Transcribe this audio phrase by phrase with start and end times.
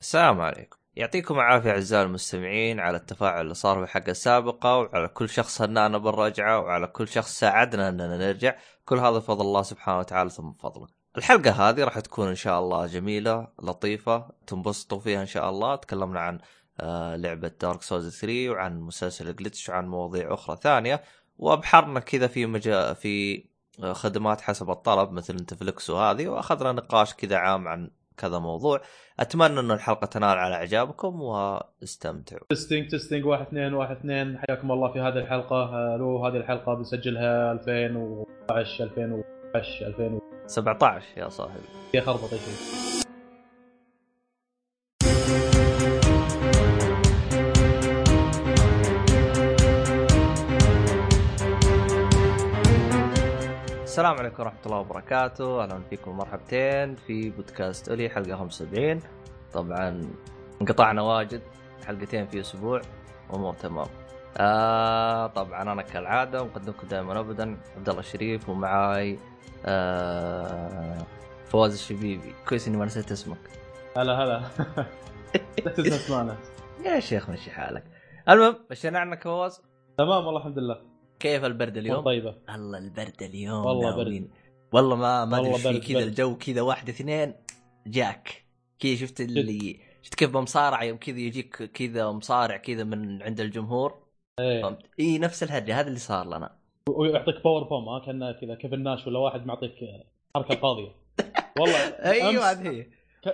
[0.00, 0.78] السلام عليكم.
[0.96, 5.98] يعطيكم العافية أعزائي المستمعين على التفاعل اللي صار في حلقة سابقة وعلى كل شخص هنانا
[5.98, 8.56] بالرجعة وعلى كل شخص ساعدنا أننا نرجع.
[8.84, 10.86] كل هذا بفضل الله سبحانه وتعالى ثم بفضله.
[11.16, 15.76] الحلقة هذه راح تكون إن شاء الله جميلة لطيفة تنبسطوا فيها إن شاء الله.
[15.76, 16.38] تكلمنا عن
[16.80, 21.02] آه، لعبة دارك سوز 3 وعن مسلسل جلتش وعن مواضيع أخرى ثانية.
[21.38, 23.44] وأبحرنا كذا في مجا في
[23.82, 26.28] آه، خدمات حسب الطلب مثل نتفلكس وهذه.
[26.28, 28.80] وأخذنا نقاش كذا عام عن كذا موضوع.
[29.20, 32.46] أتمنى أن الحلقة تنال على إعجابكم واستمتعوا.
[32.48, 34.38] تستنج تستنج واحد اثنين واحد اثنين.
[34.38, 35.94] حياكم الله في هذه الحلقة.
[35.94, 41.68] ألو هذه الحلقة بنسجلها 2012 2012 2000 17 يا صاحبي.
[41.94, 42.32] يا خربط
[53.98, 55.62] السلام عليكم ورحمة الله وبركاته.
[55.62, 59.00] أهلا فيكم مرحبتين في بودكاست اولي حلقة 75
[59.52, 60.08] طبعا
[60.60, 61.42] انقطعنا واجد
[61.86, 62.80] حلقتين في أسبوع
[63.34, 63.86] امور تمام.
[64.36, 69.18] آه طبعا أنا كالعادة مقدمكم دائما ابدا عبد الله الشريف ومعاي
[69.66, 70.98] آه
[71.44, 72.34] فواز الشبيبي.
[72.48, 73.50] كويس إني ما نسيت اسمك.
[73.96, 74.42] هلا هلا.
[75.64, 76.36] لا تنسى اسمعنا
[76.84, 77.84] يا شيخ مشي حالك.
[78.28, 79.62] المهم مشينا عنك فواز
[79.96, 80.97] تمام والله الحمد لله.
[81.20, 82.34] كيف البرد اليوم؟ طيبة.
[82.54, 84.28] الله البرد اليوم والله برد.
[84.72, 86.04] والله ما ما أدري في كذا.
[86.04, 87.34] الجو كذا واحد اثنين
[87.86, 88.44] جاك.
[88.78, 94.08] كذا شفت اللي شفت كيف بمصارع يوم كذا يجيك كذا مصارع كذا من عند الجمهور؟
[94.40, 94.62] إيه.
[94.62, 96.58] فهمت؟ إي نفس الهرجه هذا اللي صار لنا.
[96.88, 99.74] ويعطيك power bomb ها كان كذا كيفن ناش ولا واحد معطيك
[100.34, 100.88] حركة فاضيه
[101.60, 102.68] والله أيوه هذه.
[102.70, 102.86] هي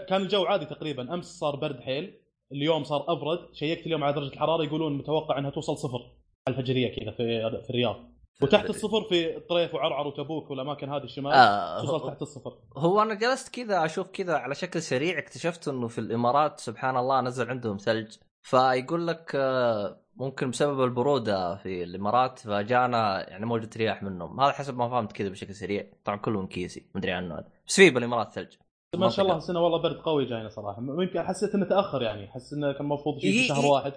[0.08, 1.14] كان الجو عادي تقريبا.
[1.14, 2.14] أمس صار برد حيل
[2.52, 3.54] اليوم صار أبرد.
[3.54, 6.10] شيكت اليوم على درجة الحرارة يقولون متوقع إنها توصل صفر.
[6.48, 7.96] الفجرية كذا في في الرياض.
[8.42, 11.32] وتحت الصفر في طريف وعرعر وتبوك والأماكن هذه الشمال.
[11.32, 12.58] آه توصل تحت الصفر.
[12.76, 17.20] هو أنا جلست كذا أشوف كذا على شكل سريع اكتشفت إنه في الإمارات سبحان الله
[17.20, 18.16] نزل عندهم ثلج.
[18.42, 24.40] فيقول لك آه، ممكن بسبب البرودة في الإمارات فجانا يعني موجة رياح منهم.
[24.40, 25.86] هذا حسب ما فهمت كذا بشكل سريع.
[26.04, 27.34] طبعا كلهم كيسي مدري عنه.
[27.34, 28.54] هذا بس في بالإمارات ثلج.
[28.96, 30.82] ما شاء الله السنة والله برد قوي جاينا صراحة.
[30.82, 32.30] يمكن حسيت إنه تأخر يعني.
[32.30, 33.70] احس إنه كان المفروض يجي إيه، شهر إيه.
[33.70, 33.92] واحد.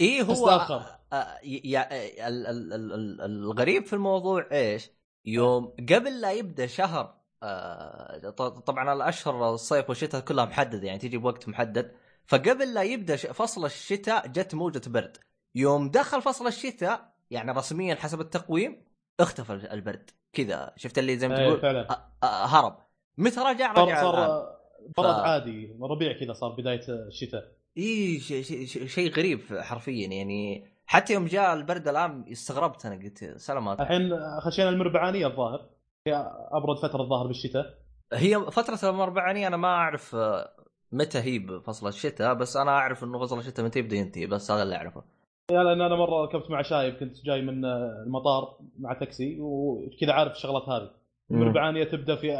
[0.00, 0.48] اي هو.
[1.12, 1.78] آه، ي- ي-
[2.28, 4.90] ال- ال- ال- ال- الغريب في الموضوع إيش؟
[5.24, 8.30] يوم قبل لا يبدأ شهر آه،
[8.66, 11.92] طبعا الأشهر الصيف والشتاء كلها محدده يعني تيجي بوقت محدد.
[12.26, 15.16] فقبل لا يبدأ فصل الشتاء جت موجة برد.
[15.54, 18.84] يوم دخل فصل الشتاء يعني رسميا حسب التقويم
[19.20, 20.10] اختفى البرد.
[20.32, 21.90] كذا شفت اللي زي ما إيه تقول؟ فعلا.
[21.90, 22.78] آه، آه، هرب.
[23.18, 24.46] متى رجع؟ صار رجع صار الآن.
[24.96, 27.57] برد ف- عادي ربيع كذا صار بداية الشتاء.
[27.78, 33.80] إي شيء شيء غريب حرفيا يعني حتى يوم جاء البرد الآن استغربت أنا قلت سلامات.
[33.80, 35.68] الحين خشينا المربعانية الظاهر.
[36.06, 36.14] هي
[36.52, 37.78] أبرد فترة الظاهر بالشتاء.
[38.12, 40.48] هي فترة الأربعينية أنا ما أعرف آه،
[40.92, 44.62] متى هي بفصل الشتاء بس أنا أعرف إنه فصل الشتاء متى يبدأ ينتهي بس هذا
[44.62, 45.02] اللي أعرفه.
[45.52, 50.32] يا لأن أنا مرة ركبت مع شايب كنت جاي من المطار مع تاكسي وكذا عارف
[50.32, 50.90] الشغلات هذه.
[51.30, 52.38] المربعانية تبدأ في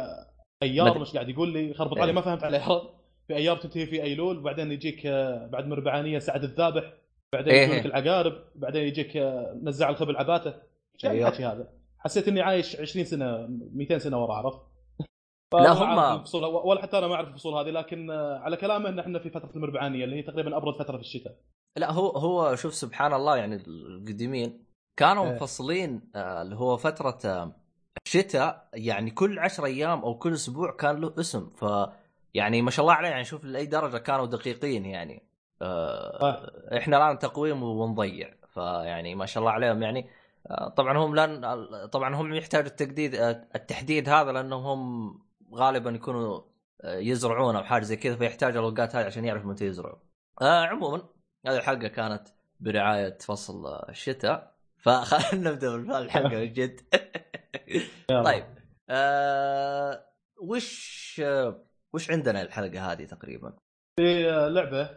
[0.63, 2.01] ايار مش قاعد يقول لي؟ خربط إيه.
[2.01, 2.98] علي ما فهمت عرفت
[3.29, 6.93] في ايار تنتهي في أيلول وبعدين يجيك آه، بعد مربعانية سعد الذابح
[7.33, 7.67] بعدين إيه.
[7.67, 10.53] يجونك العقارب بعدين يجيك آه، نزاع الخبل عباته
[11.05, 11.27] أيوه.
[11.27, 11.69] الحكي هذا؟
[11.99, 14.59] حسيت إني عايش 20 سنة 200 سنة ورا عرفت؟
[15.53, 18.99] لا، هم- الفصول ولا حتى أنا ما أعرف الفصول هذه لكن آه، على كلامه إن
[18.99, 21.35] إحنا في فترة المربعانية اللي هي تقريبا ابرد فترة في الشتاء
[21.77, 24.63] لا هو هو شوف سبحان الله يعني القديمين
[24.99, 25.31] كانوا إيه.
[25.33, 27.55] مفصلين اللي هو فترة آه،
[28.07, 31.65] الشتاء يعني كل عشر أيام أو كل أسبوع كان له اسم ف
[32.33, 35.29] يعني ما شاء الله عليه يعني شوف لأي درجة كانوا دقيقين يعني
[35.61, 36.77] آه،.
[36.77, 40.09] إحنا الآن تقويم ونضيع فيعني ما شاء الله عليهم يعني
[40.47, 45.21] آه، طبعا هم لن طبعا هم يحتاجوا التجديد آه، التحديد هذا لأنهم هم
[45.53, 46.41] غالبا يكونوا
[46.81, 49.99] آه، يزرعون أو حاجة زي كذا فيحتاج الأوقات هذه عشان يعرفوا متى يزرعوا.
[50.41, 51.03] آه عموما
[51.45, 52.27] هذه الحلقة كانت
[52.59, 56.81] برعاية فصل الشتاء فخلينا نبدأ بالحلقة من جد.
[58.25, 58.45] طيب
[58.89, 60.05] آه
[60.41, 61.21] وش
[61.93, 63.53] وش عندنا الحلقة هذه تقريبا؟
[63.99, 64.89] في آه، لعبة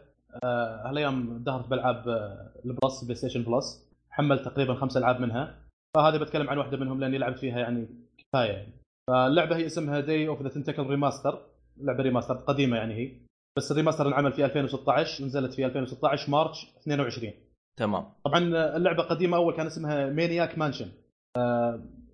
[0.45, 3.89] آه، هالأيام ظهرت بألعاب آه، ال Plus PlayStation Plus.
[4.11, 5.59] حملت تقريبا خمس ألعاب منها.
[5.97, 8.53] فهذه بتكلم عن واحدة منهم لاني لعبت فيها يعني كفاية.
[8.53, 8.73] يعني
[9.11, 11.39] فاللعبة هي اسمها Day of the Tentacle Remaster
[11.77, 13.13] لعبة remaster قديمة يعني هي.
[13.57, 17.33] بس ال remaster انعمل في 2016 نزلت في 2016 March 22
[17.77, 18.05] تمام.
[18.25, 18.39] طبعا
[18.77, 20.89] اللعبة قديمة أول كان اسمها Maniac Mansion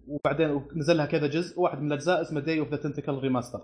[0.08, 3.60] وبعدين نزل لها كذا جزء واحد من الأجزاء اسمه Day of the Tentacle Remaster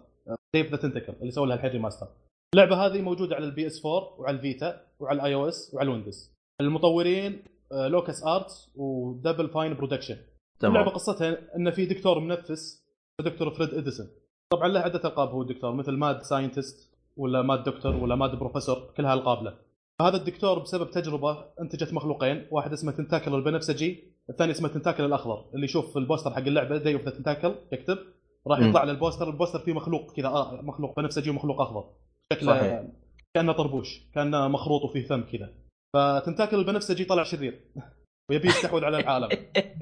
[0.55, 2.06] Day of the Tentacle اللي سووا لها الحين remaster
[2.55, 5.92] اللعبة هذه موجودة على ال PS 4 وعلى ال Vita وعلى ال iOS وعلى ال
[5.92, 7.43] Windows المطورين
[7.73, 10.17] LucasArts و Double Fine Production
[10.64, 10.94] اللعبه تمام.
[10.94, 12.85] قصتها إن في دكتور منفس
[13.20, 14.06] دكتور فريد إديسون.
[14.52, 18.93] طبعا له عدة ألقاب هو الدكتور مثل mad scientist ولا mad doctor ولا mad professor
[18.96, 19.55] كلها ألقاب له.
[19.99, 25.65] فهذا الدكتور بسبب تجربة أنتجت مخلوقين واحد اسمه Tentacle البنفسجي الثاني اسمه Tentacle الأخضر اللي
[25.65, 27.99] يشوف ال poster حق اللعبة Day of the Tentacle يكتب
[28.47, 28.59] راح.
[28.59, 31.85] يطلع له ال poster ال poster فيه مخلوق كذا آه مخلوق بنفسجي ومخلوق أخضر.
[32.32, 32.88] شكله.
[33.35, 35.55] كأنه طربوش كأنه مخروط وفيه فم كذا.
[35.94, 37.61] ف Tentacle البنفسجي طلع شرير.
[38.31, 39.29] ويبي يستحوذ على العالم.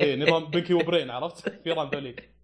[0.01, 2.35] اي نظام Pinky و Brain عرفت؟ فيران ذوليك.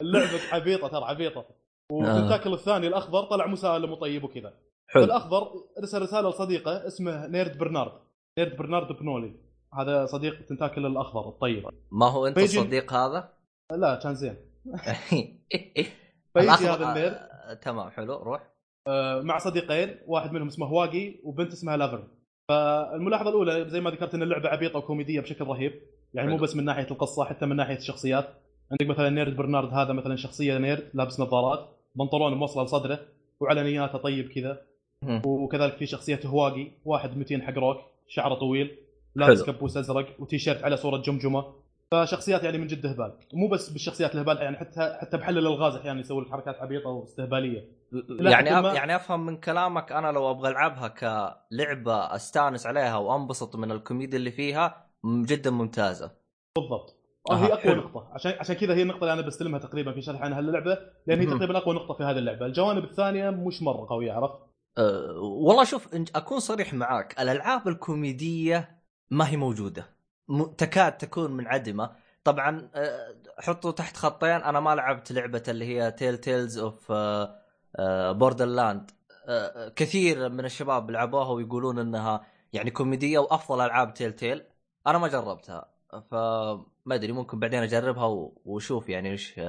[0.00, 1.46] اللعبة عبيطة ترى عبيطة.
[1.92, 4.54] و Tentacle الثاني الأخضر طلع مسالم وطيب وكذا.
[4.88, 5.04] حلو.
[5.04, 7.92] الأخضر ارسل رسالة لصديقه اسمه nerd برنارد.
[8.38, 9.43] nerd برنارد برنولي.
[9.78, 11.66] هذا صديق Tentacle الأخضر الطيب.
[11.90, 13.28] ما هو أنت فيجي- الصديق هذا؟
[13.80, 14.36] لا كان زين.
[16.34, 18.42] فيجي الأخضر- هذا ال nerd آه، تمام حلو روح.
[18.88, 22.08] آه، مع صديقين واحد منهم اسمه هواقي وبنت اسمها لافرن
[22.48, 25.72] فالملاحظة الأولى زي ما ذكرت إن اللعبة عبيطة وكوميدية بشكل رهيب
[26.14, 26.36] يعني مو.
[26.36, 28.28] بس من ناحية القصة حتى من ناحية الشخصيات.
[28.70, 32.98] عندك مثلا nerd برنارد هذا مثلا شخصية نيرد لابس نظارات بنطلون موصلة لصدره
[33.40, 34.62] وعلى نياته طيب كذا.
[35.26, 37.76] وكذلك في شخصية هواقي واحد متين حق روك
[38.08, 38.76] شعره طويل.
[39.16, 39.42] لابس.
[39.42, 41.64] كبوس ازرق وتيشيرت على صورة جمجمة.
[41.90, 46.00] فشخصيات يعني من جد هبال مو بس بالشخصيات الهبال يعني حتى حتى بحل الالغاز أحيانا
[46.00, 47.68] يسوي لك حركات عبيطة واستهبالية.
[48.10, 48.74] يعني أف...
[48.74, 54.30] يعني أفهم من كلامك أنا لو أبغى ألعبها كلعبة أستانس عليها وأنبسط من الكوميديا اللي
[54.30, 56.10] فيها جدا ممتازة.
[56.58, 56.96] بالضبط.
[57.30, 57.82] أها، هي أقوى حلو.
[57.82, 58.08] نقطة.
[58.12, 61.26] عشان عشان كذا هي النقطة اللي أنا بستلمها تقريبا في شرح عن هاللعبه لأن هي.
[61.26, 62.46] تقريبا أقوى نقطة في هذه اللعبة.
[62.46, 64.38] الجوانب الثانية مش مرة قوية عرفت؟
[64.78, 67.20] أه والله شوف أكون صريح معاك.
[67.20, 69.86] الألعاب الكوميدية ما هي موجودة.
[70.58, 71.90] تكاد تكون منعدمه
[72.24, 74.30] طبعا أه حطوا تحت خطين.
[74.30, 76.92] أنا ما لعبت لعبة اللي هي Tell Tales of
[78.18, 78.90] Borderland
[79.76, 84.44] كثير من الشباب لعبوها ويقولون إنها يعني كوميدية وأفضل ألعاب Telltale
[84.86, 85.74] أنا ما جربتها.
[86.10, 86.64] فما
[86.94, 88.04] أدري ممكن بعدين أجربها
[88.44, 89.40] وأشوف يعني وش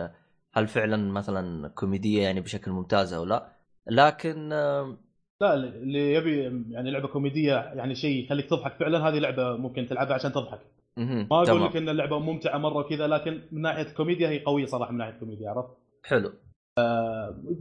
[0.53, 3.51] هل فعلا مثلا كوميدية يعني بشكل ممتاز أو لا.
[3.87, 4.97] لكن آه،
[5.41, 6.41] لا اللي يبي
[6.73, 8.73] يعني لعبة كوميدية يعني شيء يخليك تضحك.
[8.73, 10.59] فعلا هذه لعبة ممكن تلعبها عشان تضحك.
[10.97, 11.65] ما أقول.
[11.65, 15.13] لك إن اللعبة ممتعة مرة وكذا لكن من ناحية الكوميديا هي قوية صراحة من ناحية
[15.13, 16.31] الكوميديا عرفت؟ حلو.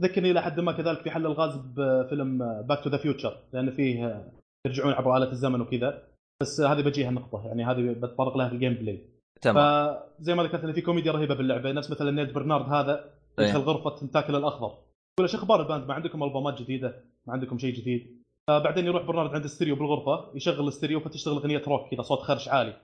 [0.01, 4.25] تذكرني إلى حد ما كذلك في حل الغاز بفيلم Back to the Future لأن فيه
[4.67, 6.03] يرجعون عبر آلة الزمن وكذا.
[6.41, 9.09] بس هذه بجيها النقطة يعني هذه بتطرق لها في ال gameplay
[9.41, 13.59] تمام فزي ما ذكرت إن في كوميديا رهيبة باللعبة نفس مثلا nerd برنارد هذا يدخل
[13.59, 13.65] إيه.
[13.65, 14.77] غرفة Tentacle الأخضر.
[15.19, 19.03] يقول شو أخبار ال band؟ ما عندكم ألبومات جديدة؟ ما عندكم شيء جديد؟ فبعدين يروح
[19.03, 22.77] برنارد عند الاستريو بالغرفة يشغل الاستريو فتشتغل أغنية روك كذا صوت خرش عالي.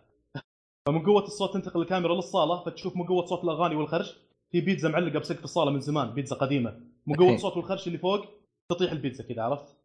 [0.88, 4.18] فمن قوة الصوت تنتقل الكاميرا للصالة فتشوف من قوة صوت الأغاني والخرش.
[4.52, 6.80] في بيتزا معلقة بسقف الصالة من زمان بيتزا قديمة.
[7.08, 7.34] من قوة.
[7.34, 8.26] الصوت والخرش اللي فوق
[8.70, 9.76] تطيح البيتزا كذا عرفت؟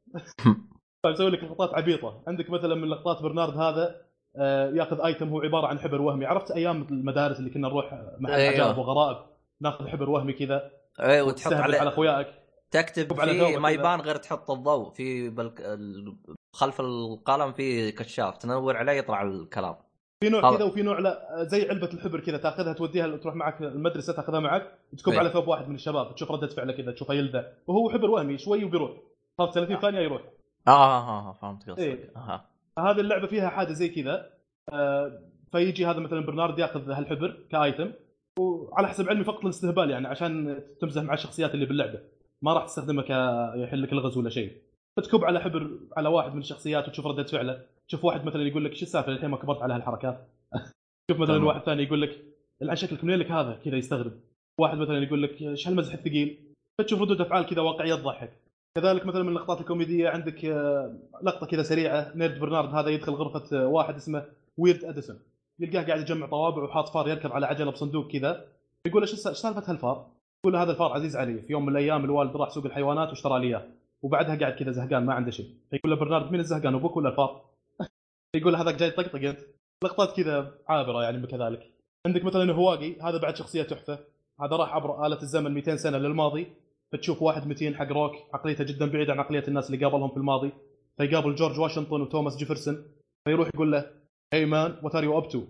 [1.06, 2.22] فيسوي لك لقطات عبيطة.
[2.26, 4.06] عندك مثلا من لقطات برنارد هذا
[4.36, 6.26] آه، يأخذ ايتم هو عبارة عن حبر وهمي.
[6.26, 8.54] عرفت أيام المدارس اللي كنا نروح محل أيوه.
[8.54, 9.16] عجائب وغرائب
[9.60, 10.70] نأخذ حبر وهمي كذا
[11.00, 11.78] إيه وتحط تستهبل عليه.
[11.78, 12.45] على أخوياك.
[12.70, 13.70] تكتب ثوبك ما.
[13.70, 15.60] يبان غير تحط الضوء في بالك...
[15.60, 16.16] ال-
[16.52, 19.76] خلف القلم في كشاف تنور عليه يطلع الكلام
[20.24, 20.56] في نوع.
[20.56, 24.72] كذا وفي نوع لا زي علبة الحبر كذا تاخذها توديها تروح معك المدرسة تاخذها معك
[24.98, 25.18] تكب أي.
[25.18, 28.64] على ثوب واحد من الشباب تشوف ردة فعله كذا تشوفه يلدع وهو حبر وهمي شوي
[28.64, 28.90] وبيروح
[29.38, 30.22] خلاص 30 ثانية يروح
[30.68, 32.12] آه آه, آه فهمت قصدك إيه.
[32.16, 32.44] آه.
[32.78, 34.30] هذه اللعبة فيها حاجة زي كذا
[34.72, 35.20] آه،
[35.52, 37.92] فيجي هذا مثلا برنارد ياخذ هالحبر كايتم
[38.38, 42.00] وعلى حسب علمي فقط للاستهبال يعني عشان تمزح مع الشخصيات اللي باللعبة
[42.42, 44.52] ما راح تستخدمه كيحل لك الغز ولا شيء.
[44.96, 47.62] فتكب على حبر على واحد من الشخصيات وتشوف ردة فعله.
[47.88, 50.28] تشوف واحد مثلا يقول لك شو السالفة؟ الحين ما كبرت على هالحركات.
[51.10, 51.44] شوف مثلا.
[51.44, 52.24] واحد ثاني يقول لك
[52.62, 54.12] العن شكلك منين لك هذا؟ كذا يستغرب.
[54.60, 56.38] واحد مثلا يقول لك إيش هالمزح الثقيل؟
[56.78, 58.32] فتشوف ردود أفعال كذا واقعية تضحك.
[58.76, 63.58] كذلك مثلا من اللقطات الكوميدية عندك آه، لقطة كذا سريعة نيرد برنارد هذا يدخل غرفة
[63.58, 64.24] آه، واحد اسمه
[64.58, 65.18] ويرد أديسون.
[65.60, 68.44] يلقاه قاعد يجمع طوابع وحاط فار يركب على عجلة بصندوق كذا.
[68.86, 70.15] يقول له إيش سالفة هالفار؟
[70.52, 73.46] له هذا الفار عزيز علي في يوم من الأيام الوالد راح سوق الحيوانات واشترى لي
[73.46, 73.66] إياه.
[74.02, 75.46] وبعدها قاعد كذا زهقان ما عنده شيء.
[75.70, 77.44] فيقول له برنارد مين الزهقان؟ أبوك ولا الفار؟
[78.36, 79.40] يقول له هذاك جاي يطقطق انت
[79.84, 81.72] لقطات كذا عابرة يعني كذلك.
[82.06, 83.98] عندك مثلا هواقي هذا بعد شخصية تحفة.
[84.40, 86.46] هذا راح عبر آلة الزمن 200 سنة للماضي.
[86.92, 90.52] فتشوف واحد متين حق روك عقليته جدا بعيدة عن عقلية الناس اللي قابلهم في الماضي.
[90.96, 92.84] فيقابل جورج واشنطن وتوماس جيفرسون.
[93.24, 93.90] فيروح يقول له
[94.34, 95.42] hey man what are you up to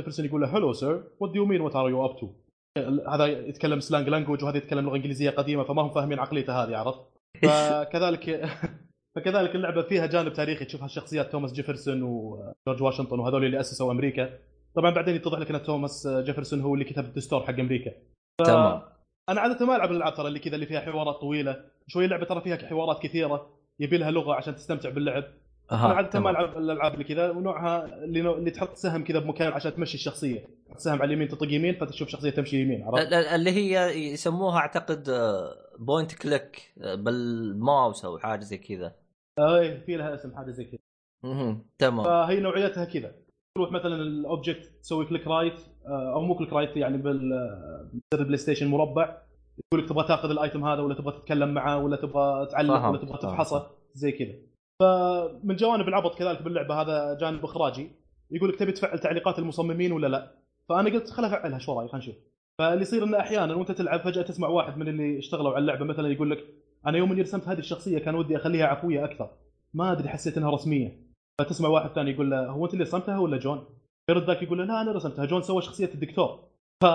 [0.00, 2.28] Jefferson يقول له hello sir what do you mean what are you up to
[3.08, 7.00] هذا يتكلم slang language وهذا يتكلم لغة إنجليزية قديمة فما هم فاهمين عقليته هذه عرفت؟
[7.42, 8.48] فكذلك
[9.16, 14.38] فكذلك اللعبة فيها جانب تاريخي تشوف هالشخصيات توماس جيفرسون وجورج واشنطن وهذول اللي أسسوا أمريكا.
[14.74, 17.90] طبعا بعدين يتضح لك إن توماس جيفرسون هو اللي كتب الدستور حق أمريكا.
[18.40, 18.46] ف...
[18.46, 18.82] تمام.
[19.28, 21.64] أنا عادة ما ألعب الالعاب ترى اللي كذا اللي فيها حوارات طويلة.
[21.86, 23.50] شوي اللعبة ترى فيها حوارات كثيرة
[23.80, 25.24] يبي لها لغة عشان تستمتع باللعب.
[25.72, 26.30] أنا عادة ما.
[26.30, 28.20] ألعب الألعاب اللي كذا ونوعها اللي.
[28.20, 30.48] اللي تحط سهم كذا بمكان عشان تمشي الشخصية.
[30.74, 34.58] تسهم على اليمين تطق يمين فتشوف شخصية تمشي يمين عرفت؟ ال- ال- اللي هي يسموها
[34.58, 35.10] أعتقد
[35.78, 38.94] point click بال mouse أو حاجة زي كذا.
[39.38, 40.78] اي في لها اسم حاجة زي كذا.
[41.24, 41.66] مهم.
[41.78, 42.04] تمام.
[42.04, 43.14] فهي نوعيتها كذا.
[43.56, 48.16] تروح مثلا ال object تسوي click right آه، أو مو click right يعني بال آه،
[48.16, 49.22] PlayStation مربع.
[49.58, 53.18] يقول لك تبغى تاخذ الايتم هذا ولا تبغى تتكلم معه ولا تبغى تعلق ولا تبغى.
[53.18, 54.34] تفحصه زي كذا.
[54.80, 57.90] فمن جوانب العبط كذلك باللعبة هذا جانب إخراجي.
[58.30, 62.04] يقول لك تبي تفعل تعليقات المصممين ولا لا؟ فأنا قلت خل أفعلها شو رأيك؟ خلينا
[62.04, 62.16] نشوف.
[62.58, 66.08] فاللي يصير إنه أحيانا وأنت تلعب فجأة تسمع واحد من اللي اشتغلوا على اللعبة مثلا
[66.08, 66.44] يقول لك
[66.86, 69.30] أنا يوم اني رسمت هذه الشخصية كان ودي أخليها عفوية أكثر.
[69.74, 71.00] ما أدري حسيت إنها رسمية.
[71.40, 73.64] فتسمع واحد ثاني يقول له هو أنت اللي رسمتها ولا جون؟
[74.10, 75.24] يرد ذاك يقول له لا أنا رسمتها.
[75.24, 76.48] جون سوى شخصية الدكتور.
[76.82, 76.86] ف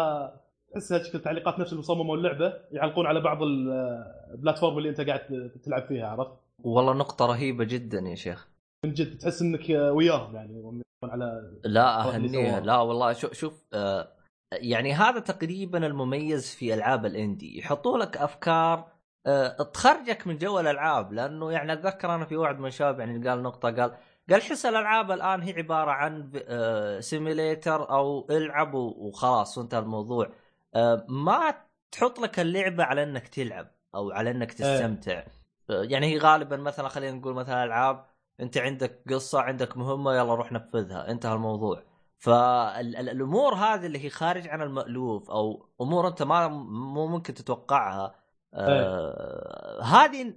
[0.71, 5.51] تحس هذه التعليقات نفس اللي صمموا اللعبة يعلقون على بعض ال platform اللي أنت قاعد
[5.63, 6.31] تلعب فيها عرفت؟
[6.63, 8.47] والله نقطة رهيبة جدا يا شيخ.
[8.85, 10.81] من جد تحس إنك وياهم يعني.
[11.03, 12.59] على لا أهنيها.
[12.59, 14.11] لا والله شوف شوف آه
[14.51, 17.57] يعني هذا تقريبا المميز في ألعاب ال indie.
[17.59, 18.91] يحطوا لك أفكار
[19.25, 23.43] آه تخرجك من جو الألعاب لأنه يعني أتذكر أنا في واحد من الشباب يعني قال
[23.43, 23.97] نقطة قال
[24.29, 30.29] قال حس الألعاب الآن هي عبارة عن آه simulator أو العب وخلاص وانتهى الموضوع.
[30.75, 31.53] آه ما
[31.91, 35.23] تحط لك اللعبة على إنك تلعب أو على إنك تستمتع.
[35.69, 38.05] آه يعني هي غالبا مثلا خلينا نقول مثلا ألعاب
[38.41, 41.11] انت عندك قصة عندك مهمة يلا روح نفذها.
[41.11, 41.83] انتهى الموضوع.
[42.17, 48.15] فالامور هذه اللي هي خارج عن المألوف أو أمور أنت ما مو ممكن تتوقعها
[48.53, 50.33] آه هذه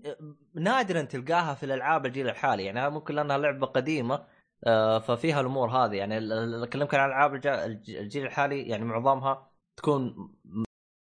[0.54, 2.64] نادرا تلقاها في الألعاب الجيل الحالي.
[2.64, 4.25] يعني ممكن لأنها لعبة قديمة
[4.66, 5.94] آه ففيها الأمور هذه.
[5.97, 6.18] يعني
[6.64, 10.30] أكلمك عن العاب الج- الج- الجيل الحالي يعني معظمها تكون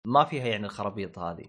[0.06, 1.44] ما فيها يعني الخرابيط هذه.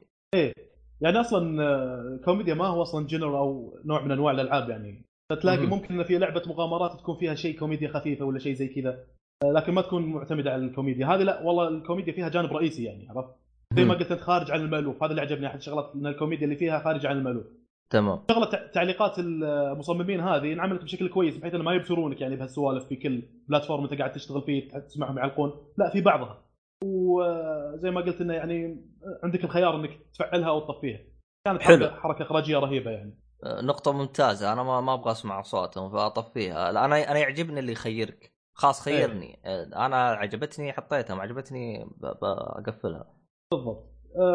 [1.01, 5.05] يعني أصلا آه، كوميديا ما هو أصلا genre أو نوع من أنواع الألعاب يعني.
[5.32, 5.65] فتلاقي.
[5.65, 9.03] ممكن إن في لعبة مغامرات تكون فيها شيء كوميديا خفيفة ولا شيء زي كذا.
[9.44, 11.08] آه، لكن ما تكون معتمدة على الكوميديا.
[11.08, 13.29] هذه لا والله الكوميديا فيها جانب رئيسي يعني عرفت؟
[13.74, 15.03] زي ما قلت أنت خارج عن المألوف.
[15.03, 17.46] هذا اللي عجبني أحد الشغلات إن الكوميديا اللي فيها خارج عن المألوف.
[17.89, 18.20] تمام.
[18.32, 22.96] شغلة تع- تعليقات المصممين هذه انعملت بشكل كويس بحيث انه ما يبترونك يعني بهالسوالف في
[22.96, 25.51] كل platform أنت قاعد تشتغل فيه تسمعهم يعلقون.
[25.77, 26.41] لا في بعضها.
[26.84, 28.86] وزي ما قلت انه يعني
[29.24, 31.00] عندك الخيار إنك تفعلها أو تطفيها
[31.46, 31.88] كانت حلو.
[31.89, 33.12] حركه إخراجية رهيبة يعني.
[33.12, 34.54] آه، نقطة ممتازة.
[34.54, 38.32] أنا ما ما أبغى أسمع أصواتهم فأطفيها لا، أنا أنا يعجبني اللي يخيرك.
[38.54, 39.39] خلاص خيرني.
[39.46, 43.13] آه، أنا عجبتني حطيتها ما عجبتني بقفلها
[43.51, 43.92] بالضبط.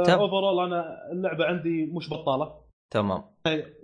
[0.09, 2.61] overall أنا اللعبة عندي مش بطالة.
[2.93, 3.25] تمام.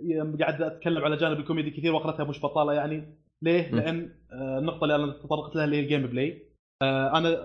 [0.01, 3.17] يوم قاعد أتكلم على جانب الكوميدي كثير واخرتها مش بطالة يعني.
[3.41, 3.75] ليه؟ م.
[3.75, 6.47] لأن آه، النقطة اللي أنا تطرقت لها اللي هي ال gameplay
[6.81, 7.37] آه، أنا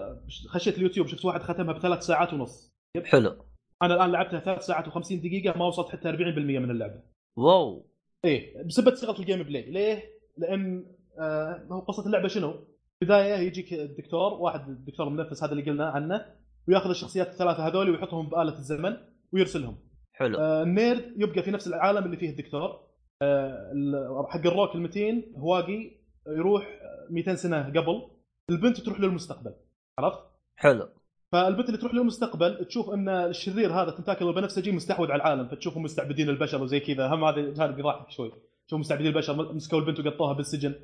[0.48, 2.72] خشيت اليوتيوب شفت واحد ختمها بثلاث ساعات ونص.
[3.04, 3.44] حلو.
[3.82, 7.02] أنا الآن لعبتها ثلاث ساعات و50 دقيقة ما وصلت حتى 40% من اللعبة.
[7.36, 7.86] واو.
[8.24, 9.70] إيه بسبب صيغه ال gameplay.
[9.70, 10.02] ليه؟
[10.38, 10.86] لأن
[11.20, 12.54] آه هو قصة اللعبة شنو؟
[13.02, 16.26] بدايه يجيك الدكتور واحد الدكتور المنفس هذا اللي قلنا عنه
[16.68, 18.96] وياخذ الشخصيات الثلاثة هذول ويحطهم بآلة الزمن
[19.32, 19.78] ويرسلهم.
[20.12, 20.38] حلو.
[20.38, 22.80] آه ال nerd يبقى في نفس العالم اللي فيه الدكتور.
[23.22, 25.90] آه حق الروك المتين هواقي
[26.26, 28.08] يروح 200 سنة قبل.
[28.50, 29.54] البنت تروح للمستقبل.
[29.98, 30.18] عرفت؟
[30.56, 30.88] حلو.
[31.32, 36.28] فالبنت اللي تروح للمستقبل تشوف أن الشرير هذا تنتاكل البنفسجي مستحوذ على العالم فتشوفهم مستعبدين
[36.28, 37.06] البشر وزي كذا.
[37.06, 38.32] هم هذا جانب يضحك شوي.
[38.66, 40.74] شوف مستعبدين البشر مسكوا البنت وقطوها بالسجن.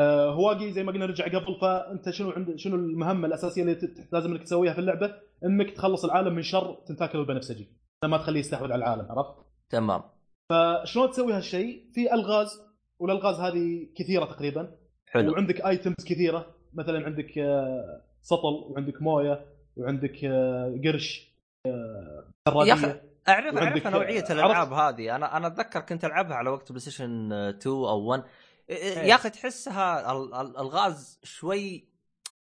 [0.00, 3.78] آه هواقي زي ما قلنا رجع قبل فأنت شنو عند شنو المهمة الأساسية اللي
[4.12, 7.68] لازم إنك تسويها في اللعبة؟ إنك تخلص العالم من شر تنتاكل البنفسجي
[8.04, 9.34] ما تخليه يستحوذ على العالم عرفت؟
[9.70, 10.02] تمام.
[10.50, 12.60] فشلون تسوي هالشيء؟ في ألغاز
[13.00, 14.76] والألغاز هذه كثيرة تقريبا.
[15.06, 15.32] حلو.
[15.32, 16.46] وعندك items كثيرة.
[16.74, 19.57] مثلا عندك آه، سطل وعندك موية.
[19.78, 21.32] وعندك آه، قرش
[21.66, 23.02] آه، يا سرادية.
[23.28, 27.32] اعرف أعرف نوعية عرفت؟ الألعاب هذه أنا أنا أتذكر كنت ألعبها على وقت بلاي ستيشن
[27.32, 28.24] 2 أو 1
[28.68, 31.88] يا أخي تحسها ال- ال- الغاز شوي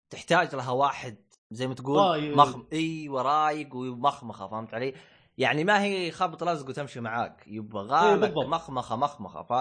[0.10, 1.16] تحتاج لها واحد
[1.52, 2.36] زي ما تقول.
[2.36, 4.94] مخم إي ورايق ومخمخة فهمت علي؟
[5.38, 8.46] يعني ما هي خبط لزق وتمشي معاك يبغى غالك بالضبط.
[8.46, 9.54] مخمخة مخمخة ف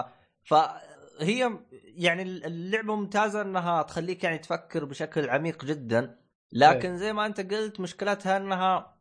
[0.43, 1.51] فهي
[1.83, 6.17] يعني اللعبة ممتازة إنها تخليك يعني تفكر بشكل عميق جدا
[6.53, 8.97] لكن زي ما أنت قلت مشكلتها إنها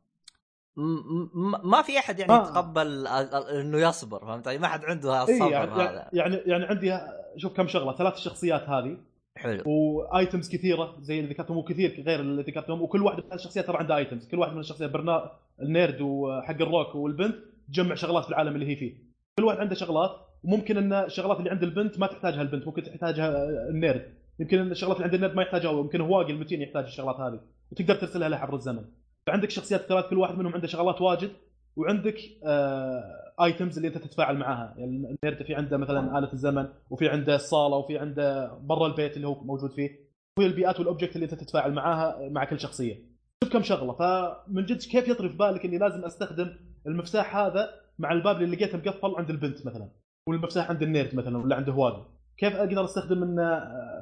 [1.64, 2.42] ما في أحد يعني آه.
[2.42, 6.08] يتقبل إنه يصبر فهمت علي؟ ما حد عنده اي الصبر يعني هذا.
[6.12, 6.98] يعني يعني عندي
[7.36, 8.98] شوف كم شغلة ثلاث شخصيات هذه.
[9.36, 9.62] حلو.
[9.66, 12.82] وآيتمز كثيرة زي اللي ذكرتهم وكثير غير اللي ذكرتهم.
[12.82, 14.28] وكل واحد من الشخصيات ترى عندها آيتمز.
[14.28, 15.30] كل واحد من الشخصيات برنا
[15.62, 17.36] ال nerd وحق الروك والبنت
[17.68, 18.94] تجمع شغلات في العالم اللي هي فيه.
[19.38, 20.10] كل واحد عنده شغلات
[20.44, 24.14] وممكن إن الشغلات اللي عند البنت ما تحتاجها البنت ممكن تحتاجها ال nerd.
[24.40, 27.40] يمكن إن الشغلات اللي عند ال nerd ما يحتاجها يمكن هواقي المتين يحتاج الشغلات هذه
[27.72, 28.84] وتقدر ترسلها له عبر الزمن.
[29.26, 31.30] فعندك شخصيات ثلاث كل واحد منهم عنده شغلات واجد
[31.76, 34.74] وعندك آه items اللي أنت تتفاعل معاها.
[34.78, 39.44] يعني في عنده مثلا آلة الزمن وفي عنده الصالة وفي عنده برا البيت اللي هو
[39.44, 40.06] موجود فيه.
[40.38, 43.16] وهي البيئات وال object اللي أنت تتفاعل معاها مع كل شخصية.
[43.44, 43.92] شوف كم شغلة.
[43.92, 48.78] فمن جد كيف يطري في بالك إني لازم أستخدم المفتاح هذا مع الباب اللي لقيته
[48.78, 49.88] مقفل عند البنت مثلا
[50.28, 53.38] والمفتاح عند ال nerd مثلا ولا عند هواقي كيف أقدر أستخدم إن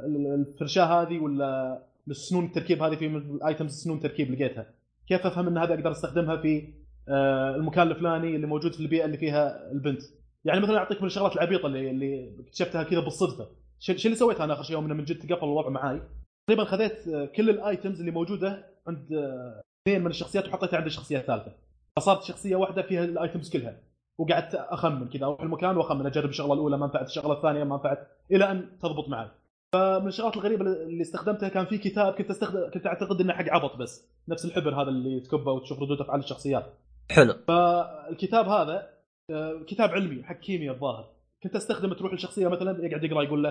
[0.06, 4.66] الفرشاة هذه ولا السنون التركيب هذه في ال items سنون تركيب لقيتها؟
[5.08, 6.68] كيف أفهم إن هذا أقدر أستخدمها في
[7.08, 10.02] آه، المكان الفلاني اللي موجود في البيئة اللي فيها البنت؟
[10.44, 13.48] يعني مثلا أعطيك من الشغلات العبيطة اللي اللي اكتشفتها كذا بالصدفة.
[13.78, 16.00] شو اللي سويته أنا آخر شيء يوم من جد تقفل الوضع معاي.
[16.46, 20.86] تقريبا خذيت آه، كل ال items اللي موجودة عند آه، اثنين من الشخصيات وحطيتها عند
[20.86, 21.52] الشخصيه الثالثه
[21.96, 23.80] فصارت شخصية واحدة فيها ال items كلها.
[24.18, 25.26] وقعدت أخمن كذا.
[25.26, 27.06] أروح المكان وأخمن أجرب الشغلة الأولى ما نفعت.
[27.06, 29.28] الشغلة الثانية ما نفعت إلى أن تضبط معي.
[29.74, 33.76] فمن الشغلات الغريبة اللي استخدمتها كان في كتاب كنت استخدم كنت أعتقد إنه حق عبط
[33.76, 34.08] بس.
[34.28, 36.66] نفس الحبر هذا اللي تكبه وتشوف ردود أفعال الشخصيات.
[37.10, 37.34] حلو.
[37.48, 38.88] فالكتاب هذا
[39.30, 41.10] آه، كتاب علمي حق كيمياء الظاهر.
[41.42, 43.48] كنت أستخدمه تروح لشخصية مثلا يقعد يقرأ يقول له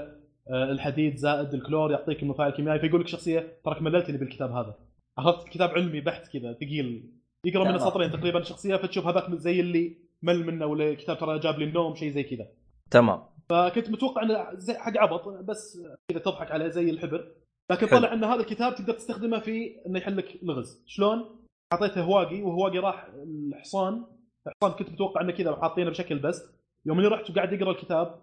[0.49, 4.75] آه، الحديد زائد الكلور يعطيك المفاعل الكيميائي فيقول لك شخصية تراك مللتني بالكتاب هذا.
[5.17, 7.11] عرفت كتاب علمي بحت كذا ثقيل.
[7.45, 11.59] يقرأ منه سطرين تقريبا شخصية فتشوف هذاك زي اللي مل منه ولا الكتاب ترى جاب
[11.59, 12.47] لي النوم شيء زي كذا.
[12.91, 13.23] تمام.
[13.49, 17.31] فكنت متوقع انه زي حق عبط بس كذا تضحك عليه زي الحبر.
[17.71, 22.41] لكن طلع إن هذا الكتاب تقدر تستخدمه في إنه يحل لك لغز شلون؟ أعطيته هواقي
[22.41, 24.05] وهواقي راح الحصان.
[24.47, 26.53] الحصان كنت متوقع إنه كذا حاطينه بشكل بس.
[26.85, 28.21] يوم إني رحت وقاعد يقرأ الكتاب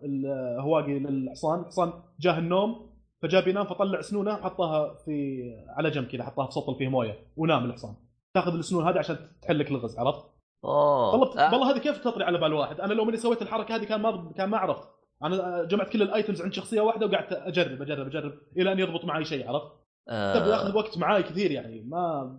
[0.59, 2.91] هواقي للحصان الحصان جاه النوم
[3.23, 7.65] فجاب ينام فطلع سنونة وحطها في على جنب كذا حطها في سطل فيه موية ونام
[7.65, 7.95] الحصان.
[8.35, 10.30] تاخذ السنون هذه عشان تحل لك الغز عرفت؟
[10.65, 11.11] أوه.
[11.15, 11.53] والله آه.
[11.53, 14.33] والله هذه كيف تطري على بال واحد؟ أنا لو مني سويت الحركة هذه كان ما
[14.37, 14.89] كان ما عرفت.
[15.25, 19.25] أنا جمعت كل الأيتمز عند شخصية واحدة وقعدت أجرب أجرب أجرب إلى أن يضبط معي
[19.25, 19.73] شيء عرفت؟
[20.09, 20.47] آه.
[20.49, 22.39] ياخذ وقت معاي كثير يعني ما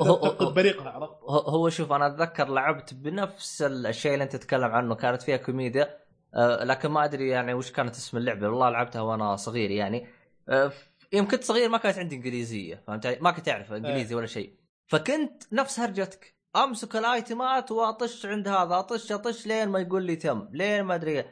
[0.00, 5.22] تفقد بريقها عرفت؟ هو شوف أنا أتذكر لعبت بنفس الشيء اللي أنت تتكلم عنه كانت
[5.22, 5.98] فيها كوميديا.
[6.34, 8.48] آه لكن ما أدري يعني وش كانت اسم اللعبة.
[8.48, 10.06] والله لعبتها وأنا صغير يعني.
[10.48, 10.72] آه
[11.12, 14.54] يوم كنت صغير ما كانت عندي إنجليزية فهمت ما كنت أعرف إنجليزي ولا شيء.
[14.86, 16.34] فكنت نفس هرجتك.
[16.56, 21.24] أمسك الأيتمات وأطش عند هذا أطش أطش لين ما يقول لي تم لين ما أدري.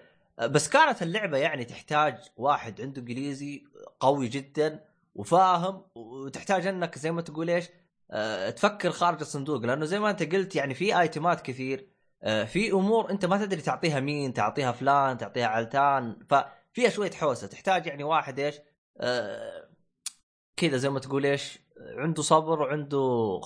[0.42, 3.64] بس كانت اللعبة يعني تحتاج واحد عنده إنجليزي
[4.00, 7.68] قوي جدا وفاهم وتحتاج إنك زي ما تقول إيش
[8.10, 9.62] أه تفكر خارج الصندوق.
[9.62, 11.88] لأنه زي ما أنت قلت يعني في أيتمات كثير
[12.22, 16.18] أه في أمور أنت ما تدري تعطيها مين تعطيها فلان تعطيها علتان.
[16.30, 18.60] ففيها شوية حوسة تحتاج يعني واحد إيش
[19.00, 19.68] أه
[20.56, 21.61] كذا زي ما تقول إيش
[21.96, 23.40] عنده صبر وعنده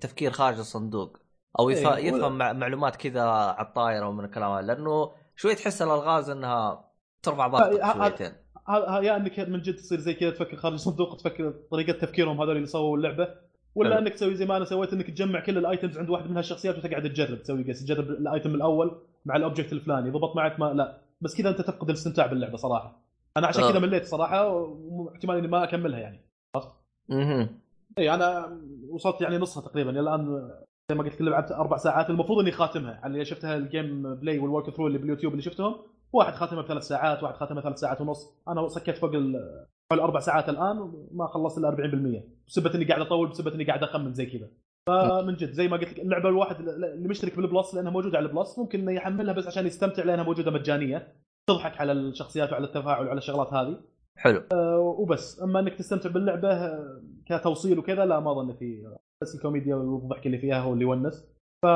[0.00, 1.18] تفكير خارج الصندوق.
[1.58, 4.66] أو يفهم, إيه يفهم معلومات كذا على الطايرة ومن الكلام هذا.
[4.66, 6.90] لأنه شوي تحس الألغاز إنها
[7.22, 8.32] ترفع ضغطك شويتين.
[9.02, 12.66] يا إنك من جد تصير زي كذا تفكر خارج الصندوق تفكر طريقة تفكيرهم هذول اللي
[12.66, 13.28] سووا اللعبة.
[13.74, 16.36] ولا إنك تسوي زي ما أنا سويت إنك تجمع كل ال items عند واحد من
[16.36, 20.10] هالشخصيات وتقعد تجرب تسوي قيس تجرب ال item الأول مع ال object الفلاني.
[20.10, 21.00] ضبط معك ما لا.
[21.20, 23.02] بس كذا أنت تفقد الاستمتاع باللعبة صراحة.
[23.36, 26.26] أنا عشان كذا مليت صراحة واحتمال إني ما أكملها يعني.
[26.54, 26.68] عرفت؟
[27.98, 29.90] اي أنا وصلت يعني نصها تقريبا.
[29.90, 30.50] الآن
[30.90, 32.10] زي ما قلت لك لعبت أربع ساعات.
[32.10, 32.92] المفروض إني خاتمها.
[32.92, 35.76] يعني شفتها ال gameplay وال walkthrough اللي باليوتيوب اللي شفتهم
[36.12, 38.38] واحد خاتمها بثلاث ساعات واحد خاتمها ثلاث ساعات ونص.
[38.48, 39.10] أنا سكت فوق
[39.92, 44.14] الأربع ساعات الآن وما خلصت إلا 40% بسبه إني قاعد أطول بسبه إني قاعد أخمن
[44.14, 44.48] زي كذا.
[44.86, 48.26] فمن جد زي ما قلت لك اللعبة الواحد اللي مشترك بال Plus لأنها موجودة على
[48.26, 51.12] ال Plus ممكن إنه يحملها بس عشان يستمتع لأنها موجودة مجانية
[51.46, 53.80] تضحك على الشخصيات وعلى التفاعل وعلى الشغلات هذه.
[54.20, 54.42] حلو.
[54.52, 55.42] أه وبس.
[55.42, 60.38] أما إنك تستمتع باللعبة آه، كتوصيل وكذا لا ما أظن في بس الكوميديا والضحك اللي
[60.38, 61.26] فيها هو اللي يونس.
[61.62, 61.66] ف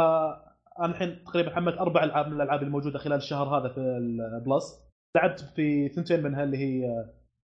[0.81, 4.85] أنا الحين تقريبا حملت أربع ألعاب من الألعاب الموجودة خلال الشهر هذا في ال Plus
[5.17, 7.05] لعبت في ثنتين منها اللي هي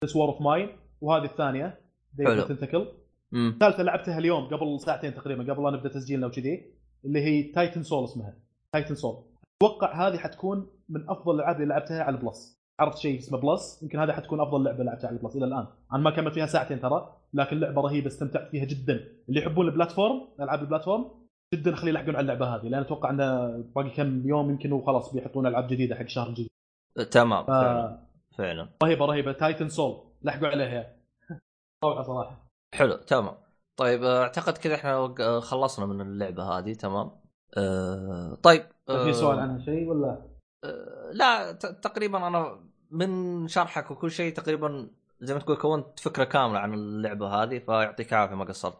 [0.05, 0.69] This War of Mine
[1.01, 1.79] وهذه الثانية
[2.25, 2.41] حلو.
[2.41, 2.87] Tentacle
[3.33, 6.73] الثالثه لعبتها اليوم قبل ساعتين تقريبا قبل لا نبدأ تسجيلنا وكذي
[7.05, 8.33] اللي هي Titan Souls اسمها.
[8.73, 9.23] Titan Souls
[9.61, 13.83] أتوقع هذه حتكون من أفضل الألعاب اللي لعبتها على ال Plus عرفت شيء اسمه Plus؟
[13.83, 15.67] يمكن هذه حتكون أفضل لعبة لعبتها على ال Plus إلى الآن.
[15.93, 19.07] أنا ما كملت فيها ساعتين ترى لكن لعبة رهيبة استمتعت فيها جدا.
[19.29, 21.11] اللي يحبون ال platform ألعاب ال platform
[21.53, 25.47] جدا خليه يلحقون على اللعبة هذه لأن أتوقع إنه باقي كم يوم يمكن وخلاص بيحطون
[25.47, 26.49] ألعاب جديدة حق شهر جديد.
[27.11, 27.47] تمام ف...
[27.47, 28.07] فعلا
[28.37, 28.69] فعلا.
[28.83, 29.31] رهيبة رهيبة.
[29.31, 30.95] تايتن سول لحقوا عليها.
[31.83, 32.49] روعة صراحة.
[32.73, 33.33] حلو تمام.
[33.77, 37.11] طيب أعتقد كذا إحنا خلصنا من اللعبة هذه تمام.
[37.57, 40.34] أه طيب أه في سؤال عنها شيء ولا؟
[41.15, 44.89] لا تقريبا أنا من شرحك وكل شيء تقريبا
[45.21, 48.77] زي ما تقول كونت فكرة كاملة عن اللعبة هذه فيعطيك العافية ما قصرت.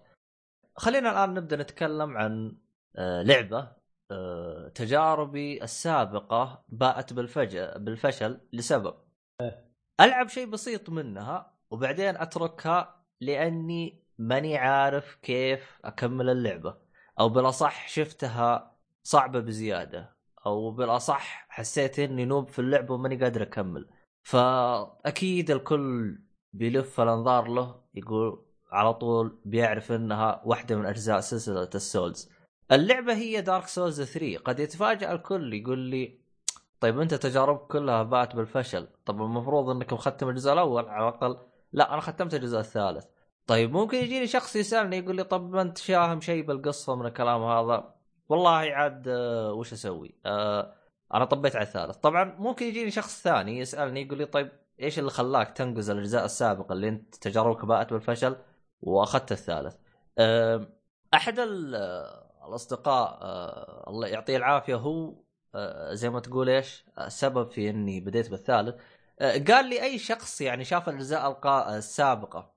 [0.75, 2.57] خلينا الآن نبدأ نتكلم عن
[2.95, 3.71] آه، لعبة
[4.11, 8.95] آه، تجاربي السابقة باءت بالفجأة بالفشل لسبب
[9.41, 9.65] إيه.
[10.01, 16.77] ألعب شيء بسيط منها وبعدين أتركها لأني ماني عارف كيف أكمل اللعبة
[17.19, 20.14] أو بالأصح شفتها صعبة بزيادة
[20.45, 23.87] أو بالأصح حسيت إني نوب في اللعبه وماني قادر أكمل.
[24.23, 26.17] فأكيد الكل
[26.53, 32.29] بيلف الأنظار له يقول على طول بيعرف إنها واحدة من أجزاء سلسلة السولز.
[32.71, 36.19] اللعبة هي دارك سولز 3 قد يتفاجأ الكل يقول لي
[36.79, 38.87] طيب أنت تجاربك كلها بات بالفشل.
[39.05, 41.37] طب المفروض إنك مختم الجزء الأول على الأقل.
[41.73, 43.05] لا أنا ختمت الجزء الثالث.
[43.47, 47.43] طيب ممكن يجيني شخص يسألني يقول لي طب ما أنت شاهم شيء بالقصة من الكلام
[47.43, 47.94] هذا؟
[48.29, 50.75] والله عاد آه، وش أسوي؟ آه
[51.13, 51.97] أنا طبيت على الثالث.
[51.97, 56.73] طبعا ممكن يجيني شخص ثاني يسألني يقول لي طيب إيش اللي خلاك تنقز الأجزاء السابقة
[56.73, 58.35] اللي أنت تجاربك بأت بالفشل
[58.81, 59.75] وأخذت الثالث؟
[61.13, 65.13] أحد الأصدقاء آه الله يعطيه العافية هو
[65.91, 68.75] زي ما تقول إيش السبب في إني بديت بالثالث.
[69.21, 71.39] قال لي أي شخص يعني شاف الأجزاء
[71.77, 72.53] السابقة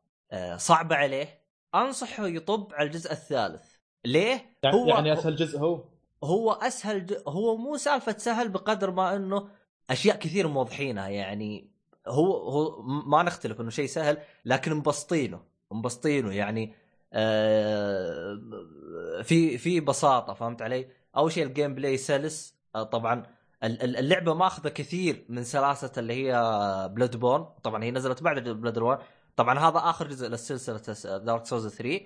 [0.57, 1.42] صعبة عليه
[1.74, 3.77] أنصحه يطب على الجزء الثالث.
[4.04, 5.84] ليه؟ يعني هو يعني أسهل جزء هو
[6.24, 7.14] هو أسهل ج...
[7.28, 9.48] هو مو سالفة سهل بقدر ما إنه
[9.90, 11.70] أشياء كثير موضحينها يعني
[12.06, 16.74] هو هو ما نختلف إنه شيء سهل لكن مبسطينه مبسطينه يعني
[17.12, 18.40] آه
[19.22, 23.22] في في بساطة فهمت علي؟ أول شيء ال gameplay سلس آه طبعا
[23.62, 26.32] اللعبة ماخذة كثير من سلاسة اللي هي
[26.94, 28.98] بلاد بورن طبعا هي نزلت بعد بلاد بورن
[29.37, 32.00] طبعا هذا آخر جزء للسلسلة دارك سولز 3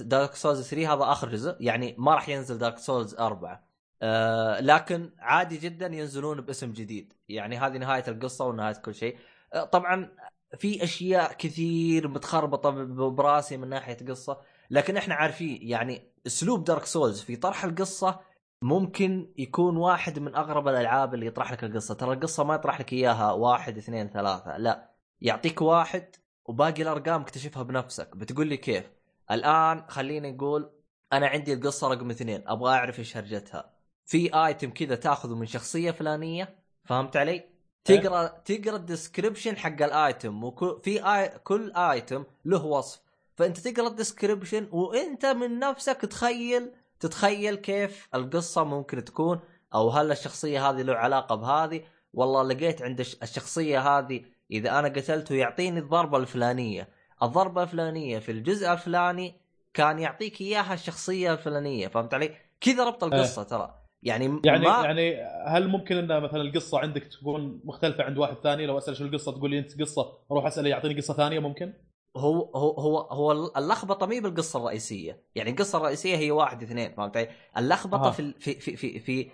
[0.00, 1.56] دارك سولز 3 هذا آخر جزء.
[1.60, 3.68] يعني ما راح ينزل دارك سولز 4
[4.02, 7.12] آه لكن عادي جدا ينزلون باسم جديد.
[7.28, 9.18] يعني هذه نهاية القصة ونهاية كل شيء.
[9.52, 10.10] آه طبعا
[10.58, 12.70] في أشياء كثير متخربطة
[13.08, 14.40] براسي من ناحية قصة.
[14.70, 18.20] لكن إحنا عارفين يعني أسلوب دارك سولز في طرح القصة
[18.62, 21.94] ممكن يكون واحد من أغرب الألعاب اللي يطرح لك القصة.
[21.94, 24.94] ترى القصة ما يطرح لك إياها واحد اثنين ثلاثة لا.
[25.20, 28.16] يعطيك واحد وباقي الأرقام اكتشفها بنفسك.
[28.16, 28.93] بتقول لي كيف؟
[29.30, 30.70] الآن خلينا نقول
[31.12, 33.70] أنا عندي القصة رقم اثنين أبغى أعرف إيش هرجتها.
[34.06, 37.44] في item كذا تاخذه من شخصية فلانية فهمت علي؟
[37.84, 41.28] تقرأ تقرأ ال description حق ال item وكل في آي...
[41.28, 43.00] كل item له وصف.
[43.36, 49.40] فأنت تقرأ الديسكربشن وأنت من نفسك تخيل تتخيل كيف القصة ممكن تكون
[49.74, 55.34] أو هل الشخصية هذه له علاقة بهذه؟ والله لقيت عند الشخصية هذه إذا أنا قتلته
[55.34, 56.88] يعطيني الضربة الفلانية.
[57.22, 59.34] الضربة الفلانية في الجزء الفلاني
[59.74, 63.44] كان يعطيك إياها الشخصية الفلانية فهمت علي؟ كذا ربط القصة أه.
[63.44, 64.84] ترى يعني يعني ما...
[64.84, 69.04] يعني هل ممكن إن مثلا القصة عندك تكون مختلفة عند واحد ثاني لو أسأل شو
[69.04, 71.72] القصة تقول لي أنت قصة أروح أسأله يعطيني قصة ثانية ممكن؟
[72.16, 77.16] هو هو هو هو اللخبطة مي بالقصة الرئيسية، يعني القصة الرئيسية هي واحد اثنين فهمت
[77.16, 78.10] علي؟ اللخبطة آه.
[78.10, 79.30] في في في في في,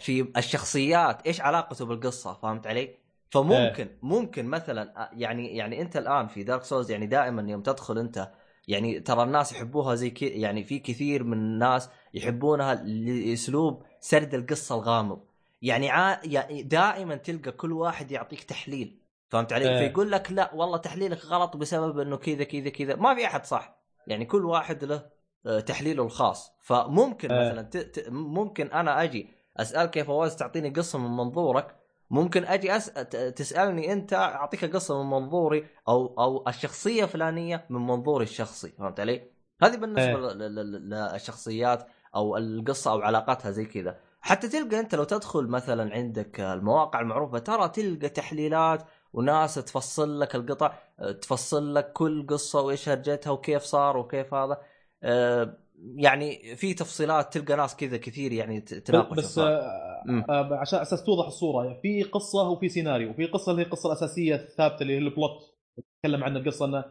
[0.00, 3.01] في الشخصيات إيش علاقته بالقصة فهمت علي؟
[3.32, 3.98] فممكن إيه.
[4.02, 8.30] ممكن مثلا يعني يعني أنت الآن في دارك سولز يعني دائما يوم تدخل أنت
[8.68, 14.74] يعني ترى الناس يحبوها زي كي يعني في كثير من الناس يحبونها لأسلوب سرد القصة
[14.74, 15.20] الغامض
[15.62, 16.20] يعني ع...
[16.24, 19.88] يعني دائما تلقى كل واحد يعطيك تحليل فهمت علي؟ إيه.
[19.88, 23.82] فيقول لك لا والله تحليلك غلط بسبب إنه كذا كذا كذا ما في أحد صح
[24.06, 25.10] يعني كل واحد له
[25.46, 27.50] آه، تحليله الخاص فممكن إيه.
[27.50, 27.76] مثلا ت...
[27.76, 28.08] ت...
[28.08, 31.81] ممكن أنا أجي اسالك يا فواز تعطيني قصة من منظورك
[32.12, 32.92] ممكن أجي أس...
[33.36, 39.30] تسألني أنت أعطيك قصة من منظوري أو أو الشخصية فلانيه من منظوري الشخصي فهمت علي؟
[39.62, 40.34] هذه بالنسبة إيه.
[40.34, 47.00] للشخصيات أو القصة أو علاقاتها زي كذا حتى تلقى أنت لو تدخل مثلا عندك المواقع
[47.00, 50.74] المعروفة ترى تلقى تحليلات وناس تفصل لك القطع
[51.22, 54.60] تفصل لك كل قصة وإيش هرجتها وكيف صار وكيف هذا
[55.02, 55.58] أه
[55.96, 61.26] يعني في تفصيلات تلقى ناس كذا كثير يعني تناقش بس آه آه عشان أساس توضح
[61.26, 64.98] الصورة يعني في قصة وفي سيناريو في قصة اللي هي القصة الأساسية الثابتة اللي هي
[64.98, 66.84] ال plot نتكلم عن القصة إنه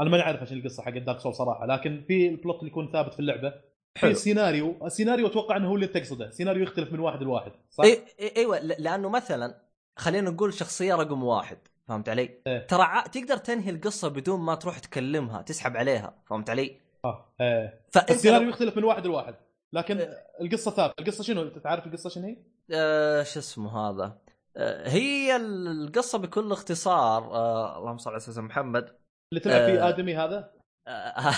[0.00, 2.92] أنا ما اعرف إيش القصة حق دارك سول صراحة لكن في ال plot اللي يكون
[2.92, 3.54] ثابت في اللعبة
[4.00, 8.04] في سيناريو السيناريو أتوقع إنه هو اللي تقصده سيناريو يختلف من واحد لواحد صح؟ إيه
[8.36, 9.62] إيوه لأنه مثلا
[9.96, 11.58] خلينا نقول شخصية رقم واحد
[11.88, 16.87] فهمت علي؟ إيه؟ ترى تقدر تنهي القصة بدون ما تروح تكلمها تسحب عليها فهمت علي؟
[17.04, 19.34] آه إيه السيناريو يختلف من واحد لواحد
[19.72, 20.26] لكن إيه.
[20.40, 21.00] القصة ثابتة.
[21.02, 22.36] القصة شنو؟ تعرف القصة شنو هي؟
[22.72, 24.18] آه شو اسمه هذا؟
[24.56, 28.96] آه هي القصة بكل اختصار آه اللهم صل على سيدنا محمد.
[29.32, 29.88] اللي تلعب فيه آه.
[29.88, 30.52] آدمي هذا؟
[30.88, 31.34] آه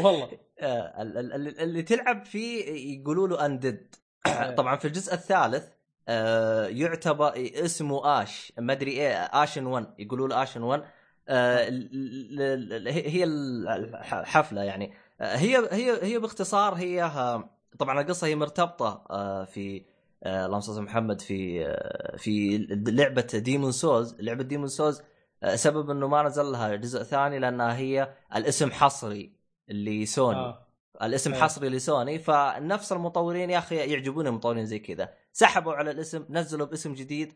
[0.00, 0.30] والله.
[0.60, 2.64] آه اللي تلعب فيه
[2.98, 3.94] يقولوا له اندد.
[4.58, 5.68] طبعا في الجزء الثالث
[6.08, 10.86] آه يعتبر اسمه اش ما أدري إيه اشن 1 يقولوا له اشن 1 آه
[12.88, 14.92] هي الحفله يعني.
[15.20, 17.10] آه، هي هي هي باختصار هي
[17.78, 19.84] طبعا القصة هي مرتبطة آه، في
[20.22, 21.64] آه، اللهم صل محمد في
[22.18, 25.02] في لعبة ديمون سولز لعبة ديمون سولز
[25.54, 29.32] سبب إنه ما نزل لها جزء ثاني لأنها هي الاسم حصري
[29.68, 30.66] لسوني آه.
[31.02, 35.14] الاسم حصري لسوني فنفس المطورين يا أخي يعجبوني المطورين زي كذا.
[35.32, 37.28] سحبوا على الاسم نزلوا باسم جديد.
[37.28, 37.34] آه،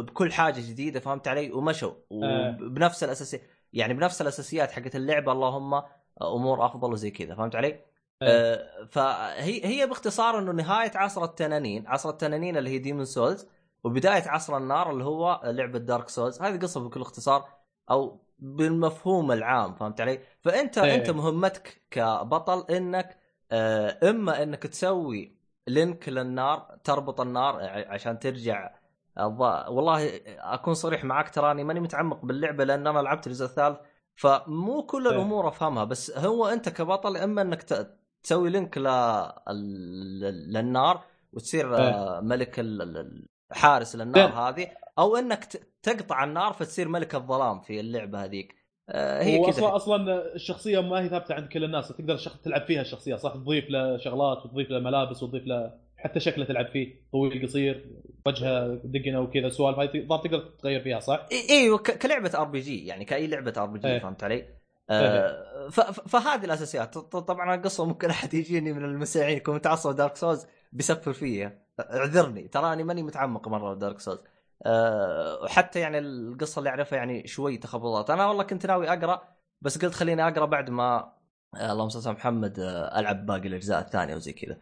[0.00, 2.56] بكل حاجة جديدة فهمت علي ومشوا آه.
[2.60, 3.40] وبنفس الاساسي
[3.72, 5.82] يعني بنفس الأساسيات حقت اللعبة اللهم
[6.22, 7.80] أمور أفضل وزي كذا فهمت علي؟
[8.22, 13.46] آه، فهي هي باختصار إنه نهاية عصر التنانين، عصر التنانين اللي هي ديمون سولز
[13.84, 17.48] وبداية عصر النار اللي هو لعبة دارك سولز، هذه قصة بكل اختصار
[17.90, 20.94] أو بالمفهوم العام فهمت علي؟ فأنت إيه.
[20.94, 23.18] أنت مهمتك كبطل إنك
[23.52, 25.36] آه، إما إنك تسوي
[25.68, 27.56] link للنار تربط النار
[27.88, 28.70] عشان ترجع
[29.18, 33.78] والله أكون صريح معك تراني ماني متعمق باللعبة لأن أنا لعبت الجزء الثالث
[34.14, 35.14] فمو كل إيه.
[35.16, 38.86] الأمور أفهمها بس هو أنت كبطل إما أنك ت- تسوي لينك ل...
[38.86, 41.00] ال- للنار
[41.32, 44.38] وتصير آه، ملك ال- الحارس للنار زين.
[44.38, 45.44] هذه أو أنك
[45.82, 48.54] تقطع النار فتصير ملك الظلام في اللعبة هذيك
[48.88, 52.16] آه، هي كذا أصلا أصلا الشخصية ما هي ثابتة عند كل الناس تقدر.
[52.44, 55.72] تلعب فيها الشخصية صح تضيف له شغلات وتضيف له ملابس وتضيف له
[56.04, 57.90] حتى شكله تلعب فيه طويل قصير
[58.26, 63.26] وجهه دقنه وكذا سوالف هاي الظاهر تقدر تغير فيها صح؟ أيوه كلعبة RPG يعني كأي
[63.26, 63.98] لعبة RPG إيه.
[63.98, 64.48] فهمت علي؟
[64.90, 70.46] آه ف- فهذه الأساسيات طبعا القصة ممكن أحد يجيني من المستمعين يكون متعصب دارك سولز
[70.72, 74.20] بيسفر فيا اعذرني تراني ماني متعمق مرة بدارك سولز
[74.66, 79.22] أه وحتى يعني القصة اللي أعرفها يعني شوي تخبطات أنا والله كنت ناوي أقرأ
[79.60, 81.12] بس قلت خليني أقرأ بعد ما
[81.56, 84.58] آه اللهم صل على محمد آه ألعب باقي الأجزاء الثانية وزي كذا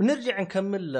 [0.00, 0.92] أه نرجع نكمل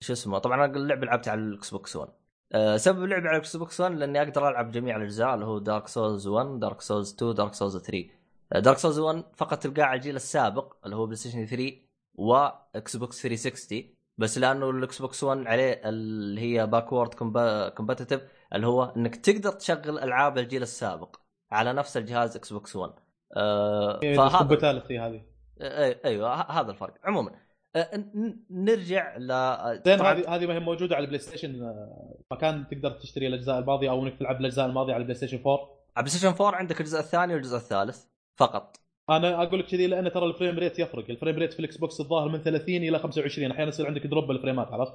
[0.00, 2.12] شو اسمه طبعا اللعبه لعبتها على الاكس بوكس 1
[2.52, 5.88] أه سبب لعبي على الاكس بوكس 1 لأني أقدر ألعب جميع الأجزاء اللي هو دارك
[5.88, 8.08] سولز 1 دارك سولز 2 دارك سولز 3
[8.54, 11.72] دارك سولز 1 فقط تلقاه على الجيل السابق اللي هو بلاي ستيشن 3
[12.14, 17.14] واكس بوكس 360 بس لأنه الاكس بوكس 1 عليه اللي هي backward
[17.74, 18.20] compatible
[18.52, 21.16] اللي هو إنك تقدر تشغل ألعاب الجيل السابق
[21.52, 22.92] على نفس الجهاز إكس بوكس 1
[23.36, 24.38] آه فهذا
[24.90, 25.22] هذه.
[26.04, 26.94] أيوه هذا الفرق.
[27.04, 27.43] عموما
[28.50, 29.28] نرجع ل
[29.86, 33.58] زين طبعاً- هذه هذه ما هي موجودة على البلاي ستيشن آه، مكان تقدر تشتري الأجزاء
[33.58, 35.54] الماضية أو إنك تلعب الأجزاء الماضية على البلاي ستيشن 4
[35.96, 38.04] على بلاي ستيشن 4 عندك الجزء الثاني والجزء الثالث
[38.36, 38.76] فقط
[39.10, 41.76] أنا أقول لك كذي لأن ترى ال frame rate يفرق ال frame rate في الإكس
[41.76, 44.92] بوكس الظاهر من 30 إلى 25 أحيانا يصير عندك drop بالفريمات عرفت.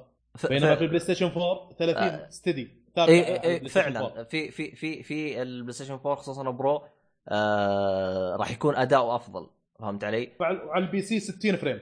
[0.48, 0.78] بينما ف...
[0.78, 2.30] في البلاي ستيشن 4 30 آه.
[2.30, 4.08] steady البلاي ستيشن 4.
[4.10, 6.82] فعلا في في في في البلاي ستيشن 4 خصوصا Pro
[7.28, 9.46] آه راح يكون اداؤه أفضل
[9.80, 11.80] فهمت علي؟ وعلى ال PC 60 frame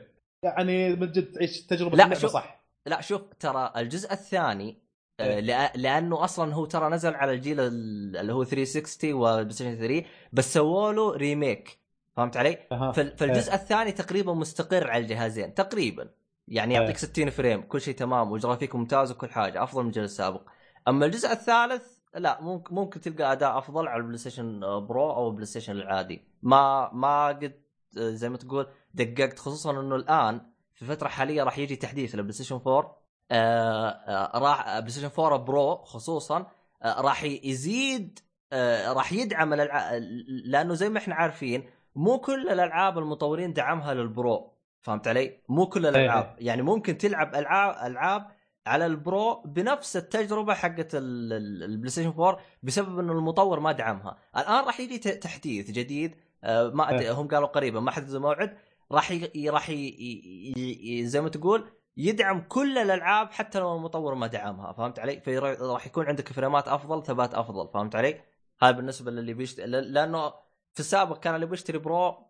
[0.49, 2.31] يعني من جد تعيش تجربه لا، شوف.
[2.31, 4.83] صح لا شوف ترى الجزء الثاني
[5.21, 5.73] آه إيه.
[5.77, 10.53] لأنه أصلا هو ترى نزل على الجيل ال- اللي هو 360 وبلاي ستيشن 3 بس
[10.55, 11.79] سووا له remake
[12.17, 16.09] فهمت علي؟ فال- فالجزء الثاني تقريبا مستقر على الجهازين تقريبا
[16.49, 16.97] يعني يعطيك إيه.
[16.97, 20.43] 60 frame كل شيء تمام وجرافيك ممتاز وكل حاجة أفضل من الجيل السابق
[20.89, 25.47] أما الجزء الثالث لا ممكن ممكن تلقى أداء أفضل على البلاي ستيشن pro أو البلاي
[25.47, 27.53] ستيشن العادي ما ما قد
[27.99, 30.41] آه، زي ما تقول دققت خصوصا إنه الآن
[30.75, 32.99] في الفترة الحاليه راح يجي تحديث للبلاي ستيشن 4
[33.31, 36.47] آه آه راح بلاي ستيشن 4 pro خصوصا
[36.83, 38.19] آه راح يزيد
[38.53, 40.03] آه راح يدعم الالعاب
[40.45, 41.65] لأنه زي ما إحنا عارفين
[41.97, 47.35] مو كل الألعاب المطورين دعمها لل pro فهمت علي؟ مو كل الألعاب يعني ممكن تلعب
[47.35, 48.27] العاب ألعاب
[48.67, 53.73] على ال pro بنفس التجربة حقت ال- ال- البلاي ستيشن 4 بسبب إنه المطور ما
[53.73, 57.13] دعمها، الآن راح يجي تحديث جديد آه، ما إيه.
[57.13, 58.57] هم قالوا قريبا ما حددوا موعد
[58.93, 59.13] راح.
[59.49, 59.71] راح.
[61.03, 61.65] زي ما تقول
[61.97, 67.03] يدعم كل الألعاب حتى لو المطور ما دعمها فهمت علي؟ فراح يكون عندك فريمات أفضل
[67.03, 68.21] ثبات أفضل فهمت علي؟
[68.63, 70.29] هاي بالنسبة للي بيشتري لأنه
[70.75, 72.29] في السابق كان اللي بيشتري برو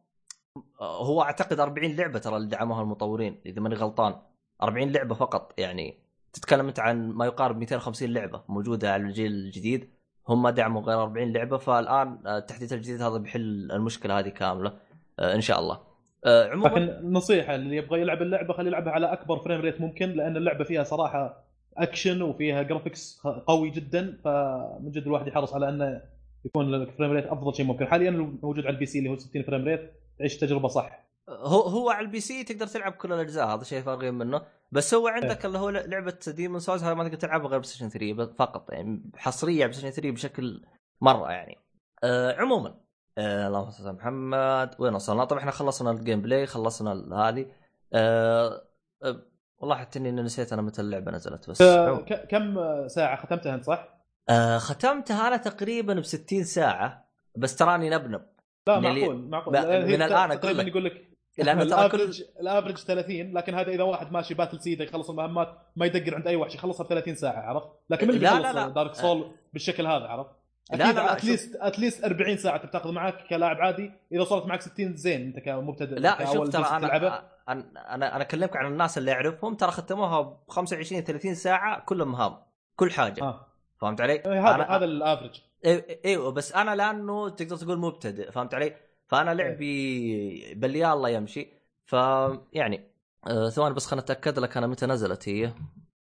[0.81, 4.21] هو أعتقد 40 لعبة ترى اللي دعموها المطورين إذا ماني غلطان
[4.63, 5.99] 40 لعبة فقط يعني
[6.33, 9.91] تتكلم أنت عن ما يقارب 250 لعبة موجودة على الجيل الجديد
[10.29, 14.79] هم دعموا غير 40 لعبة فالآن آه، التحديث الجديد هذا بيحل المشكلة هذه كاملة
[15.19, 15.88] آه، إن شاء الله
[16.25, 20.09] آه، عموما لكن نصيحة اللي يبغى يلعب اللعبة خليه يلعبها على أكبر frame rate ممكن
[20.11, 21.45] لأن اللعبة فيها صراحة
[21.77, 26.03] اكشن وفيها graphics قوي جدا فمن جد الواحد يحرص على إنه
[26.45, 27.87] يكون ال frame rate أفضل شيء ممكن.
[27.87, 31.09] حاليا الموجود على ال PC اللي هو 60 frame rate تعيش تجربة صح.
[31.29, 34.43] هو هو على ال PC تقدر تلعب كل الأجزاء هذا شيء فارغين منه.
[34.73, 37.89] بس هو عندك اللي هو لعبة Demon's Souls هذا ما تقدر تلعبها غير بلاي ستيشن
[37.89, 40.63] 3 بس- فقط يعني حصرية على ستيشن 3 بشكل
[41.01, 41.59] مرة يعني.
[42.05, 42.75] آه عموما
[43.19, 46.93] آه اللهم صل على محمد وين وصلنا طبعا إحنا خلصنا الجيم بلاي خلصنا
[47.29, 47.47] هذه
[47.93, 48.63] آه
[49.05, 49.23] آه
[49.59, 51.99] والله حتى اني نسيت أنا متى اللعبة نزلت بس آه،
[52.31, 53.89] كم ساعة ختمتها أنت صح؟
[54.29, 58.23] آه ختمتها أنا تقريبا ب 60 ساعة بس تراني نبنب
[58.67, 59.55] لا معقول معقول
[59.87, 60.69] من أقول تقريبا لك.
[60.69, 64.85] يقول لك لأنه ترى كل الافرج الافرج 30 لكن هذا إذا واحد ماشي باتل سيده
[64.85, 68.27] يخلص المهمات ما يدقر عند أي وحش يخلصها ب 30 ساعة عرفت؟ لكن من اللي
[68.27, 68.69] لا، لا، لا.
[68.69, 70.31] دارك سول بالشكل هذا عرفت؟
[70.73, 73.93] لا، لا، اتليست اتليست 40 ساعة بتاخذ معك كلاعب عادي.
[74.13, 76.97] إذا وصلت معك 60 زين أنت كمبتدئ لا شوف ترى أنا.
[76.97, 82.13] أنا أنا أنا أكلمك عن الناس اللي أعرفهم ترى ختموها ب 25 30 ساعة كلهم
[82.13, 82.37] مهام
[82.77, 83.23] كل حاجة.
[83.23, 83.47] آه.
[83.81, 88.31] فهمت علي؟ إيه، هذا أنا- هذا الافرج أيوه أيوه بس أنا لأنه تقدر تقول مبتدئ
[88.31, 88.77] فهمت علي؟
[89.07, 91.49] فأنا لعبي باللي الله يمشي.
[91.85, 92.81] فيعني
[93.27, 95.47] آه ثواني بس خليني أتأكد لك أنا متى نزلت هي.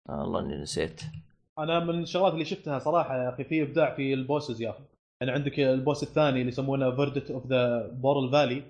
[0.09, 1.01] آه والله إني نسيت.
[1.59, 4.85] أنا من الشغلات اللي شفتها صراحة يا أخي في إبداع في ال bosses يا أخي.
[5.21, 8.63] يعني عندك ال boss الثاني اللي يسمونه Vordt of the Boreal Valley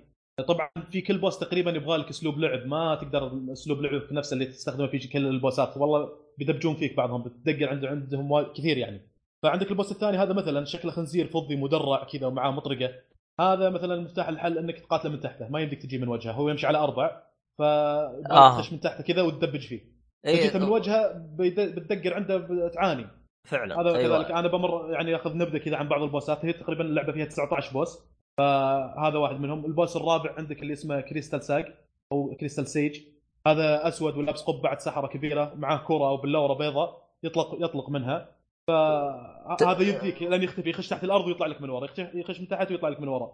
[0.48, 2.66] طبعا في كل boss تقريبا يبغى لك أسلوب لعب.
[2.66, 5.76] ما تقدر أسلوب لعب نفسه اللي تستخدمه في كل ال boss ات.
[5.76, 9.00] والله بيدبجون فيك بعضهم بتدقر عند عندهم كثير يعني.
[9.42, 12.94] فعندك ال boss الثاني هذا مثلا شكله خنزير فضي مدرع كذا ومعاه مطرقة.
[13.40, 16.66] هذا مثلا مفتاح الحل إنك تقاتله من تحته ما يمديك تجي من وجهه هو يمشي
[16.66, 17.22] على أربع.
[17.58, 18.62] ف آه.
[18.72, 19.91] من تحته كذا وتدبج فيه.
[20.26, 23.06] إيه، من وجهه بتدقر عنده تعاني
[23.44, 23.80] فعلا.
[23.80, 24.18] هذا أيوة.
[24.22, 24.30] كذلك.
[24.30, 26.44] أنا بمر يعني أخذ نبذة كذا عن بعض البوسات.
[26.44, 27.98] هي تقريبا اللعبة فيها 19 boss.
[28.38, 29.66] فهذا واحد منهم.
[29.66, 31.64] ال boss الرابع عندك اللي اسمه Crystal Sage
[32.12, 33.00] أو Crystal Sage.
[33.46, 38.28] هذا أسود ولابس قبعة سحرة كبيرة معاه كرة أو بلورة بيضاء يطلق يطلق منها.
[38.68, 40.70] فهذا يديك لين يختفي.
[40.70, 41.88] يخش تحت الأرض ويطلع لك من ورا.
[42.14, 43.32] يخش- من تحت ويطلع لك من ورا.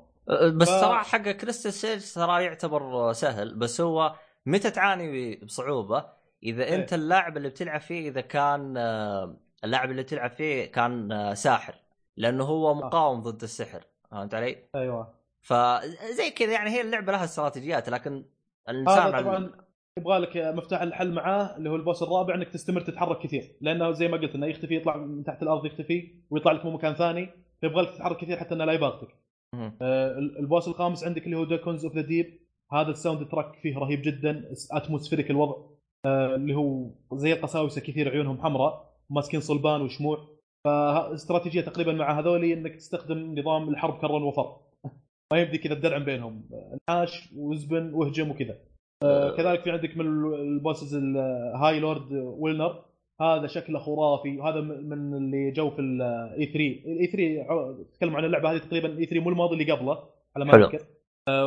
[0.50, 3.54] بس ف- صراحة حق كريستال سيج ترى يعتبر سهل.
[3.54, 4.14] بس هو
[4.46, 6.74] متى تعاني بصعوبة؟ إذا إيه.
[6.74, 11.74] أنت اللاعب اللي بتلعب فيه إذا كان آه، اللاعب اللي تلعب فيه كان آه، ساحر
[12.16, 17.88] لأنه هو مقاوم ضد السحر فهمت علي؟ أيوه فزي كذا يعني هي اللعبة لها استراتيجيات
[17.88, 18.24] لكن
[18.68, 19.50] الإنسان هذا طبعا
[19.98, 24.08] يبغى لك مفتاح الحل معاه اللي هو البوس الرابع إنك تستمر تتحرك كثير لأنه زي
[24.08, 27.28] ما قلت إنه يختفي يطلع من تحت الأرض يختفي ويطلع لك من مكان ثاني
[27.60, 29.08] فيبغى لك تتحرك كثير حتى إنه لا يباغتك.
[29.54, 32.40] آه، ال boss الخامس عندك اللي هو Deacons of the Deep
[32.72, 38.42] هذا ال soundtrack فيه رهيب جدا atmospheric الوضع آه، اللي هو زي القساوسه كثير عيونهم
[38.42, 40.38] حمراء ماسكين صلبان وشموع.
[40.64, 44.56] فاستراتيجية تقريبا مع هذولي إنك تستخدم نظام الحرب كر وفر.
[45.32, 46.48] ما يمدي كذا تدرعم بينهم.
[46.72, 48.58] انحاش وزبن واهجم وكذا.
[49.02, 52.84] آه، كذلك في عندك من ال bosses ال High Lord Wolnir
[53.20, 54.38] هذا شكله خرافي.
[54.38, 56.58] وهذا من اللي جو في ال E3
[56.92, 60.04] ال E3 تكلم عن اللعبة هذه تقريبا ال E3 مو الماضي اللي قبله
[60.36, 60.56] على ما.
[60.56, 60.97] اذكر آه،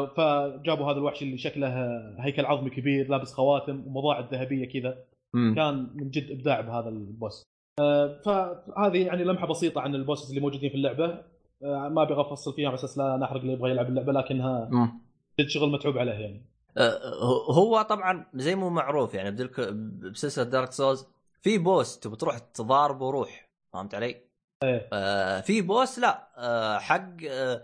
[0.06, 1.68] فجابوا هذا الوحش اللي شكله
[2.20, 4.98] هيكل عظمي كبير لابس خواتم ومضاعد ذهبية كذا.
[5.34, 7.44] كان من جد إبداع بهذا ال boss
[7.80, 11.06] آه، فهذه يعني لمحة بسيطة عن ال bosses اللي موجودين في اللعبة
[11.64, 14.70] آه، ما أبغى أفصل فيها على أساس لا نحرق اللي يبغى يلعب اللعبة لكنها.
[15.40, 16.46] جد شغل متعوب عليه يعني
[16.78, 17.00] آه،
[17.52, 19.32] هو طبعا زي مو معروف يعني
[20.12, 21.08] بسلسلة Dark Souls
[21.42, 24.16] في boss تبي تروح تضاربه وروح فهمت علي؟
[24.64, 27.62] إيه آه في boss لا آه حق آه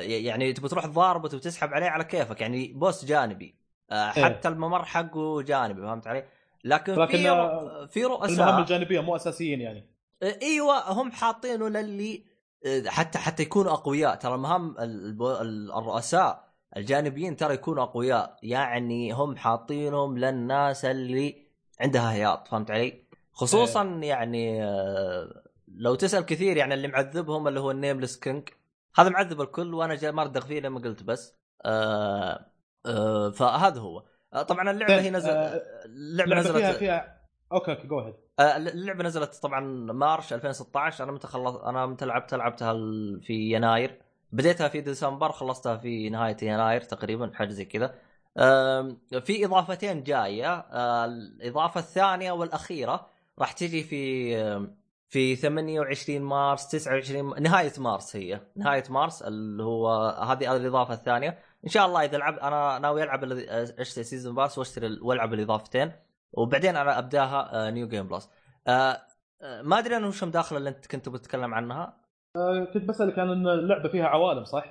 [0.00, 3.54] يعني تبي تروح تضاربه تبي تسحب عليه على كيفك يعني boss جانبي
[3.90, 4.24] آه إيه.
[4.24, 6.24] حتى الممر حقه جانبي فهمت علي؟
[6.64, 9.86] لكن, لكن، في آه، في المهام رؤساء الجانبية مو أساسيين يعني
[10.22, 12.24] إيوه هم حاطينه للي
[12.66, 14.74] آه، حتى حتى يكونوا أقوياء ترى المهام
[15.78, 21.36] الرؤساء الجانبيين ترى يكونوا أقوياء يعني هم حاطينهم للناس اللي
[21.80, 23.02] عندها هياط فهمت علي؟
[23.32, 25.42] خصوصا يعني آه،
[25.74, 28.48] لو تسأل كثير يعني اللي معذبهم اللي هو النيملس كينج
[28.98, 31.36] هذا معذب الكل وأنا جاي ما ردغ فيه لما قلت بس.
[31.64, 32.46] آه
[32.86, 34.04] آه فهذا هو.
[34.34, 36.78] آه طبعا اللعبة هي نزل آه، اللعبة اللعبه فيها نزلت.
[36.78, 37.18] فيها
[37.52, 39.60] أوكي أوكي جو آه، اللعبة نزلت طبعا
[39.92, 42.72] مارش 2016 أنا متى خلص أنا متى لعبتها لعبتها
[43.22, 44.02] في يناير.
[44.32, 47.94] بديتها في ديسمبر خلصتها في نهاية يناير تقريبا حاجة زي كذا.
[49.20, 50.60] في إضافتين جاية.
[51.04, 53.06] الإضافة الثانية والأخيرة
[53.38, 54.34] راح تجي في
[55.10, 58.40] في 28 مارس 29 م- نهاية مارس هي.
[58.56, 61.38] نهاية مارس اللي هو هذه الإضافة الثانية.
[61.64, 63.24] إن شاء الله إذا لعب أنا ناوي ألعب
[63.78, 65.92] أشتري season pass وأشتري ال- وألعب الإضافتين.
[66.32, 68.30] وبعدين أنا أبداها new game plus
[68.66, 69.00] آه،
[69.42, 71.96] آه، ما أدري أنا وش مداخلة اللي أنت كنت بتتكلم عنها.
[72.36, 74.64] آه، كنت بسألك عن إن اللعبة فيها عوالم صح؟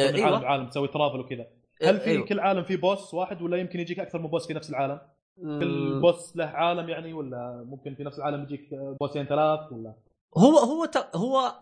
[0.00, 0.40] آه، عالم أيوه.
[0.40, 1.46] لعالم تسوي ترافل وكذا.
[1.84, 2.26] هل في أيوة.
[2.26, 5.00] كل عالم في بوس واحد ولا يمكن يجيك أكثر من بوس في نفس العالم؟
[5.36, 6.00] كل.
[6.00, 8.68] بوس له عالم يعني ولا ممكن في نفس العالم يجيك
[9.00, 9.94] بوسين ثلاث ولا
[10.36, 11.52] هو هو هو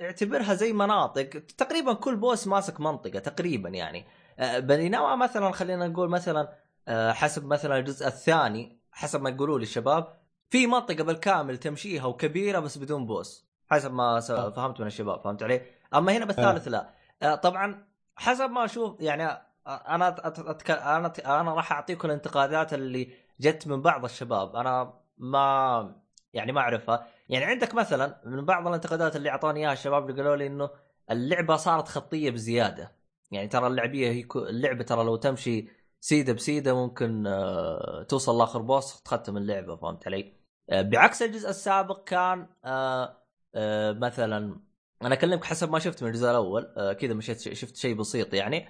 [0.00, 1.28] اعتبرها زي مناطق
[1.58, 4.04] تقريبا كل بوس ماسك منطقة تقريبا يعني
[4.38, 6.48] آه، بينما مثلا خلينا نقول مثلا
[6.88, 12.58] آه، حسب مثلا الجزء الثاني حسب ما يقولوا لي الشباب في منطقة بالكامل تمشيها وكبيرة
[12.58, 14.50] بس بدون بوس حسب ما آه.
[14.50, 15.60] فهمت من الشباب فهمت علي؟
[15.94, 20.70] أما هنا بالثالث لا طبعا حسب ما أشوف يعني أنا أت- أتك...
[20.70, 24.56] أنا أنا راح أعطيكم الانتقادات اللي جت من بعض الشباب.
[24.56, 26.00] أنا ما
[26.32, 27.06] يعني ما أعرفها.
[27.28, 30.70] يعني عندك مثلا من بعض الانتقادات اللي اعطوني إياها الشباب اللي قالوا لي إنه
[31.10, 32.92] اللعبة صارت خطية بزيادة.
[33.30, 35.68] يعني ترى اللعبيه هي اللعبة ترى لو تمشي
[36.00, 40.32] سيدة بسيدة ممكن آه، توصل لآخر بوس تختم اللعبة فهمت علي؟
[40.70, 43.16] آه، بعكس الجزء السابق كان آه،
[43.92, 44.60] مثلا
[45.02, 48.68] أنا أكلمك حسب ما شفت من الجزء الأول كذا مشيت شفت شيء بسيط يعني.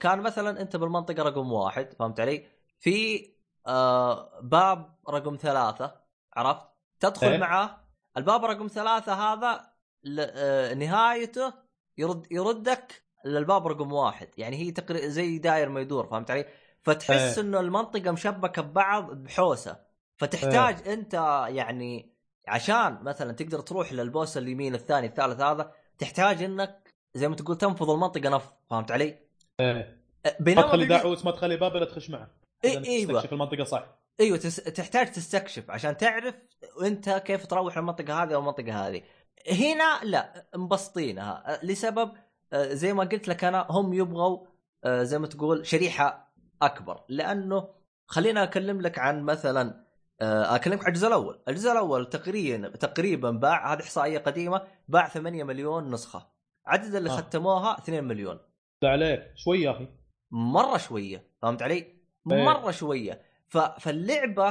[0.00, 2.46] كان مثلا أنت بالمنطقة رقم واحد فهمت علي؟
[2.78, 3.26] في
[3.66, 6.00] آه باب رقم ثلاثة
[6.36, 6.66] عرفت؟
[7.00, 7.38] تدخل إيه.
[7.38, 7.80] معاه
[8.16, 9.70] الباب رقم ثلاثة هذا
[10.18, 11.52] آه نهايته
[11.98, 16.44] يرد يردك للباب رقم واحد يعني هي تقريبا زي داير ما يدور فهمت علي؟
[16.82, 17.44] فتحس إيه.
[17.44, 19.86] إنه المنطقة مشبكة ببعض بحوسة
[20.16, 21.14] فتحتاج أنت
[21.48, 22.16] يعني
[22.48, 27.90] عشان مثلا تقدر تروح للبوس اليمين الثاني الثالث هذا تحتاج إنك زي ما تقول تنفض
[27.90, 29.25] المنطقة نفض فهمت علي؟
[29.60, 29.96] إيه.
[30.24, 32.30] ما بينما تخلي بالجزء- داعوس ما تخلي باب الا تخش معه.
[32.64, 33.12] إذا إيوه.
[33.12, 33.86] تستكشف المنطقة صح.
[34.20, 34.56] إيوه تس...
[34.56, 36.34] تحتاج تستكشف عشان تعرف
[36.82, 39.02] أنت كيف تروح المنطقة هذه أو المنطقة هذه.
[39.50, 42.12] هنا لا مبسطينها أه، لسبب
[42.52, 44.46] أه، زي ما قلت لك أنا هم يبغوا
[44.84, 46.32] أه، زي ما تقول شريحة
[46.62, 47.04] أكبر.
[47.08, 47.68] لأنه
[48.06, 49.84] خلينا أكلم لك عن مثلا
[50.20, 55.44] أه، أكلمك عن الجزء الأول، الجزء الأول تقريبا تقريبا باع هذه إحصائية قديمة باع 8
[55.44, 56.26] مليون نسخة.
[56.66, 57.16] عدد اللي آه.
[57.16, 58.38] ختموها 2 مليون.
[58.82, 59.88] ده عليك شوي يا أخي
[60.30, 61.96] مرة شوية فهمت علي؟ إيه.
[62.44, 63.58] مرة شوية ف...
[63.58, 64.50] فاللعبة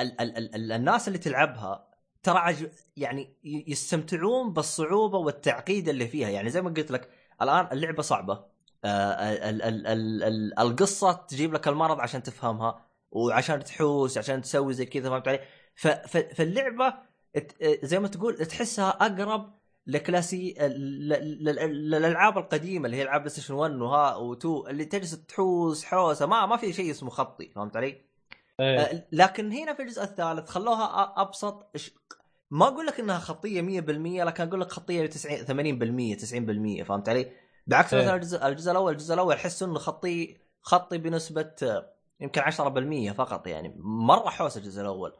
[0.00, 0.20] ال...
[0.20, 0.36] ال...
[0.38, 0.54] ال...
[0.54, 0.72] ال...
[0.72, 1.88] الناس اللي تلعبها
[2.22, 2.66] ترى عج...
[2.96, 7.10] يعني يستمتعون بالصعوبة والتعقيد اللي فيها يعني زي ما قلت لك
[7.42, 8.44] الآن اللعبة صعبة
[8.84, 9.62] آه ال...
[9.62, 9.86] ال...
[9.86, 10.22] ال...
[10.22, 10.58] ال...
[10.58, 15.40] القصة تجيب لك المرض عشان تفهمها وعشان تحوس عشان تسوي زي كذا فهمت علي؟
[15.74, 15.88] ف...
[15.88, 16.16] ف...
[16.16, 16.94] فاللعبة
[17.34, 23.02] ت- زي ما تقول تحسها أقرب ل classi ل- ل- ل- للالعاب القديمة اللي هي
[23.02, 27.10] ألعاب بلاي ستيشن 1 وها و2 اللي تجلس تحوس حوسة ما ما في شيء اسمه
[27.10, 28.12] خطي فهمت علي؟
[28.60, 31.76] إيه آه، لكن هنا في الجزء الثالث خلوها أبسط
[32.50, 37.32] ما أقول لك إنها خطية 100% لكن أقول لك خطية 90 80% 90% فهمت علي؟
[37.66, 38.02] بعكس إيه.
[38.02, 41.82] مثلا الجزء, الجزء الأول الجزء الأول أحس إنه خطي خطي بنسبة
[42.20, 45.12] يمكن 10% فقط يعني مرة حوسة الجزء الأول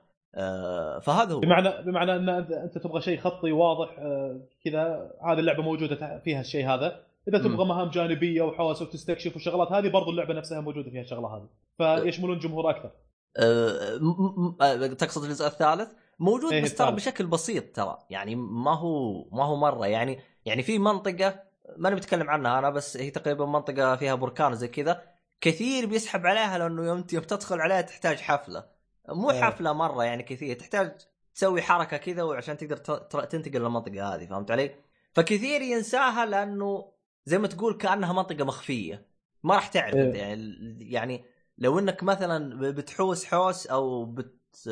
[1.03, 1.41] فهذا هو.
[1.41, 6.69] بمعنى بمعنى إن انت تبغى شيء خطي واضح آه، كذا هذه اللعبة موجودة فيها الشيء
[6.69, 7.01] هذا.
[7.29, 7.39] إذا.
[7.39, 11.49] تبغى مهام جانبية وحوسه وتستكشف وشغلات هذه برضو اللعبة نفسها موجودة فيها الشغلة هذه.
[11.79, 12.91] فيشملون جمهور أكثر.
[13.37, 16.93] آه، م- م- آه، تقصد الجزء الثالث؟ موجود إيه بس ترى.
[16.93, 17.99] بشكل بسيط ترى.
[18.11, 19.87] يعني ما هو ما هو مرة.
[19.87, 21.35] يعني يعني في منطقة
[21.77, 25.03] ماني بتكلم عنها أنا بس هي تقريبا منطقة فيها بركان زي كذا.
[25.41, 28.65] كثير بيسحب عليها لأنه يوم يوم تدخل عليها تحتاج حفلة.
[29.09, 29.43] مو إيه.
[29.43, 30.93] حفلة مرة يعني كثير تحتاج
[31.35, 34.75] تسوي حركة كذا وعشان تقدر تنتقل للمنطقة هذه فهمت علي؟
[35.13, 36.93] فكثير ينساها لأنه
[37.25, 39.07] زي ما تقول كأنها منطقة مخفية
[39.43, 40.15] ما راح تعرف إيه.
[40.15, 41.25] يعني يعني
[41.59, 44.69] لو إنك مثلا بتحوس حوس أو بت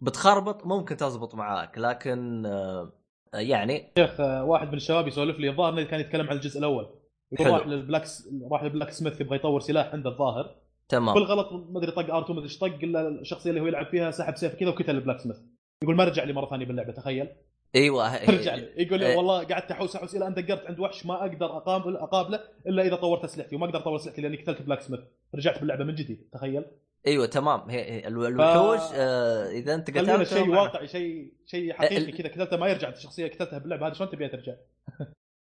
[0.00, 2.92] بتخربط ممكن تزبط معاك لكن آه،
[3.34, 6.88] يعني شيخ آه، واحد من الشباب يسولف لي الظاهر كان يتكلم عن الجزء الأول
[7.32, 7.50] يقول.
[7.50, 8.06] راح لل black
[8.50, 10.56] راح لل blacksmith يبغى يطور سلاح عنده الظاهر
[10.88, 11.14] تمام.
[11.14, 13.86] بالغلط ما أدري طق R 2 ما أدري إيش طق إلا الشخصية اللي هو يلعب
[13.86, 15.36] فيها سحب سيف كذا وقتل ال blacksmith.
[15.82, 17.28] يقول ما رجع لي مرة ثانية باللعبة تخيل.
[17.74, 18.24] أيوه.
[18.40, 18.68] رجع لي.
[18.76, 19.16] يقول لي إيه.
[19.16, 22.96] والله قعدت أحوس أحوس إلى أن دقرت عند وحش ما أقدر اقابل أقابله إلا إذا
[22.96, 25.00] طورت أسلحتي وما أقدر أطور أسلحتي لأني قتلت blacksmith.
[25.34, 26.64] رجعت باللعبة من جديد تخيل.
[27.06, 27.70] أيوه تمام.
[27.70, 32.56] هي هي الو- الوحوش آه إذا أنت قتلتهم شيء واقعي شيء شيء حقيقي كذا قتلته
[32.56, 34.54] ما يرجع الشخصيه قتلتها باللعبة هذه شلون تبيها ترجع؟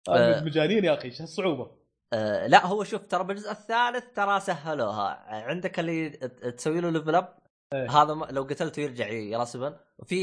[0.07, 1.71] ف- آه، مجانين يا أخي إيش هالصعوبه؟
[2.13, 5.19] آه لا هو شوف ترى بالجزء الثالث ترى سهلوها.
[5.29, 6.11] عندك اللي
[6.57, 7.29] تسوي له level up
[7.73, 7.91] إيه.
[7.91, 10.17] هذا لو قتلته يرجع يرسبن وفي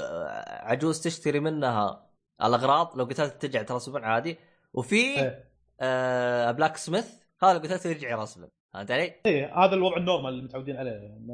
[0.00, 2.06] آه، عجوز تشتري منها
[2.42, 4.38] الأغراض لو قتلت ترجع يرسبن عادي.
[4.74, 5.44] وفي إيه.
[5.80, 7.12] آه blacksmith
[7.42, 10.90] هذا لو قتلته يرجع يرسبن فهمت علي؟ إيه هذا الوضع ال normal اللي متعودين عليه
[10.92, 11.28] إن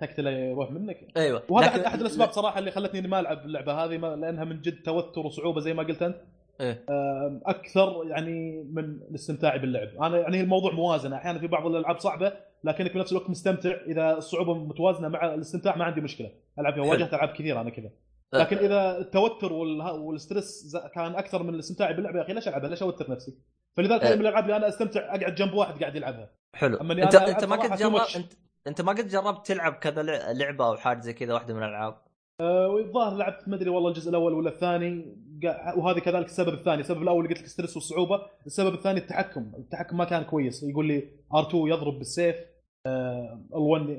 [0.00, 0.96] تقتله يروح منك.
[1.16, 1.42] أيوه.
[1.48, 4.82] وهذا لكن- أحد الأسباب صراحة اللي خلتني ما ألعب اللعبة هذه ما لأنها من جد
[4.82, 6.16] توتر وصعوبة زي ما قلت أنت.
[6.60, 6.84] إيه.
[7.46, 12.32] أكثر يعني من الاستمتاع باللعب أنا يعني الموضوع موازنه أحيانا في بعض الألعاب صعبة
[12.64, 16.78] لكنك في نفس الوقت مستمتع إذا الصعوبة متوازنة مع الاستمتاع ما عندي مشكلة ألعب.
[16.78, 17.90] واجهت ألعاب كثيرة أنا كذا
[18.34, 22.82] لكن إذا التوتر وال stress كان أكثر من الاستمتاع باللعبه يا أخي ليش ألعبها؟ ليش
[22.82, 23.38] أوتر نفسي؟
[23.76, 24.08] فلذلك أه.
[24.08, 27.44] هذه من الألعاب اللي أنا أستمتع أقعد جنب واحد قاعد يلعبها حلو أما انت أنت
[27.44, 28.16] ما صراحة جربت.
[28.16, 28.32] انت
[28.66, 31.96] أنت ما قد جربت تلعب كذا لع- لعبة أو حاجة زي كذا واحدة من الألعاب
[32.40, 35.16] أه، والظاهر لعبت ما أدري والله الجزء الأول ولا الثاني
[35.76, 39.52] وهذه كذلك السبب الثاني، السبب الأول اللي قلت لك ال stress والصعوبة، السبب الثاني التحكم،
[39.58, 42.36] التحكم ما كان كويس، يقول لي R2 يضرب بالسيف.
[43.54, 43.90] L1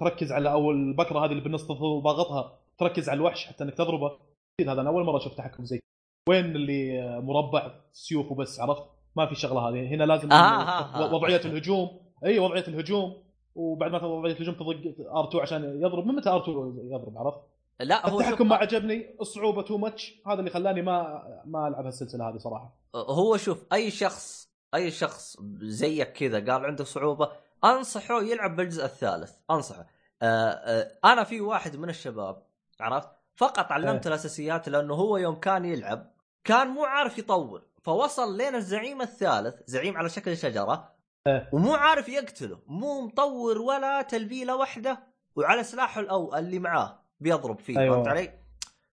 [0.00, 2.58] تركز على أول البكرة هذه اللي بالنص ضاغطها.
[2.78, 4.12] تركز على الوحش حتى إنك تضربه.
[4.60, 5.80] هذا أنا أول مرة أشوف تحكم زي
[6.28, 8.82] وين اللي آه، مربع سيوف وبس عرفت؟
[9.16, 9.94] ما في شغلة هذه.
[9.94, 11.14] هنا لازم آه، آه، آه.
[11.14, 12.00] وضعية الهجوم.
[12.24, 13.22] إي وضعية الهجوم.
[13.54, 16.06] وبعد ما وضعية الهجوم تضغط R2 عشان يضرب.
[16.06, 16.48] من متى R2
[16.92, 17.40] يضرب عرفت؟
[17.80, 22.28] لا هو التحكم ما عجبني الصعوبة too much هذا اللي خلاني ما ما ألعب هالسلسلة
[22.28, 22.76] هذه صراحة.
[22.94, 27.32] هو شوف أي شخص أي شخص زيك كذا قال عنده صعوبة
[27.64, 29.32] أنصحه يلعب بالجزء الثالث.
[29.50, 29.86] أنصحه.
[30.22, 32.42] آه آه أنا في واحد من الشباب
[32.80, 34.08] عرفت؟ فقط علمته إيه.
[34.08, 36.10] الأساسيات لأنه هو يوم كان يلعب
[36.44, 40.92] كان مو عارف يطور فوصل لين الزعيم الثالث زعيم على شكل شجرة
[41.26, 41.48] إيه.
[41.52, 42.58] ومو عارف يقتله.
[42.66, 45.00] مو مطور ولا تلبيلة واحدة
[45.36, 46.99] وعلى سلاحه الأو اللي معاه.
[47.20, 47.94] بيضرب فيه أيوة.
[47.96, 48.40] فهمت علي؟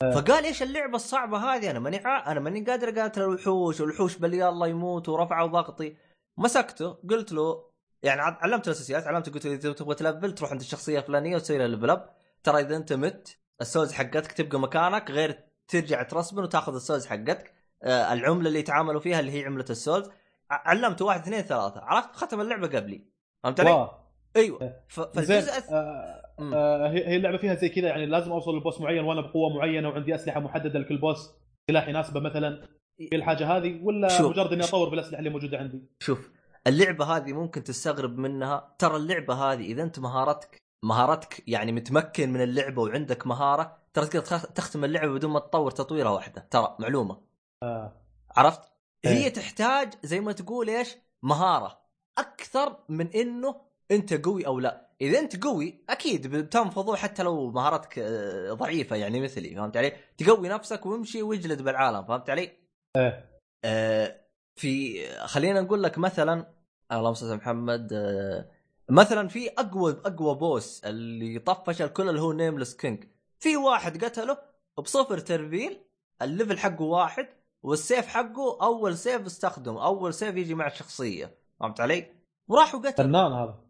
[0.02, 4.34] فقال إيش اللعبة الصعبة هذه؟ أنا ماني ع- أنا ماني قادر أقاتل الوحوش والوحوش بل
[4.34, 5.96] يلا يموت ورفعوا ضغطي.
[6.38, 7.64] مسكته قلت له
[8.04, 11.68] يعني علمته الأساسيات علمته قلت له إذا تبغى تلفل تروح عند الشخصية الفلانية وتسوي لها
[11.68, 12.10] level up
[12.44, 17.06] ترى إذا أنت مت ال souls حقتك تبقى مكانك غير ترجع ترسبن وتاخذ ال souls
[17.06, 17.54] حقتك.
[17.84, 20.10] آه العملة اللي يتعاملوا فيها اللي هي عملة souls.
[20.52, 21.82] علمته واحد اثنين ثلاثة.
[21.82, 23.06] عرفت؟ ختم اللعبة قبلي.
[23.44, 24.03] فهمت علي؟
[24.36, 24.60] أيوه.
[24.60, 26.24] زين فالجزء آه.
[26.40, 29.90] آه هي هي اللعبة فيها زي كذا يعني لازم أوصل لبوس معين وأنا بقوة معينة
[29.90, 31.32] وعندي أسلحة محددة لكل بوس
[31.68, 32.68] سلاح يناسبه مثلا
[32.98, 34.32] في الحاجة هذه ولا شوف.
[34.32, 36.32] مجرد إني أطور بالأسلحة اللي موجودة عندي؟ شوف
[36.68, 38.76] اللعبة هذه ممكن تستغرب منها.
[38.80, 44.20] ترى اللعبة هذه إذا أنت مهارتك مهارتك يعني متمكن من اللعبة وعندك مهارة ترى تقدر
[44.26, 46.48] تخ- تختم اللعبة بدون ما تطور تطويره واحدة.
[46.52, 47.22] ترى معلومة.
[47.64, 47.94] آه.
[48.38, 48.62] عرفت؟
[49.06, 49.12] إيه.
[49.12, 51.80] هي تحتاج زي ما تقول إيش؟ مهارة.
[52.18, 53.56] أكثر من إنه
[53.92, 54.90] انت قوي أو لا.
[55.02, 60.50] إذا انت قوي أكيد بتنفضوا حتى لو مهارتك آه، ضعيفة يعني مثلي فهمت علي؟ تقوي
[60.50, 62.52] نفسك وامشي واجلد بالعالم فهمت علي؟
[62.98, 63.30] إيه.
[63.66, 64.16] آه،
[64.56, 66.54] في خلينا نقول لك مثلا
[66.92, 68.50] اللهم صل محمد آه،
[68.90, 73.04] مثلا في أقوى أقوى boss اللي طفش الكل اللي هو Nameless King
[73.40, 74.38] في واحد قتله
[74.78, 75.80] بصفر ترفيل
[76.22, 77.28] ال level حقه واحد
[77.64, 82.08] والسيف حقه أول سيف استخدمه أول سيف يجي مع الشخصية فهمت علي؟
[82.48, 83.62] وراح وقتل فنان هذا.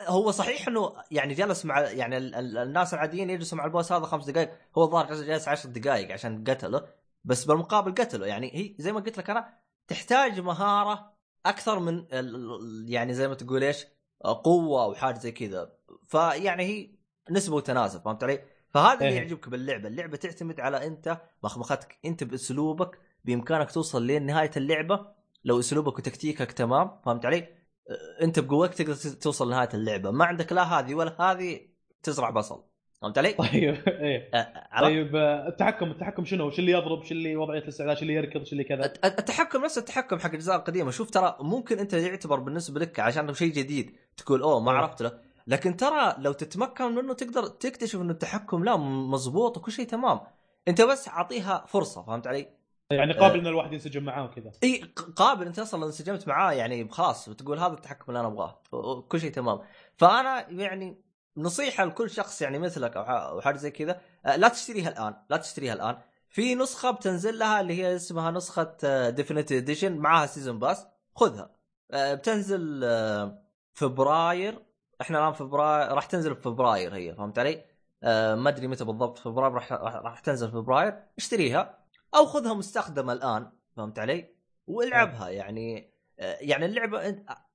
[0.00, 4.06] هو صحيح إنه يعني جلس مع يعني ال- ال- الناس العاديين يجلسوا مع البوس هذا
[4.06, 6.86] خمس دقائق هو الظاهر جلس عشر دقائق عشان قتله
[7.24, 9.54] بس بالمقابل قتله يعني هي زي ما قلت لك أنا
[9.88, 11.12] تحتاج مهارة
[11.46, 13.86] أكثر من ال- يعني زي ما تقول إيش
[14.24, 15.72] قوة أو حاجة زي كذا
[16.06, 16.90] فيعني هي
[17.30, 19.16] نسبة وتناسب فهمت علي؟ فهذا اللي إيه.
[19.16, 25.06] يعجبك باللعبة، اللعبة تعتمد على أنت مخمختك أنت بأسلوبك بإمكانك توصل لين نهايه اللعبة
[25.44, 27.57] لو أسلوبك وتكتيكك تمام فهمت علي؟
[27.88, 31.60] أه، انت بقوتك تقدر توصل لنهاية اللعبة، ما عندك لا هذه ولا هذه
[32.02, 32.64] تزرع بصل
[33.02, 37.14] فهمت علي؟ طيب إيه أه، عرفت؟ طيب آه، التحكم التحكم شنو؟ شو اللي يضرب؟ شو
[37.14, 40.56] اللي وضعيه الاستعداد؟ شو اللي يركض؟ شو اللي كذا؟ الت- التحكم نفس التحكم حق الأجزاء
[40.56, 44.72] القديمة شوف ترى ممكن أنت يعتبر بالنسبة لك عشان شيء جديد تقول أوه ما.
[44.72, 45.12] عرفت له
[45.46, 50.20] لكن ترى لو تتمكن منه تقدر تكتشف انه التحكم لا مزبوط وكل شيء تمام
[50.68, 52.57] أنت بس أعطيها فرصة فهمت علي؟
[52.90, 54.52] يعني قابل إن الواحد ينسجم معاه وكذا.
[54.62, 59.20] إي قابل أنت أصلا انسجمت معاه يعني خلاص بتقول هذا التحكم اللي أنا أبغاه وكل
[59.20, 59.60] شيء تمام.
[59.96, 61.02] فأنا يعني
[61.36, 65.72] نصيحة لكل شخص يعني مثلك أو حاجة زي كذا آه، لا تشتريها الآن لا تشتريها
[65.72, 65.98] الآن.
[66.28, 68.76] في نسخة بتنزل لها اللي هي اسمها نسخة
[69.10, 71.50] Definitive Edition معاها season pass خذها.
[71.90, 74.58] آه، بتنزل آه، فبراير
[75.00, 77.64] إحنا الآن فبراير راح تنزل في فبراير هي فهمت علي؟
[78.02, 81.77] آه، ما أدري متى بالضبط فبراير راح راح راح تنزل في فبراير اشتريها.
[82.14, 84.34] أو خذها مستخدمة الآن فهمت علي؟
[84.66, 85.90] والعبها يعني
[86.20, 87.08] آه، يعني اللعبة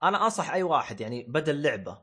[0.04, 1.98] أنا أنصح أي واحد يعني بدا اللعبه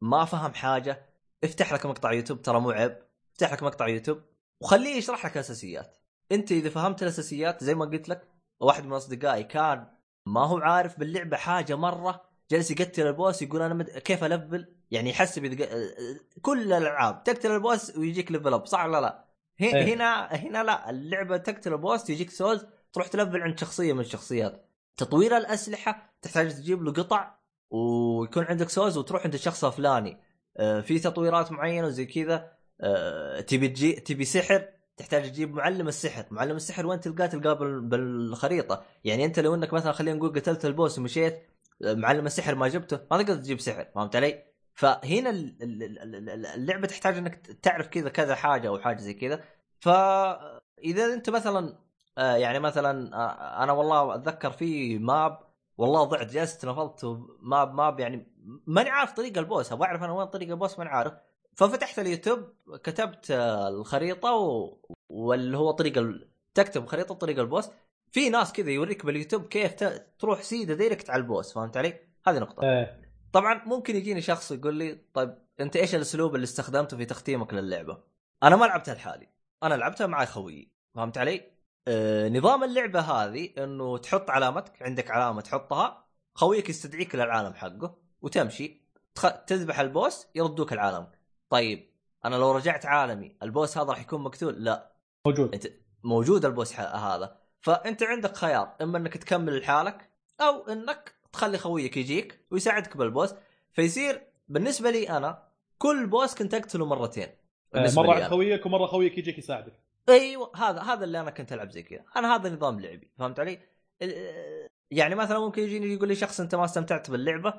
[0.00, 1.06] ما فهم حاجة
[1.44, 2.98] افتح لك مقطع يوتيوب ترى مو عيب
[3.32, 4.22] افتح لك مقطع يوتيوب
[4.60, 5.96] وخليه يشرح لك الأساسيات
[6.32, 8.28] أنت إذا فهمت الأساسيات زي ما قلت لك
[8.60, 9.86] واحد من أصدقائي كان
[10.26, 13.90] ما هو عارف باللعبة حاجة مرة جالس يقتل ال boss يقول أنا مد...
[13.90, 15.64] كيف ألفل يعني يحسب إذا...
[15.64, 15.96] ق-
[16.42, 19.24] كل الألعاب تقتل ال boss ويجيك level up صح ولا لا؟
[19.60, 19.94] إيه.
[19.94, 24.70] هنا هنا لا اللعبة تقتل ال boss يجيك souls تروح تلفل عند شخصية من الشخصيات.
[24.96, 27.34] تطوير الأسلحة تحتاج تجيب له قطع
[27.70, 30.20] ويكون عندك souls وتروح عند الشخص الفلاني.
[30.56, 32.52] آه، في تطويرات معينة وزي كذا.
[32.80, 37.80] آه، تبي تجي تبي سحر تحتاج تجيب معلم السحر، معلم السحر وين تلقاه؟ تلقاه بال-
[37.80, 41.42] بالخريطة، يعني أنت لو إنك مثلا خلينا نقول قتلت البوس ومشيت
[41.84, 44.42] آه، معلم السحر ما جبته ما تقدر تجيب سحر، فهمت علي؟
[44.76, 49.14] فهنا ال- ال- ال- ال- اللعبة تحتاج إنك تعرف كذا كذا حاجة أو حاجة زي
[49.14, 49.44] كذا،
[49.80, 51.78] فاذا أنت مثلا
[52.18, 55.38] آه، يعني مثلا آه، أنا والله أتذكر في ماب
[55.78, 57.04] والله ضعت جلست نفضت
[57.40, 58.32] ماب ماب يعني
[58.66, 59.72] ماني عارف طريق ال boss.
[59.72, 61.12] أبغى أعرف أنا وين طريق ال boss ماني عارف.
[61.54, 62.52] ففتحت اليوتيوب
[62.84, 64.78] كتبت آه، الخريطة و...
[65.08, 66.28] واللي هو طريق ال...
[66.54, 67.70] تكتب خريطة طريق ال boss.
[68.12, 70.06] في ناس كذا يوريك باليوتيوب كيف ت...
[70.18, 72.62] تروح سيدة direct على ال boss فهمت علي؟ هذه نقطة.
[72.62, 73.05] إيه.
[73.36, 77.98] طبعا ممكن يجيني شخص يقول لي طيب أنت إيش الأسلوب اللي استخدمته في تختيمك للعبة؟
[78.42, 79.28] أنا ما لعبتها لحالي
[79.62, 81.50] أنا لعبتها مع خويي فهمت علي؟
[81.88, 88.80] آه نظام اللعبة هذه إنه تحط علامتك عندك علامة تحطها خويك يستدعيك للعالم حقه وتمشي
[89.14, 89.44] تخ...
[89.44, 91.06] تذبح البوس يردوك العالم.
[91.50, 91.90] طيب
[92.24, 94.92] أنا لو رجعت عالمي البوس هذا راح يكون مقتول؟ لا.
[95.26, 95.54] موجود.
[95.54, 95.66] أنت
[96.04, 97.36] موجود البوس هذا.
[97.60, 100.10] فأنت عندك خيار إما إنك تكمل لحالك
[100.40, 103.34] أو إنك تخلي خويك يجيك ويساعدك بالبوس
[103.72, 105.42] فيصير بالنسبة لي أنا
[105.78, 107.28] كل بوس كنت أقتله مرتين.
[107.74, 108.24] آه، مرة عند.
[108.24, 109.72] خويك ومرة خويك يجيك يساعدك.
[110.08, 112.04] أيوه هذا هذا اللي أنا كنت ألعب زي كذا.
[112.16, 113.58] أنا هذا نظام لعبي فهمت علي؟
[114.02, 117.54] ال- يعني مثلا ممكن يجيني يقول لي شخص أنت ما استمتعت باللعبة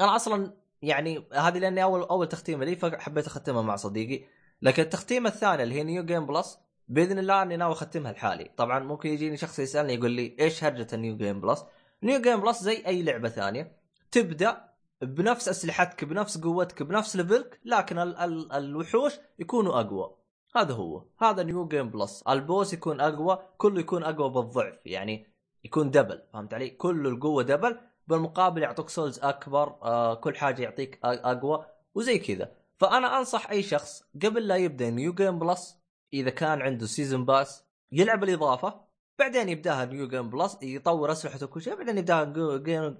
[0.00, 0.52] أنا أصلا
[0.82, 4.24] يعني هذه لأني أول أول تختيمه لي فحبيت أختمها مع صديقي.
[4.62, 6.58] لكن التختيمه الثانية اللي هي new game plus
[6.88, 8.50] بإذن الله أني ناوي أختمها لحالي.
[8.56, 11.64] طبعا ممكن يجيني شخص يسألني يقول لي إيش هرجة ال new game plus
[12.02, 13.76] new game plus زي أي لعبة ثانية.
[14.10, 14.70] تبدأ
[15.02, 20.16] بنفس أسلحتك بنفس قوتك بنفس level ك لكن ال- ال- الوحوش يكونوا أقوى.
[20.56, 21.04] هذا هو.
[21.18, 24.78] هذا new game plus ال boss يكون أقوى كله يكون أقوى بالضعف.
[24.84, 25.26] يعني
[25.64, 27.78] يكون double فهمت علي؟ كل القوة double
[28.08, 32.52] بالمقابل يعطوك souls أكبر آه كل حاجة يعطيك أقوى وزي كذا.
[32.76, 35.76] فأنا أنصح أي شخص قبل لا يبدأ new game plus
[36.12, 38.89] إذا كان عنده season pass يلعب الإضافة.
[39.20, 42.24] بعدين يبداها new game plus يطور أسلحته وكل شيء بعدين يبداها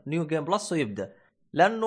[0.06, 1.12] new game plus ويبدأ
[1.52, 1.86] لأنه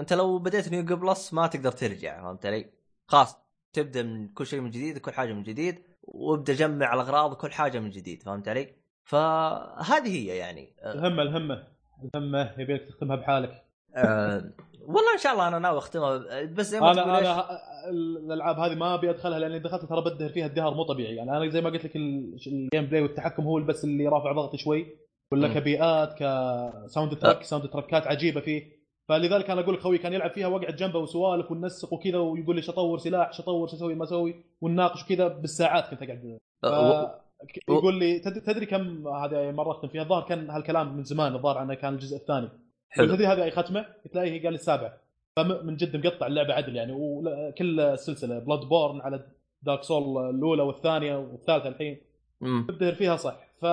[0.00, 2.70] أنت لو بديت new game plus ما تقدر ترجع فهمت علي؟
[3.06, 3.36] خلاص
[3.72, 7.78] تبدأ من كل شيء من جديد كل حاجة من جديد وابدأ جمع الأغراض وكل حاجة
[7.78, 8.74] من جديد فهمت علي؟
[9.04, 11.68] فهذه هي يعني الهمة الهمة
[12.04, 13.64] الهمة يبيك تختمها بحالك
[13.96, 14.52] أه
[14.86, 17.46] والله إن شاء الله أنا ناوي أختمها بس زي ما أنا تقول أنا
[17.90, 21.16] الألعاب هذه ما أبي أدخلها لأني دخلت ترى بدهر فيها ادهار مو طبيعي.
[21.16, 24.56] يعني أنا زي ما قلت لك ال- ال gameplay والتحكم هو بس اللي رافع ضغطي
[24.58, 24.86] شوي
[25.32, 25.54] ولا مم.
[25.54, 28.84] كبيئات ك soundtrack soundtrack ات عجيبة فيه.
[29.08, 32.62] فلذلك أنا أقول لك خوي كان يلعب فيها واقعد جنبه وسوالف وننسق وكذا ويقول لي
[32.62, 36.38] شو أطور سلاح شو أطور شو أسوي ما أسوي ونناقش كذا بالساعات كنت أقعد.
[36.64, 37.20] أه،
[37.68, 41.58] يقول لي تد- تدري كم هذه مرة أختم فيها؟ الظاهر كان هالكلام من زمان الظاهر
[41.58, 42.48] عنه كان الجزء الثاني.
[42.94, 43.14] حلو.
[43.14, 45.00] تدري هذه أي ختمة؟ هي قال لي السابعه
[45.36, 49.26] فمن جد مقطع اللعبة عدل يعني وكل السلسله Bloodborne على
[49.62, 52.00] Dark Souls الأولى والثانية والثالثة الحين
[52.40, 52.66] مم.
[52.68, 53.64] تبدهر فيها صح ف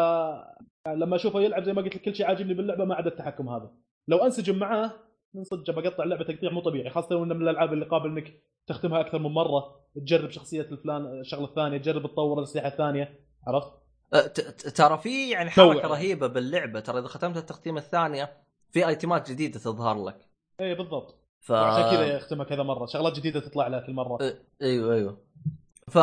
[0.88, 3.72] لما أشوفه يلعب زي ما قلت لك كل شيء عاجبني باللعبة ما عدا التحكم هذا
[4.07, 4.91] لو أنسجم معاه
[5.34, 8.34] من صدق بقطع اللعبة تقطيع مو طبيعي خاصة إنه من الألعاب اللي قابل إنك
[8.67, 13.72] تختمها أكثر من مرة تجرب شخصية الفلان الشغلة الثانية تجرب تطور الأسلحة الثانية عرفت؟
[14.13, 14.28] أه،
[14.76, 15.91] ترى في يعني حركة يعني.
[15.91, 18.40] رهيبة باللعبة ترى إذا ختمت التختيمه الثانية
[18.72, 20.30] في ايتمات جديدة تظهر لك.
[20.59, 21.17] اي بالضبط.
[21.39, 22.86] ف وعشان كذا يختمها كذا مرة.
[22.86, 24.17] شغلات جديدة تطلع لها كل مرة.
[24.61, 25.17] إيوه إيوه.
[25.88, 25.97] ف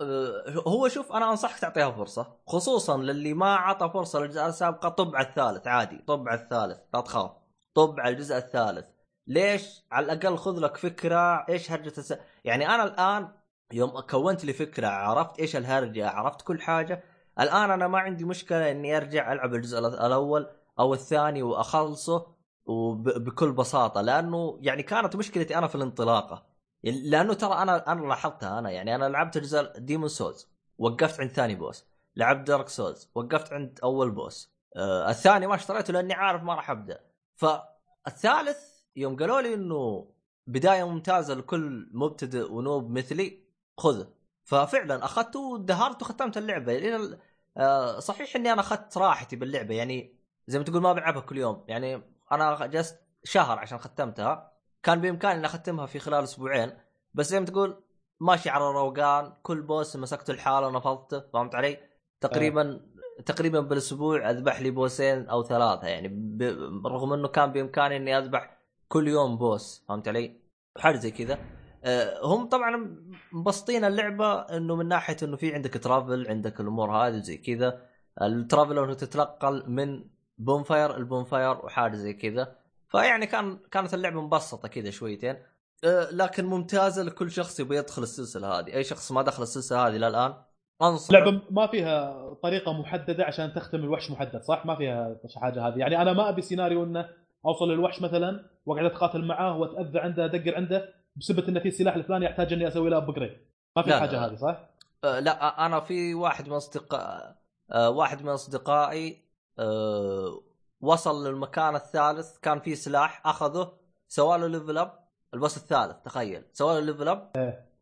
[0.00, 2.36] آه، هو شوف أنا أنصحك تعطيها فرصة.
[2.46, 5.98] خصوصا للي ما عطى فرصة للاجزاء السابقه طب على الثالث عادي.
[6.06, 7.30] طب على الثالث لا تخاف.
[7.74, 8.84] طب على الجزء الثالث.
[9.26, 12.14] ليش؟ على الأقل خذ لك فكرة إيش هرجة الس...
[12.44, 13.28] يعني أنا الآن
[13.72, 17.04] يوم كونت لي فكرة عرفت إيش الهرجة عرفت كل حاجة.
[17.40, 20.50] الآن أنا ما عندي مشكلة إني أرجع ألعب الجزء الأول.
[20.78, 22.26] أو الثاني وأخلصه
[22.66, 26.46] وبكل بساطة لأنه يعني كانت مشكلتي أنا في الانطلاقة.
[26.84, 30.48] لأنه ترى أنا أنا لاحظتها أنا يعني أنا لعبت اجزاء Demon's Souls
[30.78, 31.84] وقفت عند ثاني boss
[32.16, 36.70] لعبت Dark Souls وقفت عند أول boss آه الثاني ما اشتريته لأني عارف ما راح
[36.70, 37.00] أبدأ.
[37.36, 38.58] فالثالث
[38.96, 40.10] يوم قالوا لي إنه
[40.46, 43.44] بداية ممتازة لكل مبتدئ ونوب مثلي
[43.78, 44.08] خذه.
[44.44, 46.78] ففعلا أخذته ودهرت وختمت اللعبة.
[46.78, 47.18] لأن
[47.56, 50.14] آه صحيح إني أنا أخذت راحتي باللعبة يعني
[50.46, 51.64] زي ما تقول ما بلعبها كل يوم.
[51.68, 54.52] يعني أنا جلست شهر عشان ختمتها.
[54.82, 56.72] كان بإمكاني إني أختمها في خلال أسبوعين.
[57.14, 57.82] بس زي ما تقول
[58.20, 59.32] ماشي على روقان.
[59.42, 61.78] كل بوس مسكته الحالة ونفضته فهمت علي؟
[62.20, 62.80] تقريبا
[63.26, 65.86] تقريبا بالأسبوع أذبح لي boss ين أو ثلاثة.
[65.86, 66.42] يعني ب...
[66.86, 69.84] رغم إنه كان بإمكاني إني أذبح كل يوم boss.
[69.88, 70.40] فهمت علي؟
[70.78, 71.38] حاجة زي كذا.
[71.84, 72.96] أه هم طبعا
[73.32, 77.82] مبسطين اللعبة إنه من ناحية إنه في عندك travel عندك الأمور هذه زي كذا.
[78.22, 80.04] ال travel إنه تتنقل من
[80.38, 82.56] bonfire ال bonfire وحاجة زي كذا.
[82.88, 85.36] فيعني كان كانت اللعبة مبسطة كذا شويتين.
[85.84, 88.74] أه لكن ممتازة لكل شخص يبغى يدخل السلسلة هذه.
[88.74, 90.34] أي شخص ما دخل السلسلة هذه للآن
[90.82, 95.78] انصح لعبة ما فيها طريقة محددة عشان تختم الوحش محدد صح؟ ما فيها حاجة هذه.
[95.78, 97.08] يعني أنا ما أبي سيناريو إنه
[97.46, 102.24] أوصل للوحش مثلا وأقعد أتقاتل معاه وأتأذى عنده أدقر عنده بسبب انه في سلاح الفلاني
[102.24, 103.30] يحتاج إني أسوي له upgrade
[103.76, 104.26] ما في حاجة.
[104.26, 104.60] هذه صح؟
[105.04, 107.36] أه لا أنا في واحد من أصدقاء
[107.72, 109.23] أه واحد من أصدقائي
[109.58, 110.42] أه
[110.80, 113.72] وصل للمكان الثالث كان في سلاح أخذه
[114.08, 114.98] سوى له level up
[115.34, 117.32] ال boss الثالث تخيل سوى له level up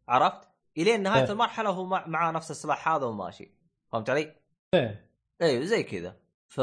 [0.09, 0.49] عرفت؟
[0.79, 1.31] إلين نهاية إيه.
[1.31, 3.55] المرحلة هو مع- معاه نفس السلاح هذا وماشي
[3.93, 4.37] فهمت علي؟
[4.75, 5.11] إيه
[5.43, 6.16] أيوه زي كذا
[6.49, 6.59] ف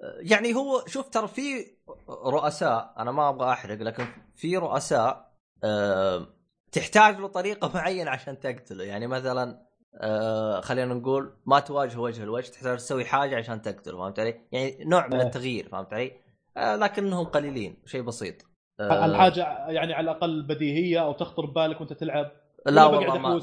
[0.00, 1.66] يعني هو شوف ترى في
[2.08, 5.34] رؤساء أنا ما أبغى أحرق لكن في رؤساء
[5.64, 6.26] آه،
[6.72, 9.66] تحتاج له طريقة معينة عشان تقتله يعني مثلا
[10.00, 14.84] آه، خلينا نقول ما تواجه وجه الوجه تحتاج تسوي حاجة عشان تقتله فهمت علي؟ يعني
[14.84, 15.22] نوع من إيه.
[15.22, 16.12] التغيير فهمت علي؟
[16.56, 18.34] آه، لكنهم قليلين شيء بسيط
[18.80, 22.30] آه، الحاجة يعني على الأقل بديهية أو تخطر ببالك وأنت تلعب
[22.66, 23.40] لا والله ما؟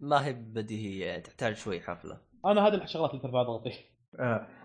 [0.00, 3.72] ما هي بديهية يعني تحتاج شوي حفلة أنا هذه الشغلات اللي ترفع ضغطي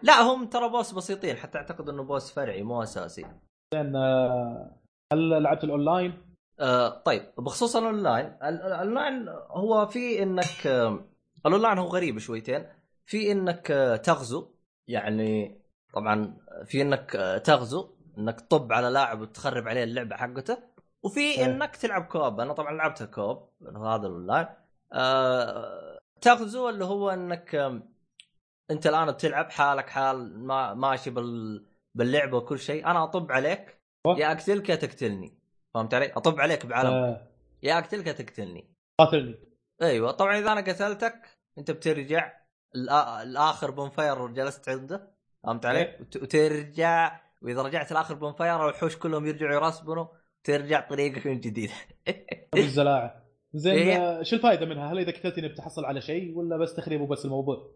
[0.03, 3.25] لا هم ترى boss بسيطين حتى أعتقد إنه boss فرعي مو أساسي
[3.73, 3.95] زين
[5.13, 6.13] هل لعبت الأونلاين؟
[6.59, 10.67] آه طيب بخصوص الأونلاين ال- الأونلاين هو في إنك
[11.45, 12.65] آه الاونلاين هو غريب شويتين.
[13.05, 14.51] في إنك آه، تغزو.
[14.87, 15.61] يعني
[15.93, 20.57] طبعا في إنك آه، تغزو إنك تطب على لاعب وتخرب عليه اللعبة حقته.
[21.03, 21.45] وفي.
[21.45, 22.39] إنك تلعب كوب.
[22.39, 24.47] أنا طبعا لعبتها كوب هذا الأونلاين.
[24.93, 27.55] آه تغزو اللي هو إنك
[28.71, 31.65] أنت الآن بتلعب حالك حال ما ماشي بال
[31.95, 32.85] باللعبة وكل شيء.
[32.85, 33.79] أنا أطب عليك.
[34.17, 35.39] يا أقتلك يا تقتلني.
[35.73, 37.27] فهمت علي؟ أطب عليك بعلم آه،
[37.63, 38.73] يا أقتلك يا تقتلني.
[38.99, 39.48] قاتلني.
[39.81, 41.21] أيوه طبعا إذا أنا قتلتك
[41.57, 42.33] أنت بترجع
[43.23, 45.11] لآخر bonfire جلست عنده
[45.43, 46.01] فهمت علي؟ إيه.
[46.01, 50.05] وت- وترجع وإذا رجعت لآخر bonfire الوحوش كلهم يرجعوا يرسبنوا
[50.43, 51.71] ترجع طريقك من جديد
[52.53, 53.23] بالزلاعه
[53.53, 54.23] زين إيه.
[54.23, 57.71] شو الفائده منها؟ هل إذا قتلتني بتحصل على شيء ولا بس تخريب وبس الموضوع؟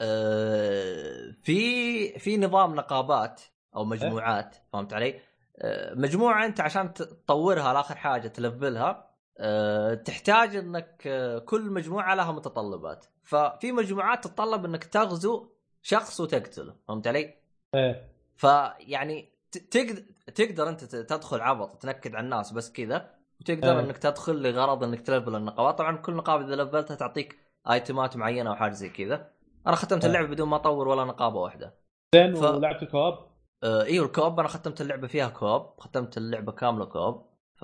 [0.00, 3.42] آه، في في نظام نقابات
[3.76, 5.20] أو مجموعات فهمت علي؟
[5.58, 9.05] آه، مجموعة أنت عشان تطورها لآخر حاجة تلفلها
[9.38, 13.06] آه، تحتاج إنك آه، كل مجموعة لها متطلبات.
[13.22, 15.48] ففي مجموعات تتطلب إنك تغزو
[15.82, 16.74] شخص وتقتله.
[16.88, 17.34] فهمت علي؟
[17.74, 18.12] إيه.
[18.36, 19.28] فيعني
[19.70, 20.02] تقدر
[20.34, 23.10] تقدر أنت تدخل عبط تنكد على الناس بس كذا.
[23.40, 23.80] وتقدر إيه.
[23.84, 27.38] إنك تدخل لغرض إنك تلفل النقابات طبعا كل نقابه إذا لفلتها تعطيك
[27.70, 29.30] ايتمات معينة أو حاجة زي كذا.
[29.66, 30.10] أنا ختمت إيه.
[30.10, 31.74] اللعبة بدون ما اطور ولا نقابة واحدة.
[32.14, 33.18] زين ف- ولعبت الكواب
[33.62, 34.40] آه إيوه الكوب.
[34.40, 35.80] أنا ختمت اللعبة فيها كوب.
[35.80, 37.26] ختمت اللعبة كاملة كوب.
[37.56, 37.62] ف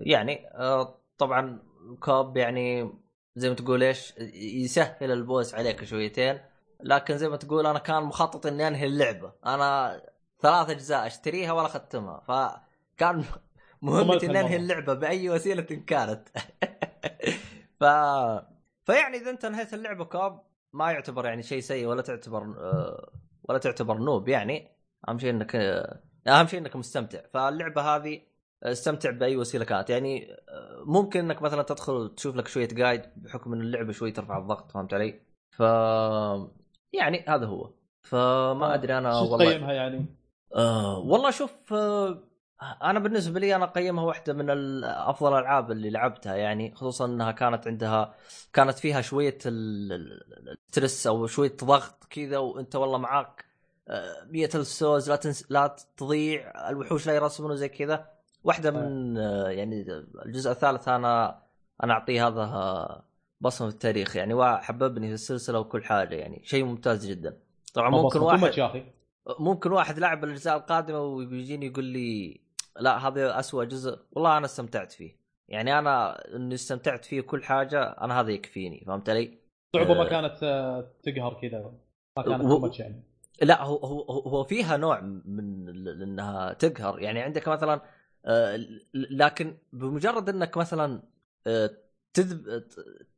[0.00, 1.62] يعني آه طبعا
[1.92, 2.92] الكوب يعني
[3.36, 6.40] زي ما تقول إيش يسهل البوس عليك شويتين
[6.82, 9.32] لكن زي ما تقول أنا كان مخطط إني أنهي اللعبة.
[9.46, 10.00] أنا
[10.40, 13.24] ثلاث أجزاء أشتريها ولا اختمها فكان
[13.82, 14.56] مهمتي إني أنهي.
[14.56, 16.28] اللعبة بأي وسيلة كانت.
[17.80, 17.84] ف
[18.84, 20.40] فيعني إذا أنت أنهيت اللعبة كوب
[20.72, 23.12] ما يعتبر يعني شيء سيء ولا تعتبر آه،
[23.48, 24.68] ولا تعتبر نوب يعني.
[25.08, 27.20] أهم شيء إنك آه، أهم شيء إنك مستمتع.
[27.34, 28.20] فاللعبة هذه
[28.62, 33.52] استمتع بأي وسيلة كانت يعني آه، ممكن إنك مثلا تدخل تشوف لك شوية جايد بحكم
[33.52, 35.62] إن اللعبة شوي ترفع الضغط فهمت علي؟ ف
[36.92, 37.70] يعني هذا هو
[38.02, 40.06] فما أدري أنا شو والله تقيمها يعني؟
[40.54, 42.24] آه والله شوف آه
[42.82, 44.50] أنا بالنسبة لي أنا أقيمها واحدة من
[44.84, 48.14] أفضل الألعاب اللي لعبتها يعني خصوصا إنها كانت عندها
[48.52, 53.44] كانت فيها شوية ال- ال- الستريس أو شوية ضغط كذا وأنت والله معاك
[53.88, 59.18] آه، مية ألف سوز لا تنس لا تضيع الوحوش لا يرسمون زي كذا واحدة من
[59.18, 59.86] آه، يعني
[60.26, 61.42] الجزء الثالث أنا
[61.84, 63.04] أنا أعطيه هذا آه،
[63.40, 67.38] بصمة في التاريخ يعني وحببني في السلسلة وكل حاجة يعني شيء ممتاز جدا.
[67.74, 68.82] طبعا ممكن واحد يا أخي
[69.38, 72.40] ممكن واحد لاعب الأجزاء القادمة ويجيني يقول لي
[72.80, 73.98] لا هذا أسوأ جزء.
[74.12, 75.16] والله أنا استمتعت فيه.
[75.48, 79.38] يعني أنا إني استمتعت فيه كل حاجة أنا هذا يكفيني فهمت علي؟
[79.76, 80.08] صعوبة ما آه.
[80.08, 81.72] كانت آه، تقهر كذا
[82.16, 83.02] ما كانت و- يعني.
[83.42, 85.68] لا هو هو هو فيها نوع من
[86.02, 87.00] انها تقهر.
[87.00, 87.82] يعني عندك مثلا آه،
[88.94, 91.02] لكن بمجرد انك مثلا
[91.46, 91.70] آه،
[92.14, 92.64] تذب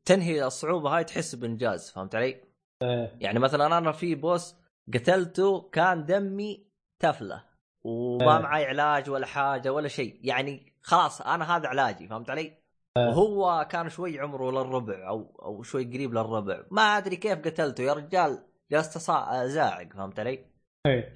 [0.04, 2.40] تنهي الصعوبة هاي تحس بإنجاز فهمت علي؟
[2.82, 3.16] إيه.
[3.20, 4.56] يعني مثلا أنا في بوس
[4.94, 6.66] قتلته كان دمي
[6.98, 7.44] تفلة
[7.84, 8.42] وما إيه.
[8.42, 12.52] معي علاج ولا حاجة ولا شيء يعني خلاص أنا هذا علاجي فهمت علي؟
[12.96, 13.08] إيه.
[13.08, 17.92] وهو كان شوي عمره للربع أو أو شوي قريب للربع ما أدري كيف قتلته يا
[17.92, 18.38] رجال
[18.70, 20.44] جلست ازاعق فهمت علي؟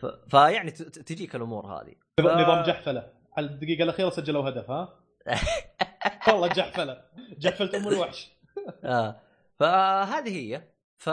[0.01, 0.07] ف...
[0.07, 2.21] فيعني تجيك الأمور هذه ف...
[2.21, 4.95] نظام جحفلة الدقيقة الأخيرة سجلوا هدف ها؟
[6.29, 7.05] والله جحفلة.
[7.39, 8.33] جحفلت ام الوحش.
[8.85, 9.21] آه.
[9.59, 10.63] فهذه هي.
[10.99, 11.07] ف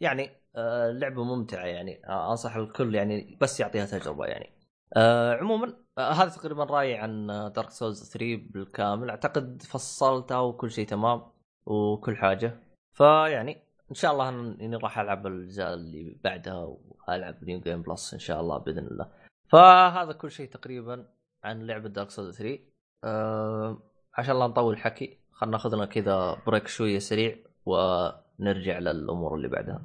[0.00, 2.06] يعني آه لعبه ممتعة يعني.
[2.08, 4.50] آه أنصح الكل يعني بس يعطيها تجربة يعني.
[4.96, 9.10] آه عموما آه هذا تقريبا رأيي عن Dark Souls 3 بالكامل.
[9.10, 11.22] أعتقد فصلتها وكل شيء تمام
[11.66, 12.60] وكل حاجة.
[12.92, 16.76] فيعني إن شاء الله إني راح ألعب الاجزاء اللي بعدها
[17.08, 19.12] وألعب New Game Plus إن شاء الله بإذن الله.
[19.48, 21.06] فهذا كل شيء تقريبا.
[21.44, 22.58] عن لعبة Dark Souls 3
[23.04, 23.82] آه
[24.14, 27.36] عشان لا نطول الحكي خلينا ناخذ لنا كذا break شوية سريع
[27.66, 29.82] ونرجع للأمور اللي بعدها.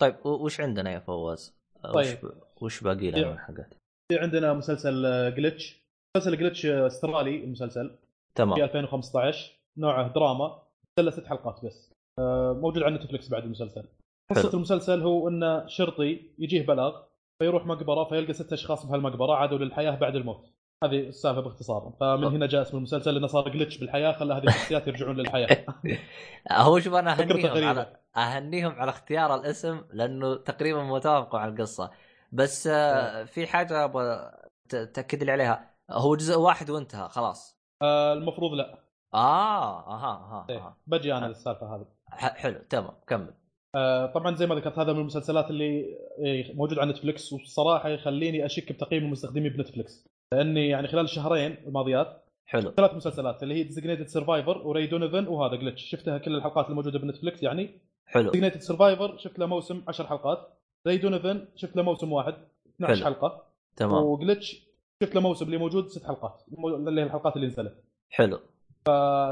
[0.00, 2.32] طيب وش عندنا يا فواز؟ آه، وش طيب.
[2.60, 3.74] وش باقي لنا من حاجات؟
[4.12, 5.02] في عندنا مسلسل
[5.34, 5.80] Glitch
[6.16, 7.96] مسلسل Glitch استرالي المسلسل في
[8.34, 10.62] تمام 2015 نوعه دراما
[11.00, 13.84] له ست حلقات بس آه، موجود على Netflix بعد المسلسل
[14.30, 14.50] قصة حلو.
[14.54, 17.02] المسلسل هو انه شرطي يجيه بلاغ
[17.42, 20.50] فيروح مقبرة فيلقى ست أشخاص بهالمقبرة عادوا للحياة بعد الموت
[20.84, 22.24] هذه السالفة باختصار فمن.
[22.24, 25.66] هنا جاء اسم المسلسل لأنه صار glitch بالحياة خلى هذه الشخصيات يرجعون للحياة
[26.52, 27.68] هو شوف أنا أهنيهم.
[27.68, 31.90] على أهنيهم على اختيار الاسم لأنه تقريبا متوافق مع القصة.
[32.32, 34.32] بس آه، في حاجة أبغى
[34.68, 35.70] تأكد لي عليها.
[35.90, 37.60] هو جزء واحد وانتهى خلاص.
[37.82, 38.78] آه، المفروض لا.
[39.14, 40.76] آه أها أها, إيه، آه.
[40.86, 41.86] بجي أنا للسالفة هذه.
[42.10, 43.34] حلو تمام كمل.
[43.76, 48.46] آه، طبعا زي ما ذكرت هذا من المسلسلات اللي إيه، موجود على Netflix والصراحه يخليني
[48.46, 52.70] أشك بتقييم المستخدمين ب Netflix لأني يعني خلال الشهرين الماضيات حلو.
[52.70, 56.98] ثلاث مسلسلات اللي هي Designated Survivor و Ray Donovan وهذا Glitch شفتها كل الحلقات الموجودة
[56.98, 57.80] ب Netflix يعني؟
[58.10, 58.30] حلو.
[58.30, 60.58] Designated Survivor شفت له موسم 10 حلقات.
[60.86, 62.34] Ray Donovan شفت له موسم واحد
[62.76, 63.04] 12 حلو.
[63.04, 63.46] حلقة.
[63.76, 64.04] تمام.
[64.04, 64.66] و Glitch
[65.02, 66.42] شفت له موسم اللي موجود ست حلقات.
[66.64, 67.84] اللي هي الحلقات اللي نزلت.
[68.10, 68.40] حلو.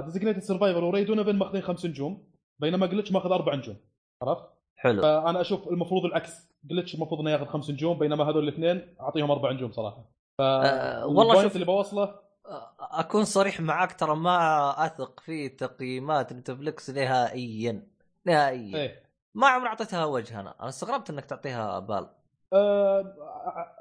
[0.05, 2.29] Designated Survivor و Ray Donovan ماخذين خمس نجوم
[2.61, 3.77] بينما Glitch ماخذ أربع نجوم
[4.23, 4.45] عرفت؟
[4.77, 5.03] حلو.
[5.03, 6.49] فانا أشوف المفروض العكس.
[6.65, 10.05] Glitch المفروض إنه ياخذ خمس نجوم بينما هذول الاثنين أعطيهم أربع نجوم صراحة.
[10.39, 12.03] ف أه والله شوف اللي بوصله
[12.47, 17.87] آه، أكون صريح معك ترى ما أثق في تقييمات Netflix نهائيا
[18.29, 19.03] نهائيا إيه.
[19.35, 20.55] ما عمري أعطيتها وجه أنا.
[20.61, 22.07] أنا استغربت إنك تعطيها بال.
[22.53, 23.15] أه،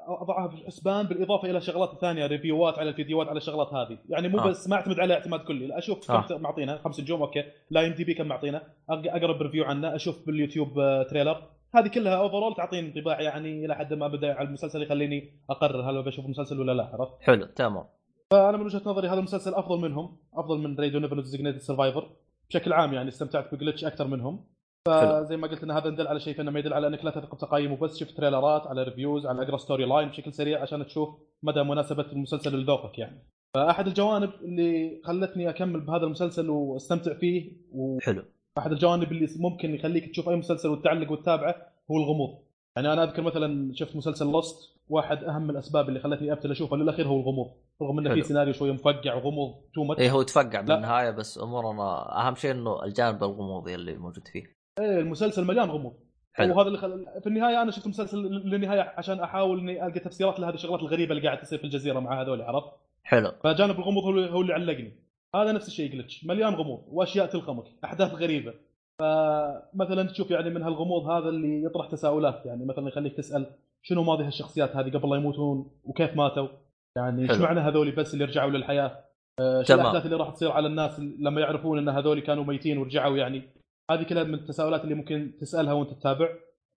[0.08, 3.98] أضعها في الحسبان بالإضافة إلى شغلات ثانية review ات على الفيديوهات على الشغلات هذه.
[4.08, 4.48] يعني مو آه.
[4.48, 5.66] بس ما اعتمد عليها اعتماد كلي.
[5.66, 6.26] لا أشوف آه.
[6.26, 6.78] كم معطينا.
[6.78, 7.44] خمس نجوم okay.
[7.70, 8.62] IMDb كم معطينا.
[8.90, 9.94] أقرب review عنه.
[9.94, 11.42] أشوف باليوتيوب آه، trailer
[11.74, 16.02] هذه كلها overall تعطيني انطباع يعني إلى حد ما بدأ على المسلسل يخليني أقرر هل
[16.02, 17.84] بشوف المسلسل ولا لا عرفت؟ حلو تمام.
[18.30, 20.16] فأنا من وجهة نظري هذا المسلسل أفضل منهم.
[20.34, 22.10] أفضل من Ray Donovan و Designated Survivor
[22.50, 24.44] بشكل عام يعني استمتعت ب Glitch أكثر منهم.
[24.88, 27.34] فزي ما قلت ان هذا يدل على شيء فانه ما يدل على إنك لا تثق
[27.34, 31.08] بتقييمه بس شوف trailer ات على reviews على أقرأ storyline بشكل سريع عشان تشوف
[31.42, 33.28] مدى مناسبة المسلسل لذوقك يعني.
[33.54, 38.24] فأحد الجوانب اللي خلتني أكمل بهذا المسلسل واستمتع فيه واحد حلو.
[38.66, 41.56] الجوانب اللي ممكن يخليك تشوف أي مسلسل وتتعلق وتتابعه
[41.90, 42.38] هو الغموض.
[42.76, 47.06] يعني أنا أذكر مثلا شفت مسلسل Lost واحد أهم الأسباب اللي خلتني أبتل أشوفه للاخير
[47.06, 47.50] هو الغموض.
[47.82, 48.14] رغم إنه.
[48.14, 50.60] في سيناريو شوية مفقع وغموض too much إيه هو تفقع.
[50.60, 54.42] بالنهاية بس أمورنا أهم شيء إنه الجانب الغموضي اللي موجود فيه.
[54.80, 55.92] إيه المسلسل مليان غموض.
[56.32, 56.56] حلو.
[56.56, 57.06] وهذا اللي خل...
[57.20, 61.26] في النهاية أنا شفت مسلسل للنهاية عشان أحاول إني ألقى تفسيرات لهذه الشغلات الغريبة اللي
[61.26, 62.72] قاعد تصير في الجزيرة مع هذول عرفت؟
[63.04, 63.32] حلو.
[63.44, 64.92] فجانب الغموض هو اللي علقني.
[65.34, 68.54] هذا نفس الشيء Glitch مليان غموض وأشياء تلخمك أحداث غريبة.
[68.98, 73.46] فمثلا تشوف يعني من هالغموض هذا اللي يطرح تساؤلات يعني مثلا يخليك تسأل
[73.82, 76.48] شنو ماضي هالشخصيات هذه قبل لا يموتون وكيف ماتوا؟
[76.96, 77.42] يعني حلو.
[77.42, 79.04] معنى هذول بس اللي رجعوا للحياة؟
[79.40, 79.80] آه، تمام.
[79.80, 83.42] الأحداث اللي راح تصير على الناس لما يعرفون إن هذول كانوا ميتين ورجعوا يعني؟
[83.90, 86.28] هذه كلها من التساؤلات اللي ممكن تسألها وأنت تتابع.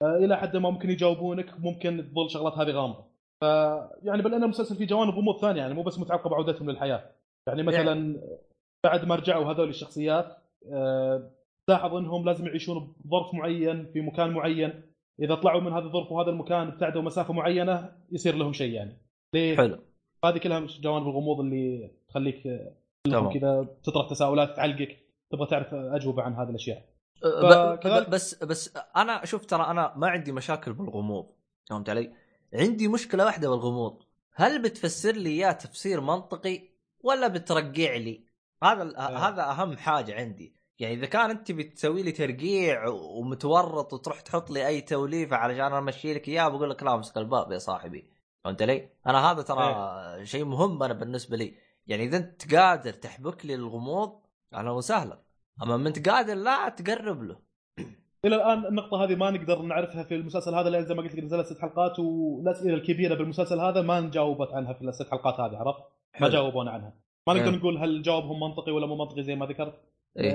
[0.02, 3.04] آه، إلى حد ما ممكن يجاوبونك ممكن تظل شغلات هذه غامضة.
[3.40, 3.44] ف
[4.02, 7.10] يعني بل أن المسلسل فيه جوانب غموض ثانية يعني مو بس متعلقه بعودتهم للحياة.
[7.48, 8.20] يعني مثلا
[8.84, 10.36] بعد ما رجعوا هذول الشخصيات
[11.68, 14.82] آه، لاحظ إنهم لازم يعيشون بظرف معين في مكان معين
[15.20, 18.98] إذا طلعوا من هذا الظرف وهذا المكان ابتعدوا مسافة معينة يصير لهم شيء يعني
[19.34, 19.78] ليه؟ حلو
[20.24, 22.42] هذه كلها جوانب الغموض اللي تخليك.
[23.30, 24.98] كذا تطرح تساؤلات تعلقك
[25.30, 26.84] تبغى تعرف أجوبة عن هذه الأشياء
[27.24, 31.26] أه، فكذلك- بس بس أنا شوف ترى أنا ما عندي مشاكل بالغموض
[31.70, 32.12] فهمت علي؟
[32.54, 34.02] عندي مشكلة واحدة بالغموض
[34.34, 36.60] هل بتفسر لي إياه تفسير منطقي
[37.04, 38.24] ولا بترقع لي؟
[38.64, 39.28] هذا إيه.
[39.28, 44.66] هذا أهم حاجة عندي يعني إذا كان أنت بتسوي لي ترقيع ومتورط وتروح تحط لي
[44.66, 48.04] أي توليفة علشان أمشي لك إياه بقول لك لا أمسك الباب يا صاحبي
[48.44, 51.54] فهمت علي؟ أنا هذا ترى شيء مهم أنا بالنسبة لي
[51.86, 54.20] يعني إذا أنت قادر تحبك لي الغموض
[54.54, 55.18] أهلا وسهلا
[55.62, 57.36] أما ما أنت قادر لا تقرب له
[58.24, 61.24] إلى الآن النقطة هذه ما نقدر نعرفها في المسلسل هذا لأن زي ما قلت لك
[61.24, 65.82] نزلت ست حلقات والأسئلة الكبيرة بالمسلسل هذا ما نجاوبت عنها في الست حلقات هذه عرفت؟
[66.20, 66.28] ما.
[66.28, 66.94] جاوبونا عنها
[67.26, 67.56] ما نقدر حلو.
[67.56, 69.74] نقول هل جوابهم منطقي ولا مو منطقي زي ما ذكرت
[70.18, 70.32] إيه.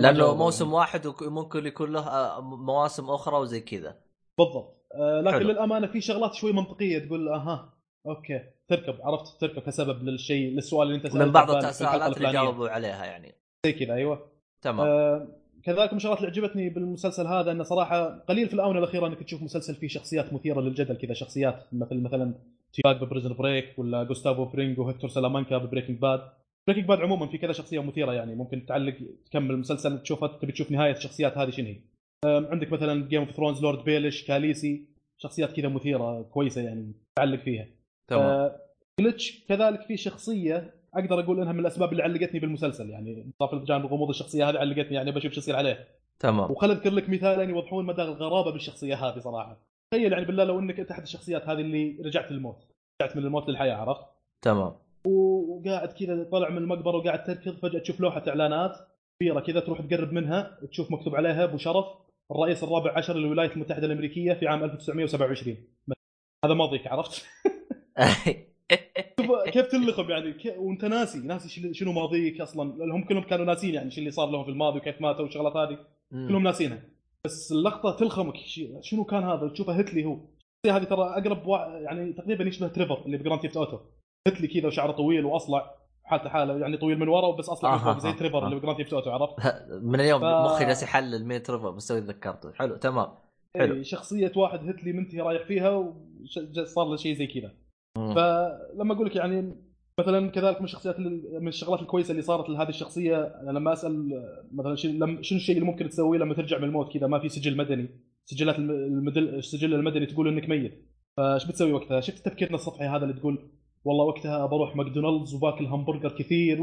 [0.00, 0.76] لأنه موسم يعني.
[0.76, 3.96] واحد وك- ممكن يكون له آه، مواسم أخرى وزي كذا
[4.38, 5.48] بالضبط آه لكن حلو.
[5.50, 7.72] للأمانة في شغلات شوي منطقية تقول أها
[8.06, 12.32] okay تركب عرفت تركب كسبب للشيء للسؤال اللي أنت سألته من بعض التساؤلات اللي.
[12.32, 13.34] جاوبوا عليها يعني
[13.66, 14.26] زي كذا أيوه
[14.62, 15.28] تمام آه
[15.64, 19.42] كذلك من الشغلات اللي عجبتني بالمسلسل هذا انه صراحة قليل في الآونة الأخيرة إنك تشوف
[19.42, 22.34] مسلسل فيه شخصيات مثيرة للجدل كذا شخصيات مثل مثلا
[22.72, 26.20] T-Bag ب Prison Break ولا جوستافو فرينج وهكتور سلامانكا ب Breaking Bad
[26.68, 28.34] Breaking Bad عموما في كذا شخصية مثيرة يعني.
[28.34, 28.94] ممكن تعلق
[29.26, 31.80] تكمل المسلسل تشوفها تبي تشوف نهاية الشخصيات هذه شنو هي.
[32.24, 34.88] عندك مثلا Game of Thrones Lord Baelish Khaleesi
[35.18, 37.66] شخصيات كذا مثيرة كويسة يعني تعلق فيها.
[38.08, 38.52] تمام.
[39.00, 43.32] Glitch كذلك في شخصية أقدر أقول إنها من الأسباب اللي علقتني بالمسلسل يعني.
[43.40, 45.88] اضافه لجانب غموض الشخصية هذه علقتني يعني بشوف شو يصير عليه
[46.18, 46.50] تمام.
[46.50, 49.60] وخل اذكر لك مثالين يوضحون مدى الغرابة بالشخصية هذه صراحة.
[49.90, 52.56] تخيل يعني بالله لو إنك انت احد الشخصيات هذه اللي رجعت للموت.
[53.02, 54.06] رجعت من الموت للحياة عرفت؟
[54.42, 54.72] تمام.
[55.04, 58.76] وقاعد كذا طالع من المقبرة وقاعد تركض فجأة تشوف لوحة إعلانات
[59.20, 61.86] كبيرة كذا تروح تقرب منها تشوف مكتوب عليها أبو شرف
[62.30, 65.56] الرئيس الرابع عشر للولايات المتحدة الأمريكية في عام 1927
[66.44, 67.26] هذا ماضيك عرفت؟
[69.52, 70.34] كيف تلخم يعني.
[70.56, 74.44] وأنت ناسي ناسي شنو ماضيك أصلا؟ هم كلهم كانوا ناسين يعني شو اللي صار لهم
[74.44, 75.78] في الماضي وكيف ماتوا والشغلات هذه.
[76.10, 76.82] كلهم ناسينها.
[77.24, 78.34] بس اللقطة تلخمك
[78.80, 80.18] شنو كان هذا؟ تشوفه هتلي هو.
[80.66, 81.58] هذه ترى أقرب وا...
[81.58, 83.78] يعني تقريبا يشبه تريفر اللي ب Grand Theft Auto.
[84.28, 87.84] هتلي كذا وشعره طويل وأصلع حالته حالة يعني طويل من ورا وبس أصلع من آه،
[87.92, 88.46] فوق زي تريفر آه.
[88.46, 89.34] اللي ب Grand Theft Auto عرفت؟
[89.82, 93.06] من اليوم ف- مخي جالس يحلل مين ترفع بس توي تذكرته حلو تمام
[93.56, 93.74] حلو.
[93.74, 97.52] إيه شخصية واحد هتلي منتهي رايح فيها وصار له شيء زي كذا.
[97.96, 99.54] فلما أقول لك يعني
[100.00, 101.00] مثلا كذلك من الشخصيات
[101.40, 104.08] من الشغلات الكويسة اللي صارت لهذه الشخصية أنا لما أسأل
[104.52, 107.88] مثلا شنو الشيء اللي ممكن تسويه لما ترجع من الموت كذا ما في سجل مدني
[108.24, 109.34] سجلات الم- المدل...
[109.34, 113.48] السجل المدني تقول إنك ميت فايش بتسوي وقتها؟ شفت تفكيرنا السطحي هذا اللي تقول
[113.84, 116.62] والله وقتها بروح ماكدونالدز وباكل همبرجر كثير.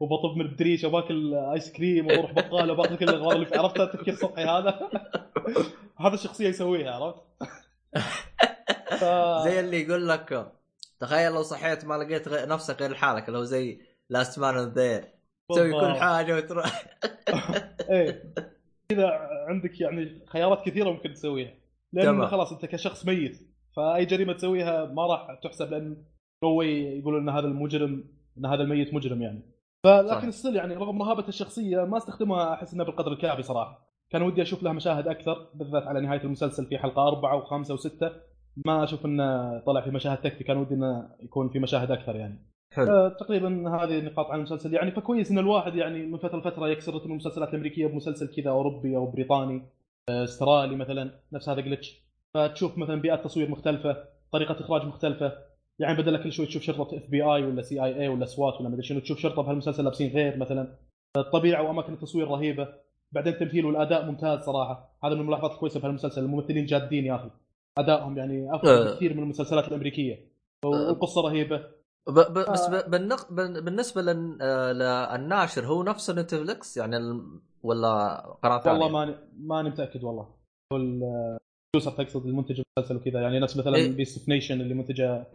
[0.00, 4.14] وبطب من الدريشه وباكل آيس كريم وبروح بقاله وباكل كل الاغراض اللي في- عرفت التفكير
[4.14, 4.88] السطحي هذا
[6.06, 7.20] هذا الشخصية يسويها عرفت؟
[9.00, 9.04] ف...
[9.48, 10.52] زي اللي يقول لك
[11.00, 15.04] تخيل لو صحيت ما لقيت غير نفسك غير لحالك لو زي Last Man there
[15.50, 15.94] تسوي كل.
[16.00, 16.84] حاجة وتروح
[17.90, 18.34] إيه
[18.88, 19.08] كذا
[19.48, 21.54] عندك يعني خيارات كثيرة ممكن تسويها
[21.92, 22.26] لأن.
[22.26, 23.38] خلاص أنت كشخص ميت
[23.76, 26.04] فأي جريمة تسويها ما راح تحسب لأن
[26.44, 28.04] نو يقولوا إن هذا المجرم
[28.38, 29.42] إن هذا الميت مجرم يعني.
[29.84, 33.88] فلكن السل يعني رغم رهابه الشخصية ما استخدمها أحس إنها بالقدر الكافي صراحة.
[34.10, 38.10] كان ودي أشوف لها مشاهد أكثر بالذات على نهاية المسلسل في حلقة أربعة وخمسة وستة.
[38.66, 42.48] ما أشوف إنه طلع في مشاهد تكفي كان ودي إنه يكون في مشاهد أكثر يعني.
[42.72, 42.92] حلو.
[42.92, 44.74] آه، تقريبا هذه نقاط عن المسلسل.
[44.74, 48.96] يعني فكويس إن الواحد يعني من فترة لفترة يكسر رتم المسلسلات الأمريكية بمسلسل كذا أوروبي
[48.96, 49.62] أو بريطاني
[50.08, 52.02] آه، أسترالي مثلا نفس هذا Glitch
[52.34, 53.96] فتشوف مثلا بيئات تصوير مختلفة
[54.32, 55.32] طريقة إخراج مختلفة.
[55.80, 59.18] يعني بدل كل شوي تشوف شرطة FBI ولا CIA ولا SWAT ولا مدري شنو تشوف
[59.18, 60.78] شرطة بهالمسلسل لابسين غير مثلا.
[61.16, 62.68] الطبيعة وأماكن التصوير رهيبة.
[63.12, 64.98] بعدين التمثيل والأداء ممتاز صراحة.
[65.04, 67.30] هذا من الملاحظات الكويسة بهالمسلسل الممثلين جادين يا أخي.
[67.78, 68.92] أدائهم يعني أفضل آه.
[68.92, 70.28] بكثير من المسلسلات الأمريكية.
[70.64, 71.56] والقصة رهيبة.
[72.08, 72.86] ب ب بس آه.
[72.86, 73.32] ب بالنق...
[73.32, 74.38] ب- بالنسبة لل...
[74.42, 77.40] آه، للناشر هو نفسه نتفلكس يعني ال...
[77.62, 80.28] ولا قناة ثانية؟ والله ماني ماني متأكد والله.
[81.76, 83.20] تقصد المنتج المسلسل وكذا.
[83.20, 83.96] يعني نفس مثلا إيه.
[83.96, 85.26] بيست نيشن اللي منتجه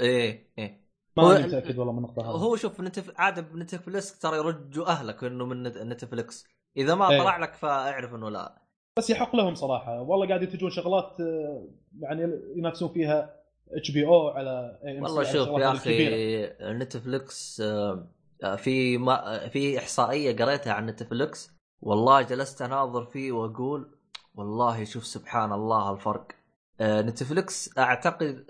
[0.00, 0.82] إيه إيه.
[1.16, 2.30] ماني هو- متأكد والله من النقطة هذه.
[2.36, 3.12] هو شوف نتف...
[3.20, 7.18] عاده بنتفلكس ترى يرجوا أهلك إنه من نت- نتفلكس إذا ما إيه.
[7.18, 8.62] طلع لك فاعرف إنه لا.
[8.98, 10.00] بس يحق لهم صراحة.
[10.02, 11.68] والله قاعد ينتجون شغلات آه،
[12.00, 13.36] يعني ينافسون فيها
[13.72, 16.46] إتش بي أو على AMC والله شوف يا أخي.
[16.74, 18.08] نتفلكس آه،
[18.44, 23.98] آه، في ما في إحصائية قريتها عن نتفلكس والله جلست أناظر فيه وأقول
[24.34, 26.26] والله شوف سبحان الله الفرق.
[26.82, 28.44] نتفلكس أعتقد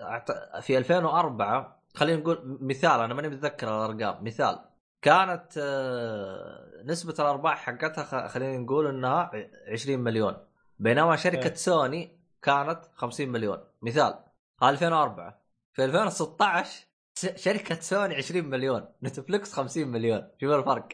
[0.61, 4.59] في 2004 خلينا نقول مثال أنا ماني متذكر الأرقام مثال.
[5.01, 9.31] كانت آه، نسبة الأرباح حقتها خلينا نقول إنها
[9.71, 10.37] 20 مليون.
[10.79, 11.53] بينما شركة إيه.
[11.53, 13.57] سوني كانت 50 مليون.
[13.81, 14.19] مثال
[14.63, 15.41] 2004
[15.73, 20.27] في 2016 س- شركة سوني 20 مليون نتفلكس 50 مليون.
[20.41, 20.87] شوف الفرق.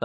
[0.00, 0.04] ف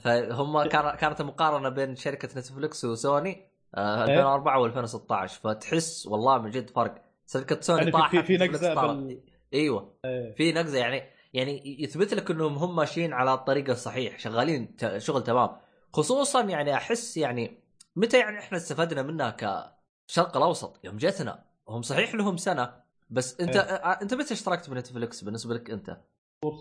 [0.00, 4.36] فهم كان كانت المقارنة بين شركة نتفلكس وسوني آه، إيه.
[4.36, 4.86] 2004
[5.26, 6.94] و2016 فتحس والله من جد فرق
[7.32, 8.90] شركة سوني يعني في- طاحت في- في طارت.
[8.96, 9.20] بال-
[9.54, 10.34] إيوه إيه.
[10.34, 11.02] في نقزة يعني
[11.34, 15.50] يعني يثبت لك إنهم هم ماشيين على الطريق الصحيح شغالين شغل تمام
[15.92, 17.58] خصوصا يعني أحس يعني
[17.96, 22.72] متى يعني إحنا استفدنا منها كشرق الأوسط يوم جتنا هم صحيح لهم سنة
[23.10, 23.62] بس انت إيه.
[23.62, 25.96] آه، أنت متى اشتركت بنتفلكس بالنسبة لك أنت؟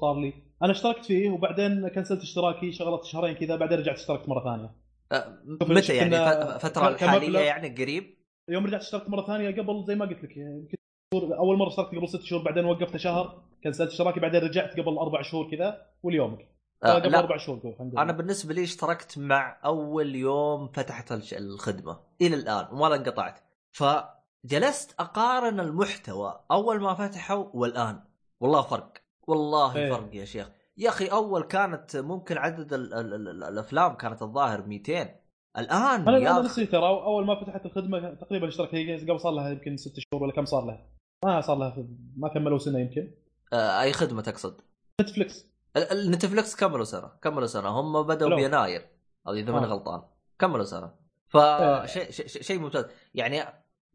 [0.02, 0.34] صار لي
[0.64, 4.72] أنا اشتركت فيه وبعدين كنسلت اشتراكي شغلت شهرين كذا بعدين رجعت اشتركت مرة ثانية
[5.62, 8.18] متى يعني؟ فترة الحالية يعني قريب؟
[8.50, 10.78] يوم رجعت اشتركت مرة ثانية قبل زي ما قلت لك يمكن
[11.14, 14.98] شهور- أول مرة اشتركت قبل ست شهور بعدين وقفت شهر كنسلت اشتراكي بعدين رجعت قبل
[14.98, 16.48] أربع شهور كذا واليومك
[16.84, 17.20] آه، قبل لا.
[17.20, 23.40] أربع شهور أنا بالنسبة لي اشتركت مع أول يوم فتحت الخدمة إلى الآن وما انقطعت.
[23.72, 28.00] فجلست أقارن المحتوى أول ما فتحوا والآن.
[28.40, 28.94] والله فرق
[29.28, 29.90] والله إيه.
[29.94, 30.52] فرق يا شيخ.
[30.82, 35.16] يا أخي أول كانت ممكن عدد ال ال ال الأفلام كانت الظاهر 200
[35.58, 39.50] الآن أنا يا نسيت ترى أول ما فتحت الخدمة تقريبا اشتركت هي قبل صار لها
[39.50, 40.88] يمكن ست شهور ولا كم صار لها.
[41.26, 41.86] ما صار لها
[42.18, 43.12] ما كملوا سنة يمكن.
[43.54, 44.62] آه، أي خدمة تقصد؟
[45.02, 45.46] نتفلكس
[45.94, 47.70] نتفلكس كملوا سنة كملوا سنة.
[47.70, 48.40] هم بدأوا حلو.
[48.40, 48.88] بيناير
[49.28, 49.70] أو إذا ماني آه.
[49.70, 50.02] غلطان.
[50.40, 50.92] كملوا سنة.
[51.36, 51.86] إيه.
[51.86, 52.86] فشيء شيء شيء ممتاز.
[53.14, 53.44] يعني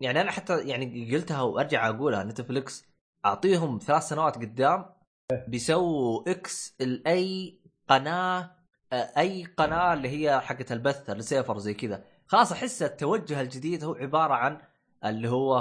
[0.01, 2.87] يعني أنا حتى يعني قلتها وأرجع أقولها نتفلكس
[3.25, 4.96] أعطيهم ثلاث سنوات قدام إيه.
[5.33, 7.59] بيسووا إكس لأي
[7.89, 8.51] قناة
[8.93, 12.05] آه، أي قناة اللي هي حقت البث الريسيفر زي كذا.
[12.27, 14.59] خلاص أحس التوجه الجديد هو عبارة عن
[15.05, 15.57] اللي هو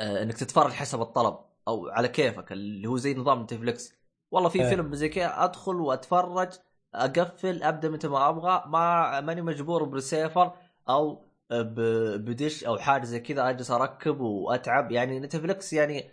[0.00, 1.38] آه، إنك تتفرج حسب الطلب
[1.68, 3.94] أو على كيفك اللي هو زي نظام نتفلكس
[4.30, 4.68] والله في إيه.
[4.68, 6.52] فيلم زي كذا أدخل وأتفرج
[6.94, 10.52] أقفل أبدأ متى ما أبغى ما ماني مجبور بريسيفر
[10.88, 14.92] أو بدش أو حاجة زي كذا أجلس أركب وأتعب.
[14.92, 16.10] يعني نتفلكس يعني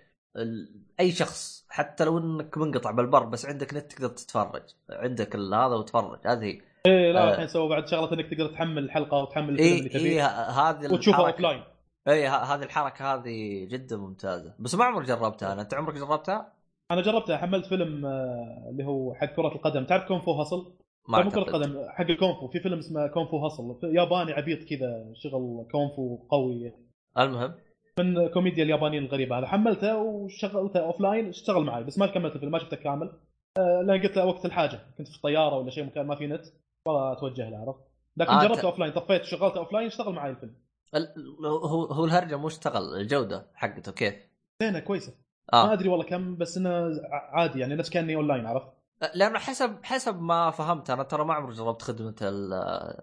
[1.00, 4.64] أي شخص حتى لو إنك منقطع بالبر بس عندك نت تقدر تتفرج.
[4.90, 6.20] عندك هذا وتفرج.
[6.28, 7.32] هذه هي إيه لا آه.
[7.34, 10.70] الحين سووا بعد شغلة إنك تقدر تحمل الحلقة وتحمل الفيلم اللي اي تبيه اي ه-
[10.70, 11.64] هذه وتشوفه الحركة- offline
[12.08, 14.54] اي هذه الحركة هذه جدا ممتازة.
[14.60, 16.54] بس ما عمرك جربتها؟ أنا أنت عمرك جربتها؟
[16.92, 19.86] أنا جربتها حملت فيلم آه، اللي هو حق كرة القدم.
[19.86, 20.66] تعرف Kung Fu Hustle؟
[21.10, 21.54] ما كرة أعتقد.
[21.64, 23.80] قدم حق الكونفو في فيلم اسمه Kung Fu Hustle.
[23.96, 26.74] ياباني عبيط كذا شغل كونفو قوي.
[27.18, 27.54] المهم.
[28.00, 29.48] من كوميديا اليابانيين الغريبة هذا.
[29.48, 33.12] حملته وشغلته offline اشتغل معي بس ما كملت الفيلم ما شفته كامل.
[33.58, 36.46] آه، لأن قلت له وقت الحاجة كنت في الطياره ولا شيء مكان ما في نت
[36.88, 37.80] والله اتوجه له عرفت؟
[38.18, 40.54] لكن آه، جربته offline طفيت شغلته offline اشتغل معي الفيلم.
[40.96, 44.16] ال- هو هو الهرجة مو اشتغل الجودة حقته كيف؟
[44.64, 45.14] زينة كويسة.
[45.54, 48.68] ما آه أدري والله كم بس إنه عادي يعني نفس كأني اون لاين عرفت
[49.16, 53.02] لأنه حسب حسب ما فهمت أنا ترى ما عمري جربت خدمة ال-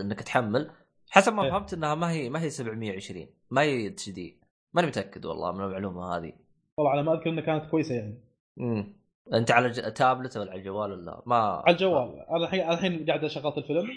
[0.00, 0.70] إنك تحمل.
[1.14, 1.50] حسب ما إيه.
[1.50, 4.40] فهمت إنها ما هي ما هي 720 ما هي HD
[4.74, 6.32] ماني متأكد والله من المعلومة هذه.
[6.78, 8.20] والله على ما أذكر إنها كانت كويسة يعني.
[8.60, 8.96] امم
[9.34, 9.92] أنت على ج...
[9.92, 12.20] تابلت ولا على الجوال ولا ما على الجوال.
[12.30, 13.90] أنا الحين الحين قاعد شغلت الفيلم.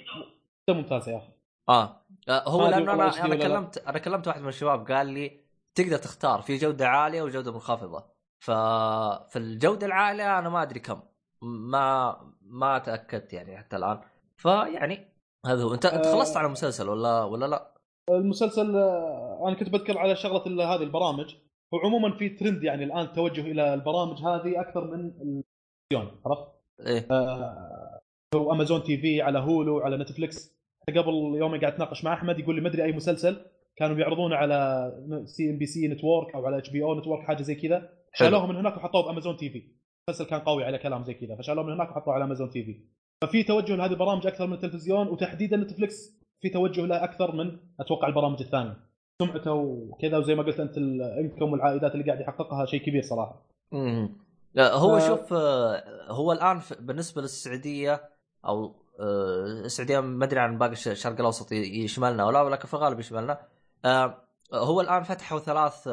[0.69, 1.31] جدا ممتازه يا أخي.
[1.69, 2.02] آه.
[2.30, 3.35] آه، هو لأنه أنا أنا.
[3.35, 5.39] كلمت أنا كلمت واحد من الشباب قال لي
[5.76, 8.06] تقدر تختار في جودة عالية وجودة منخفضة.
[8.39, 10.99] ففي الجودة العالية أنا ما أدري كم.
[11.41, 14.02] ما ما تأكدت يعني حتى الآن.
[14.38, 15.16] فيعني
[15.48, 15.74] هذا هو.
[15.74, 16.11] انت انت آه.
[16.11, 17.74] خلصت على المسلسل ولا ولا لا؟
[18.10, 21.36] المسلسل آه، أنا كنت بذكر على شغلة هذه البرامج.
[21.74, 26.48] هو عموما في ترند يعني الآن توجه إلى البرامج هذه أكثر من التلفزيون عرفت؟
[26.88, 27.07] إيه.
[27.11, 27.99] آه،
[28.36, 30.57] هو Amazon TV على Hulu على Netflix
[30.90, 33.45] قبل يومين قاعد أتناقش مع أحمد يقول لي ما أدري أي مسلسل
[33.76, 34.91] كانوا بيعرضونه على
[35.26, 37.90] CNBC network أو على HBO network حاجة زي كذا.
[38.14, 39.64] شالوه من هناك وحطوه ب Amazon TV
[40.10, 42.84] المسلسل كان قوي على كلام زي كذا فشالوه من هناك وحطوه على Amazon TV
[43.23, 48.07] ففي توجه لهذه البرامج أكثر من التلفزيون وتحديدا Netflix في توجه له أكثر من أتوقع
[48.07, 48.77] البرامج الثانية
[49.22, 53.41] سمعته وكذا وزي ما قلت أنت ال income والعائدات اللي قاعد يحققها شيء كبير صراحة
[53.72, 54.10] مم.
[54.53, 54.99] لا، هو آه.
[54.99, 58.02] شوف آه، هو الآن ف- بالنسبة للسعودية
[58.45, 62.99] أو آه، السعودية ما أدري عن باقي الش- الشرق الأوسط يشملنا ولا ولكن في الغالب
[62.99, 63.38] يشملنا
[63.85, 64.18] آه،
[64.53, 65.89] هو الآن فتحوا ثلاث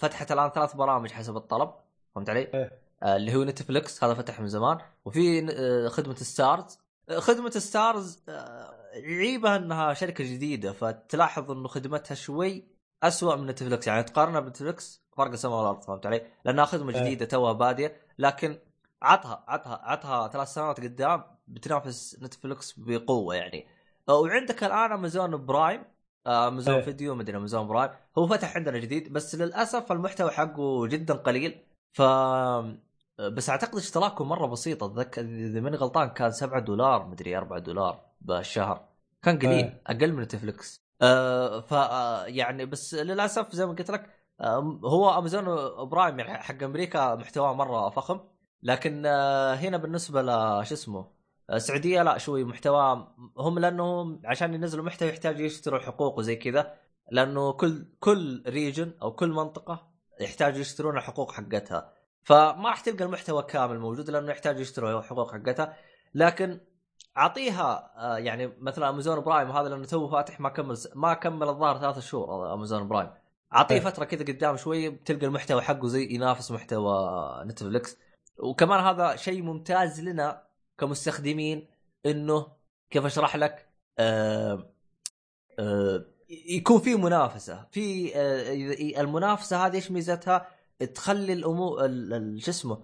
[0.00, 1.70] فتحت الآن ثلاث برامج حسب الطلب
[2.14, 2.81] فهمت علي؟ إيه.
[3.02, 4.78] آه، اللي هو Netflix هذا فتح من زمان.
[5.04, 6.78] وفي آه، خدمة Starz.
[7.08, 8.22] آه، خدمة Starz
[8.94, 12.64] عيبها إنها شركة جديدة فتلاحظ إنه خدمتها شوي
[13.02, 17.00] أسوأ من Netflix يعني تقارنها ب Netflix فرق السماء والأرض فهمت علي؟ لأنها خدمة إيه.
[17.00, 17.96] جديدة توها بادية.
[18.18, 18.58] لكن
[19.02, 23.66] عطها عطها عطها ثلاث سنوات قدام بتنافس Netflix بقوة يعني.
[24.08, 25.84] وعندك الآن Amazon Prime
[26.26, 26.82] Amazon إيه.
[26.82, 31.62] فيديو مدري Amazon Prime هو فتح عندنا جديد بس للأسف المحتوى حقه جدا قليل.
[31.92, 32.02] ف
[33.18, 34.84] بس أعتقد اشتراكه مرة بسيط.
[34.84, 38.88] أتذكر إذا ماني غلطان كان 7 دولار مدري 4 دولار بالشهر.
[39.22, 39.82] كان قليل إيه.
[39.86, 44.10] أقل من Netflix آه ف آه، يعني بس للأسف زي ما قلت لك
[44.40, 45.44] آه هو Amazon
[45.88, 48.20] Prime يعني حق أمريكا محتواه مرة فخم.
[48.62, 51.06] لكن آه هنا بالنسبة لش اسمه
[51.50, 53.08] آه، السعودية لا شوي محتوى
[53.38, 56.74] هم لانهم عشان ينزلوا محتوى يحتاجوا يشتروا حقوق وزي كذا.
[57.10, 59.88] لأنه كل كل region أو كل منطقة
[60.20, 61.92] يحتاجوا يشترون الحقوق حقتها.
[62.22, 65.76] فما راح تلقى المحتوى كامل موجود لأنه يحتاجوا يشتروا حقوق حقتها
[66.14, 66.60] لكن
[67.16, 71.78] أعطيها آه، يعني مثلا Amazon Prime هذا لأنه تو فاتح ما كمل ما كمل الظاهر
[71.78, 73.10] ثلاث شهور Amazon Prime
[73.54, 73.80] أعطيه إيه.
[73.80, 76.94] فترة كذا قدام شوي بتلقى المحتوى حقه زي ينافس محتوى
[77.46, 77.96] Netflix
[78.38, 80.42] وكمان هذا شيء ممتاز لنا
[80.78, 81.66] كمستخدمين
[82.06, 82.46] إنه
[82.90, 83.68] كيف أشرح لك
[83.98, 84.72] آه
[85.58, 87.66] آه يكون في منافسة.
[87.70, 90.48] في آه المنافسة هذه إيش ميزتها؟
[90.94, 92.78] تخلي الأمور ال- ال- شو اسمه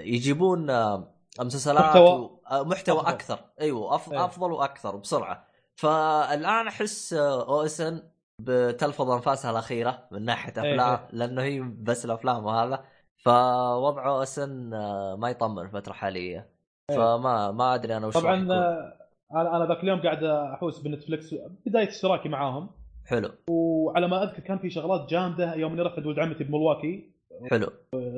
[0.00, 3.08] يجيبون آه، مسلسلات محتوى آه، محتوى أفضل.
[3.12, 4.24] أكثر أيوه أف- إيه.
[4.24, 5.46] أفضل وأكثر بسرعة
[5.76, 8.02] فالآن أحس OSN
[8.40, 11.08] بتلفظ أنفاسها الأخيرة من ناحية إيه، أفلام إيه.
[11.12, 12.84] لأنه هي بس الأفلام وهذا
[13.24, 14.70] فوضعه OSN
[15.18, 16.50] ما يطمن الفترة الحالية
[16.90, 16.96] إيه.
[16.96, 18.48] فما ما أدري أنا وش طبعا.
[18.52, 18.98] آه،
[19.32, 21.34] أنا ذاك اليوم قاعد أحوس ب Netflix
[21.66, 22.70] بداية اشتراكي معاهم
[23.06, 23.30] حلو.
[23.50, 27.10] وعلى ما أذكر كان في شغلات جامدة يوم إني رحت ولد عمتي بملواكي.
[27.50, 27.66] حلو.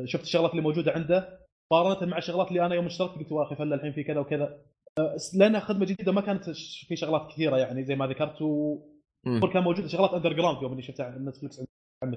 [0.04, 1.38] شفت الشغلات اللي موجودة عنده.
[1.70, 4.58] قارنتها مع الشغلات اللي أنا يوم اشتركت قلت يا أخي فلا الحين في كذا وكذا.
[5.34, 6.50] لانها خدمة جديدة ما كانت
[6.88, 8.42] في شغلات كثيرة يعني زي ما ذكرت.
[8.42, 8.78] و.
[9.52, 11.62] كان موجود شغلات underground يوم إني شفتها على Netflix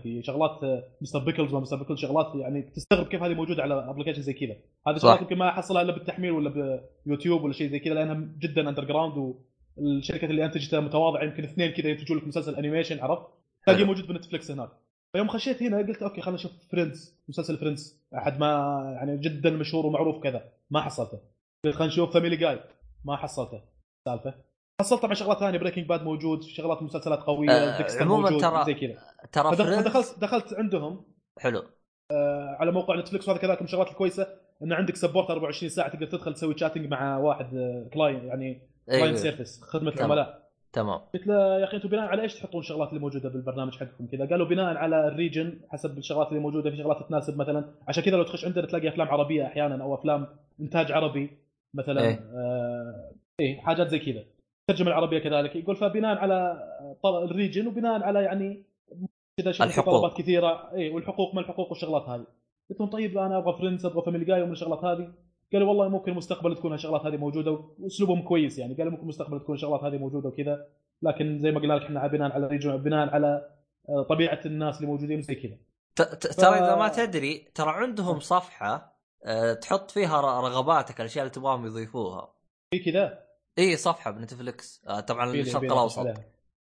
[0.03, 1.19] في شغلات آه، Mr.
[1.19, 1.77] Pickles و Mr.
[1.77, 4.55] Pickles شغلات يعني تستغرب كيف هذه موجودة على application زي كذا.
[4.87, 4.97] هذه.
[4.97, 9.35] شغلات يمكن ما أحصلها إلا بالتحميل ولا بيوتيوب ولا شيء زي كذا لأنها جدا underground
[9.81, 13.27] والشركات اللي انتجتها متواضعة يمكن اثنين كذا ينتجوا لك مسلسل animation عرفت؟
[13.65, 13.87] تلاقيه حلو.
[13.93, 14.69] موجود ب Netflix هناك.
[15.15, 18.47] فيوم خشيت هنا قلت okay خلينا نشوف Friends مسلسل Friends أحد ما
[18.95, 20.43] يعني جدا مشهور ومعروف كذا.
[20.71, 21.19] ما حصلته.
[21.65, 22.59] قلت خلينا نشوف Family Guy
[23.05, 23.61] ما حصلته.
[24.07, 24.33] سالفة.
[24.81, 28.73] حصلت طبعا شغلات ثانية Breaking Bad موجود شغلات مسلسلات قوية آه، عموماً موجود ترى- زي
[28.73, 28.97] كذا.
[29.31, 31.05] ترى فدخلت دخلت عندهم.
[31.39, 31.63] حلو.
[32.59, 34.27] على موقع Netflix وهذا كذلك من الشغلات الكويسة
[34.63, 37.49] انه عندك support 24 ساعة تقدر تدخل تسوي chatting مع واحد
[37.93, 39.91] client يعني client أيوه service خدمة.
[39.91, 40.49] العملاء.
[40.73, 40.99] تمام.
[41.13, 44.29] قلت له يا أخي أنتم بناء على إيش تحطون الشغلات اللي موجودة بالبرنامج حقكم كذا؟
[44.29, 47.65] قالوا بناء على ال region حسب الشغلات اللي موجودة في شغلات تناسب مثلا.
[47.87, 50.27] عشان كذا لو تخش عندنا تلاقي أفلام عربية أحيانا أو أفلام
[50.59, 51.37] إنتاج عربي
[51.73, 52.01] مثلا.
[52.01, 52.19] إيه.
[52.35, 54.23] آه إيه حاجات زي كذا.
[54.69, 55.55] الترجمه العربية كذلك.
[55.55, 56.63] يقول فبناء على
[57.05, 58.63] ال region وبناء على يعني
[59.37, 59.81] كذا.
[59.81, 60.71] طلبات كثيرة.
[60.73, 62.25] اي والحقوق ما الحقوق والشغلات هذه؟
[62.69, 65.13] قلت لهم طيب أنا أبغى Friends أبغى Family Guy ومن الشغلات هذه؟
[65.53, 68.73] قالوا والله ممكن المستقبل تكون هالشغلات هذه موجودة وأسلوبهم كويس يعني.
[68.73, 70.65] قالوا ممكن المستقبل تكون الشغلات هذه موجودة وكذا
[71.01, 73.49] لكن زي ما قلنا لك إحنا بناء على region بناء على
[73.89, 75.57] آه، طبيعة الناس اللي موجودين زي كذا.
[76.15, 82.33] ترى إذا ما تدري ترى عندهم صفحة آه، تحط فيها رغباتك الأشياء اللي تبغاهم يضيفوها.
[82.71, 83.19] في كذا؟
[83.59, 86.07] إي صفحة بنتفلكس آه، طبعا الشرق الأوسط.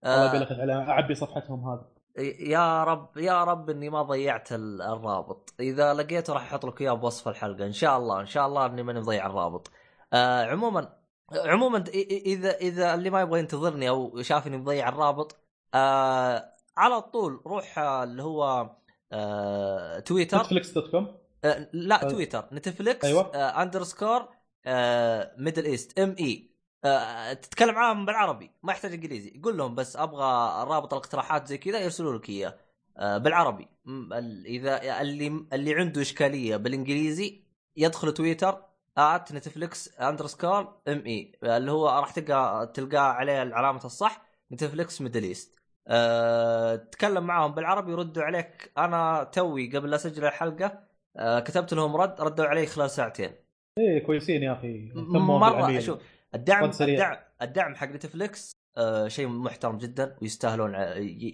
[0.05, 1.98] أخش عليها أعبي صفحتهم هذه.
[2.41, 5.55] يا رب يا رب إني ما ضيعت ال- الرابط.
[5.61, 7.67] إذا لقيته راح أحط لك إياه بوصف الحلقة.
[7.67, 9.71] إن شاء الله إن شاء الله إني ماني مضيع الرابط.
[10.13, 10.97] آه عموما
[11.37, 15.37] عموما إذا إذا اللي ما يبغى ينتظرني أو شافني مضيع الرابط
[15.75, 18.71] آه على طول روح آه، اللي هو
[19.13, 20.39] آه تويتر.
[20.39, 22.09] Netflix dot com؟ آه لا أه.
[22.09, 22.45] تويتر.
[22.53, 23.35] Netflix أيوة.
[23.35, 24.29] آه underscore
[24.67, 26.48] آه Middle East ME
[26.85, 29.41] آه تتكلم معاهم بالعربي ما يحتاج إنجليزي.
[29.45, 32.55] قول لهم بس أبغى رابط الاقتراحات زي كذا يرسلوا لك إياه.
[32.97, 33.69] آه بالعربي.
[34.47, 37.43] إذا اللي اللي عنده إشكالية بالإنجليزي
[37.77, 38.63] يدخل تويتر
[38.99, 44.23] at Netflix underscore ME اللي هو راح تلقى تلقى عليه العلامة الصح
[44.53, 48.73] نتفليكس ميدل ايست أه تكلم معاهم بالعربي يردوا عليك.
[48.79, 50.81] أنا توي قبل لا أسجل الحلقة
[51.17, 53.31] أه كتبت لهم رد ردوا علي خلال ساعتين.
[53.79, 54.93] إيه كويسين يا أخي.
[54.95, 55.81] مرة.
[55.81, 55.99] شوف
[56.35, 56.71] الدعم.
[56.81, 60.73] الدعم الدعم حق نتفليكس أه شيء محترم جدا ويستاهلون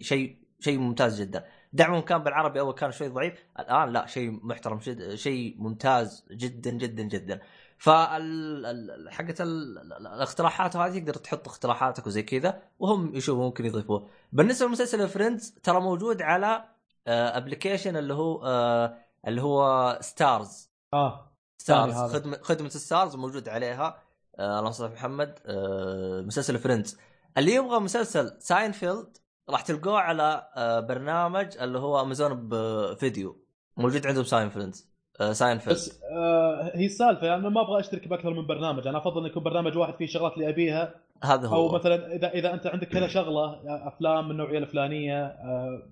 [0.03, 1.45] شيء شيء ممتاز جدا.
[1.73, 6.71] دعمهم كان بالعربي أول كان شوي ضعيف الآن لا شيء محترم جد شيء ممتاز جدا
[6.71, 7.41] جدا جدا.
[7.79, 14.09] فال حقت ال- ال- الاقتراحات هذه تقدر تحط اقتراحاتك وزي كذا وهم يشوفوا ممكن يضيفوه
[14.33, 16.65] بالنسبة لمسلسل فريندز ترى موجود على
[17.07, 21.33] application اللي هو آه، اللي هو ستارز آه.
[21.59, 21.95] ستارز.
[21.95, 23.99] خدمه خدمة ستارز موجود عليها.
[24.39, 25.39] آه الله يصلح محمد.
[25.47, 26.99] آه مسلسل فريندز.
[27.39, 29.07] اللي يبغى مسلسل ساينفيلد
[29.51, 33.45] راح تلقوه على آه برنامج اللي هو امازون فيديو
[33.77, 34.75] موجود عندهم ساينفيلد
[35.21, 35.77] آه ساينفيلد.
[35.77, 38.87] بس آه هي السالفة يعني أنا ما أبغى أشترك بأكثر من برنامج.
[38.87, 40.95] أنا أفضل إن يكون برنامج واحد فيه شغلات اللي أبيها.
[41.25, 41.55] هذا هو.
[41.69, 45.83] أو مثلا إذا إذا أنت عندك كذا شغلة أفلام من النوعية الفلانية آه،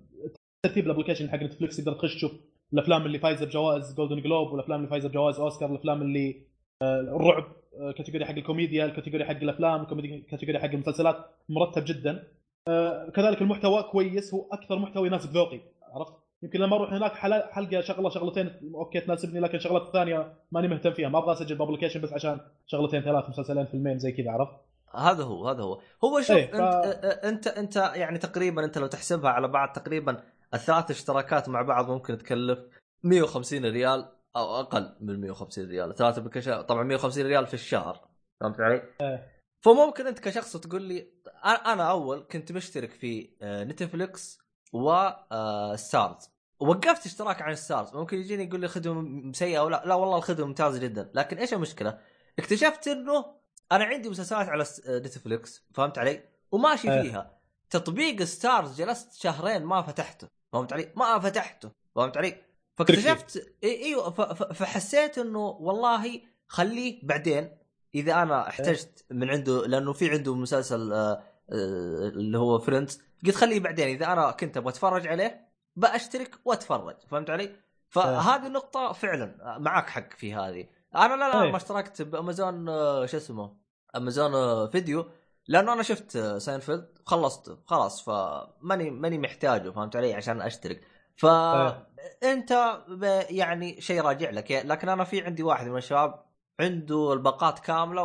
[0.65, 2.31] ترتيب ال application حق نتفلكس تقدر تخش تشوف
[2.73, 6.47] الأفلام اللي فايزة بجوائز Golden Globe والأفلام اللي فايزة بجوائز اوسكار الأفلام اللي
[6.81, 7.43] آه، الرعب.
[7.43, 7.62] آه،
[7.97, 11.17] category حق الكوميديا ال category حق الأفلام ال category حق المسلسلات
[11.49, 12.23] مرتب جدا.
[12.67, 15.59] آه، كذلك المحتوى كويس هو أكثر محتوى يناسب ذوقي
[15.93, 16.13] عرفت؟
[16.43, 20.93] يمكن لما أروح هناك حل- حلقة شغلة شغلتين أوكي تناسبني لكن الشغلات الثانية ماني مهتم
[20.93, 24.51] فيها ما أبغى أسجل ب application بس عشان شغلتين ثلاث مسلسلين فيلمين زي كذا عرفت؟
[24.95, 25.79] هذا هو هذا هو.
[26.03, 30.23] هو شوف إيه، ف- انت أنت أنت يعني تقريبا أنت لو تحسبها على بعض تقريبا
[30.53, 32.59] الثلاث اشتراكات مع بعض ممكن تكلف
[33.03, 34.05] 150 ريال.
[34.35, 38.07] أو أقل من 150 ريال ثلاث application طبعا 150 ريال في الشهر
[38.41, 39.33] فهمت علي؟ إيه.
[39.61, 41.07] فممكن أنت كشخص تقول لي
[41.43, 44.39] أنا- أنا أول كنت مشترك في آه، نتفليكس
[44.73, 46.29] وستارز
[46.59, 50.47] وقفت اشتراك عن ستارز ممكن يجيني يقول لي خدمة سيئة أو لا لا والله الخدمة
[50.47, 51.99] ممتازة جدا لكن إيش المشكلة؟
[52.39, 53.25] اكتشفت إنه
[53.71, 57.01] أنا عندي مسلسلات على آه، نتفليكس فهمت علي؟ وماشي إيه.
[57.01, 57.37] فيها
[57.69, 62.35] تطبيق ستارز جلست شهرين ما فتحته فهمت علي؟ ما فتحته فهمت علي؟
[62.75, 64.09] فاكتشفت اي إيوه
[64.53, 67.57] فحسيت إنه والله خليه بعدين.
[67.95, 73.35] إذا أنا احتجت من عنده لأنه في عنده مسلسل آه، آه، اللي هو فريندز قلت
[73.35, 73.87] خليه بعدين.
[73.87, 76.95] إذا أنا كنت أبغى أتفرج عليه بأشترك وأتفرج.
[77.09, 77.55] فهمت علي؟
[77.89, 80.67] فهذه النقطة فعلا معك حق في هذه.
[80.95, 81.51] أنا لا لا إيه.
[81.51, 83.57] ما اشتركت بأمازون آه، شو اسمه
[83.95, 85.05] أمازون فيديو
[85.47, 89.69] لأنه أنا شفت ساينفيلد خلصت خلاص فماني ماني محتاجه.
[89.69, 90.81] فهمت علي؟ عشان أشترك.
[91.15, 91.87] ف إيه.
[92.23, 94.51] انت ب- يعني شيء راجع لك.
[94.51, 96.23] لكن أنا في عندي واحد من الشباب
[96.59, 98.03] عنده الباقات كاملة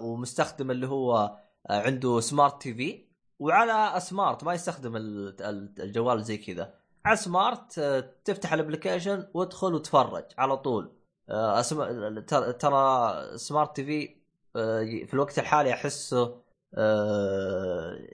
[0.00, 1.16] ومستخدم اللي هو
[1.70, 3.04] آه، عنده smart TV
[3.38, 6.74] وعلى smart ما يستخدم ال- ال- الجوال زي كذا.
[7.04, 10.92] على smart آه، تفتح ال application وادخل وتفرج على طول.
[11.30, 11.84] آه، أسم...
[12.52, 14.18] ترى- smart TV
[15.06, 16.40] في الوقت الحالي أحسه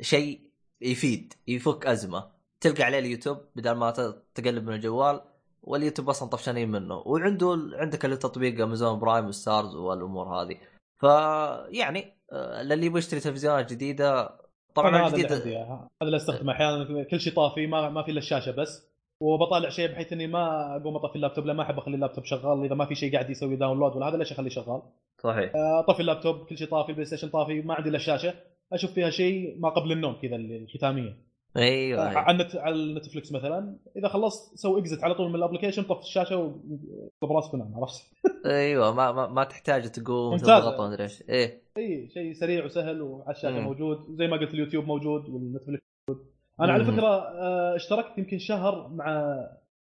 [0.00, 0.50] شيء
[0.80, 2.33] يفيد يفك أزمة.
[2.60, 3.90] تلقى عليه اليوتيوب بدل ما
[4.34, 5.20] تقلب من الجوال
[5.62, 7.02] واليوتيوب أصلا طفشانين منه.
[7.06, 10.56] وعنده عندك اللي تطبيق امازون برايم وستارز والأمور هذه.
[11.00, 14.38] فيعني آه، للي يبغى يشتري تلفزيونات جديدة
[14.74, 17.04] طبعا أنا هذا اللي هذا أستخدمه أحيانا.
[17.04, 18.94] كل شيء طافي ما ما في إلا الشاشة بس.
[19.20, 21.46] وبطالع شيء بحيث إني ما أقوم أطفي اللابتوب.
[21.46, 22.64] لا ما أحب أخلي اللابتوب شغال.
[22.64, 24.82] إذا ما في شيء قاعد يسوي download ولا هذا ليش أخليه شغال؟
[25.22, 25.52] صحيح.
[25.56, 26.46] اطفي اللابتوب.
[26.46, 28.34] كل شيء طافي بلاي ستيشن طافي ما عندي إلا الشاشة.
[28.72, 31.23] أشوف فيها شيء ما قبل النوم كذا الختامية.
[31.56, 32.18] أيوه أيوة.
[32.18, 36.00] على النت على النتفلكس مثلا إذا خلصت سوي exit على طول من ال application طفي
[36.00, 38.02] الشاشة وقب راسك ونام عرفت؟
[38.46, 40.36] أيوه ما ما, ما تحتاج تقوم.
[40.36, 43.64] تضغط ما أدري إيش إيه إي شيء سريع وسهل وعلى الشاشة مم.
[43.64, 46.26] موجود زي ما قلت اليوتيوب موجود والنتفلكس موجود
[46.60, 46.90] أنا على مم.
[46.90, 49.36] فكرة آه، اشتركت يمكن شهر مع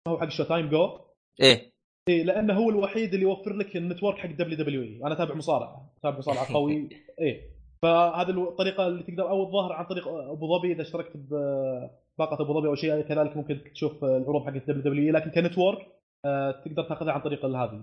[0.09, 0.99] هو حق Showtime Go
[1.43, 1.73] إيه
[2.09, 6.19] إي لأنه هو الوحيد اللي يوفر لك ال network حق WWE أنا أتابع مصارعة أتابع
[6.19, 6.89] مصارعة قوي
[7.21, 12.55] إي فهذه الطريقة اللي تقدر أو الظاهر عن طريق أبو ظبي إذا اشتركت بباقه أبو
[12.55, 15.79] ظبي أو شيء كذلك ممكن تشوف العروض حقت WWE لكن ك network
[16.25, 17.83] آه، تقدر تأخذها عن طريق هذه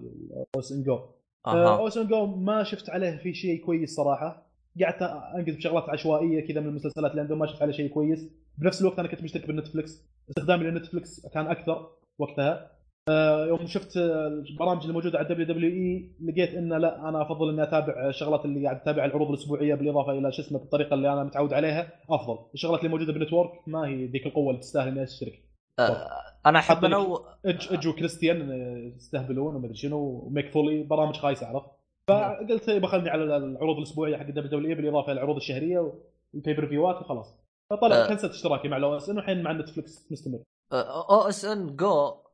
[0.55, 0.99] OSN Go.
[1.47, 1.77] أها.
[1.77, 4.45] OSN Go ما شفت عليه في شيء كويس صراحة.
[4.81, 8.29] قعدت انقز بشغلات عشوائية كذا من المسلسلات اللي عندهم ما شفت عليه شيء كويس.
[8.57, 11.89] بنفس الوقت أنا كنت مشترك بالنتفلكس استخدامي للنتفلكس كان أكثر
[12.19, 12.51] وقتها.
[12.51, 12.74] آه،
[13.09, 18.45] يوم شفت البرامج اللي موجودة على WWE لقيت انه لا أنا أفضل إني أتابع الشغلات
[18.45, 22.37] اللي قاعد أتابع العروض الأسبوعية بالإضافة إلى شو اسمه بالطريقة اللي أنا متعود عليها أفضل.
[22.53, 25.43] الشغلات اللي موجودة بال network ما هي ذيك القوة اللي تستاهل إني أشترك.
[25.79, 26.07] آه،
[26.45, 31.69] أنا أحب انو ايدج ايدج وكريستيان آه، يستهبلون ومدري شنو وميك فولي برامج خايسة عرفت؟
[32.09, 35.93] فقلت بخلني على العروض الأسبوعية حق WWE بالإضافة إلى العروض الشهرية
[36.33, 37.35] وال pay-per-view ات وخلاص.
[37.71, 38.07] فطلع آه.
[38.07, 40.39] cancel ت اشتراكي مع ال OSN والحين مع نتفلكس مستمر.
[40.73, 42.24] OSN Go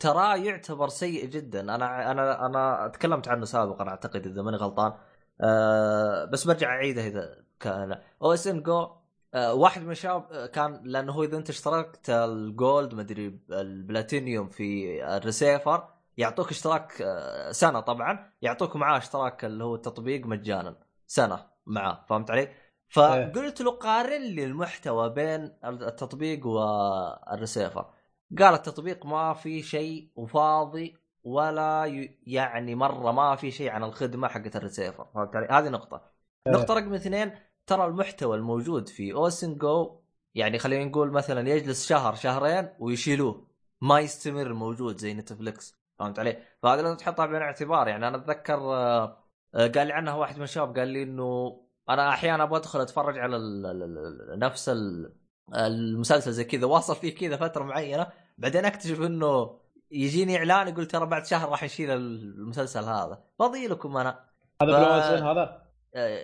[0.00, 1.60] ترى يعتبر سيء جدا.
[1.60, 4.92] أنا أنا أنا تكلمت عنه سابقا أعتقد إذا ماني غلطان.
[5.40, 8.00] آه، بس برجع أعيده إذا كان.
[8.22, 8.90] OSN Go
[9.34, 15.04] واحد من الشباب آه، كان لأنه هو إذا أنت اشتركت ال gold مدري البلاتينيوم في
[15.16, 20.76] الريسيفر يعطوك اشتراك آه، سنة طبعا يعطوك معاه اشتراك اللي هو التطبيق مجانا.
[21.06, 22.48] سنة معاه فهمت علي؟
[22.88, 27.90] فقلت له قارن لي المحتوى بين التطبيق والريسيفر.
[28.38, 32.18] قال التطبيق ما في شيء وفاضي ولا ي...
[32.26, 36.02] يعني مرة ما في شيء عن الخدمة حقت الريسيفر فهمت علي؟ هذه نقطة.
[36.46, 36.52] إيه.
[36.52, 37.32] نقطة رقم اثنين
[37.66, 40.00] ترى المحتوى الموجود في اوسن جو
[40.34, 43.46] يعني خلينا نقول مثلا يجلس شهر شهرين ويشيلوه
[43.80, 48.54] ما يستمر موجود زي نتفلكس فهمت علي؟ فهذا لازم تحطها بعين الاعتبار يعني أنا أتذكر
[48.54, 49.24] آه،
[49.54, 53.18] آه، قال لي عنها واحد من الشباب قال لي إنه أنا أحيانا أبغى أدخل أتفرج
[53.18, 55.14] على ال نفس ال
[55.54, 58.06] المسلسل زي كذا واصل فيه كذا فترة معينة
[58.38, 63.24] بعدين أكتشف إنه يجيني إعلان يقول ترى بعد شهر راح نشيل المسلسل هذا.
[63.38, 64.24] فاضي لكم أنا.
[64.62, 65.62] هذا ف- ان هذا؟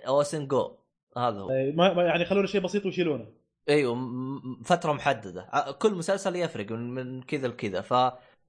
[0.07, 0.77] OSN Go.
[1.17, 1.51] هذا هو.
[1.51, 3.25] إيه، ما يعني يخلونه شيء بسيط ويشيلونه.
[3.69, 3.95] أيوه
[4.65, 5.49] فترة محددة.
[5.79, 7.81] كل مسلسل يفرق من, كذا لكذا.
[7.81, 7.93] ف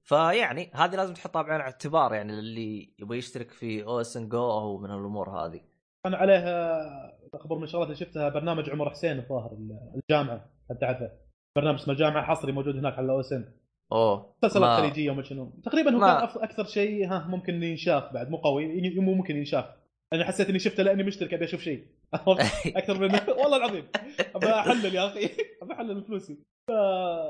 [0.03, 4.91] فيعني هذه لازم تحطها بعين الاعتبار يعني اللي يبغى يشترك في OSN Go أو من
[4.91, 5.61] الأمور هذه.
[6.03, 9.57] كان عليه آه، أخبر من الشغلات اللي شفتها برنامج عمر حسين الظاهر
[9.95, 11.11] الجامعة حد تعرفه
[11.55, 13.53] برنامج اسمه الجامعة حصري موجود هناك على ال OSN.
[13.91, 15.51] أوه مسلسلات ما- خليجية وما شنو.
[15.63, 19.65] تقريبا هو ما- كان أكثر شيء ها ممكن ينشاف بعد مو قوي مو ممكن ينشاف.
[20.13, 21.85] أنا حسيت إني شفته لأني مشترك أبي أشوف شيء.
[22.77, 23.87] أكثر من والله العظيم.
[24.35, 25.25] ابى أحلل يا أخي.
[25.61, 26.37] ابى أحلل فلوسي.
[26.67, 26.71] ف...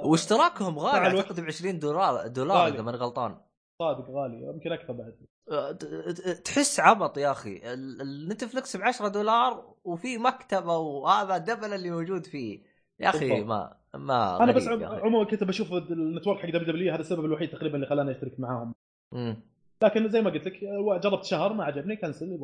[0.06, 1.18] واشتراكهم غالي.
[1.20, 2.68] أعتقد ب 20 دولار دولار.
[2.68, 3.36] إذا ماني غلطان.
[3.82, 4.41] صادق غالي.
[4.54, 5.16] يمكن أكثر بعد.
[5.52, 7.74] أه، ت- ت- تحس عبط يا أخي.
[7.74, 12.73] ال- النتفلكس ب 10 دولار وفي مكتبة وهذا دبل اللي موجود فيه.
[12.99, 13.44] يا أخي.
[13.44, 14.68] ما ما أنا بس.
[14.68, 18.76] عموما كنت بشوف ال network حق WW هذا السبب الوحيد تقريبا اللي خلاني أشترك معاهم
[19.11, 19.38] مم.
[19.84, 22.40] لكن زي ما قلت لك آه، جربت شهر ما عجبني cancel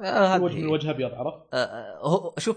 [0.00, 0.62] آه، الوجه من.
[0.62, 2.56] الوجه أبيض عرفت آه، آه، هو شوف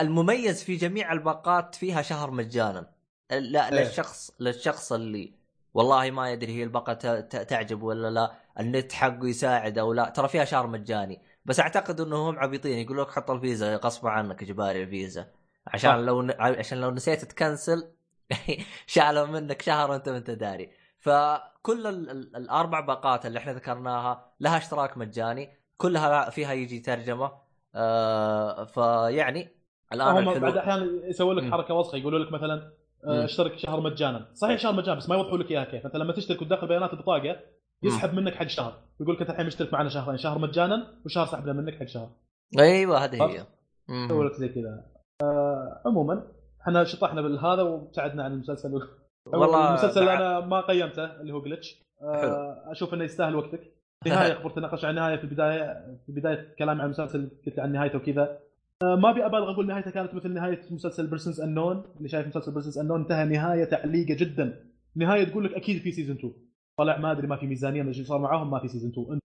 [0.00, 2.90] المميز في جميع الباقات فيها شهر مجانا
[3.30, 3.84] لا إيه.
[3.84, 5.32] للشخص للشخص اللي
[5.74, 10.44] والله ما يدري هي الباقة تعجب ولا لا النت حقه يساعد أو لا ترى فيها
[10.44, 15.26] شهر مجاني بس أعتقد انهم عبيطين يقول لك حط الفيزا غصب عنك إجباري الفيزا
[15.66, 15.96] عشان صح.
[15.96, 17.92] لو عشان لو نسيت تكنسل
[18.86, 20.70] شالوا منك شهر وانت ما انت داري.
[20.98, 27.32] فكل ال- ال- الأربع باقات اللي إحنا ذكرناها لها اشتراك مجاني كلها فيها يجي ترجمة.
[27.74, 29.48] آه فيعني
[29.92, 31.52] الآن هم بعد أحيانا يسوي لك.
[31.52, 32.72] حركة وسخة يقولوا لك مثلا.
[33.04, 34.28] آه، اشترك شهر مجانا.
[34.34, 35.86] صحيح شهر مجانا بس ما يوضحوا لك إياها كيف.
[35.86, 37.36] انت لما تشترك وتدخل بيانات البطاقه
[37.82, 38.82] يسحب منك حق شهر.
[39.00, 42.10] يقول لك أنت الحين مشترك معنا شهرين شهر مجانا وشهر سحبنا منك حق شهر.
[42.58, 43.46] أيوه هذه هي.
[43.88, 44.84] يسوي لك زي كذا.
[45.22, 46.22] آه، عموما
[46.62, 48.80] إحنا شطحنا بالهذا وابتعدنا عن المسلسل.
[49.26, 53.72] والله المسلسل أنا ما قيمته اللي هو Glitch آه أشوف إنه يستاهل وقتك.
[54.06, 57.98] نهاية خبرت تناقش عن النهايه في البداية في بداية كلامي عن المسلسل قلت عن نهايته
[57.98, 58.38] وكذا.
[58.82, 62.52] آه ما أبي أبالغ أقول نهايته كانت مثل نهاية مسلسل Persons Unknown اللي شايف مسلسل
[62.52, 64.64] Persons Unknown انتهى نهاية تعليقة جدا.
[64.96, 66.32] نهاية تقول لك أكيد في season 2
[66.78, 69.18] طلع ما أدري ما في ميزانية ما صار معاهم ما في season 2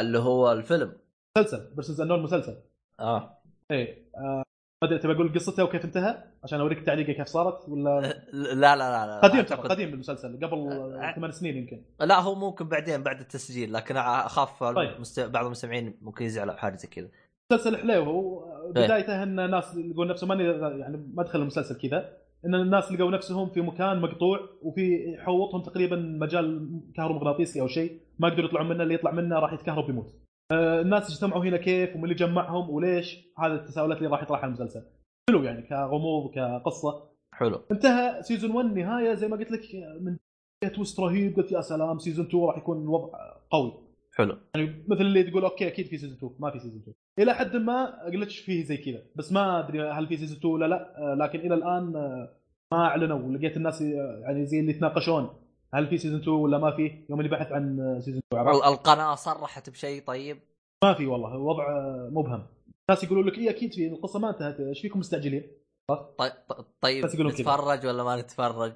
[0.00, 0.92] اللي هو الفيلم.
[1.38, 2.56] مسلسل Persons Unknown مسلسل.
[3.00, 3.38] آه.
[3.70, 4.42] إيه آه.
[4.84, 8.00] أدري تبي أقول قصته وكيف انتهى عشان أوريك التعليقه كيف صارت ولا
[8.32, 9.20] لا لا لا, لا.
[9.20, 13.72] قديم ترى قديم المسلسل قبل أه، ثمان سنين يمكن لا هو ممكن بعدين بعد التسجيل
[13.72, 14.90] لكن أخاف طيب.
[14.90, 15.20] المست...
[15.20, 17.08] بعض المستمعين ممكن يزعلوا بحاجه زي كذا
[17.52, 20.44] مسلسل حليو هو بدايته إن ناس يقول نفسهم ماني
[20.80, 25.96] يعني ما أدخل المسلسل كذا إن الناس لقوا نفسهم في مكان مقطوع وفي حوطهم تقريبا
[25.96, 30.21] مجال كهرومغناطيسي أو شيء ما يقدروا يطلعون منه اللي يطلع منه راح يتكهرب يموت.
[30.52, 34.82] آه، الناس اجتمعوا هنا كيف ومن اللي جمعهم وليش هذه التساؤلات اللي راح يطرحها المسلسل.
[35.30, 37.10] حلو يعني كغموض كقصة.
[37.34, 37.60] حلو.
[37.70, 39.60] انتهى season 1 نهاية زي ما قلت لك
[40.00, 40.16] من
[40.74, 43.18] twist رهيب قلت يا سلام season 2 راح يكون الوضع
[43.50, 43.92] قوي.
[44.14, 47.34] حلو يعني مثل اللي تقول okay أكيد في season 2 ما في سيزون 2 إلى
[47.34, 50.98] حد ما Glitch فيه زي كذا بس ما أدري هل في season 2 ولا لا
[50.98, 52.36] آه، لكن إلى الآن آه،
[52.72, 53.80] ما أعلنوا لقيت الناس
[54.22, 55.28] يعني زي اللي يتناقشون
[55.74, 59.70] هل في season 2 ولا ما في؟ يوم اللي بحث عن season 2 القناة صرحت
[59.70, 60.38] بشيء طيب.
[60.84, 61.64] ما في والله الوضع
[62.10, 62.46] مبهم.
[62.90, 64.60] الناس يقولون لك اي أكيد في القصة ما انتهت.
[64.60, 65.42] إيش فيكم مستعجلين؟
[66.18, 66.32] طيب
[66.80, 68.72] طيب نتفرج ولا ما نتفرج؟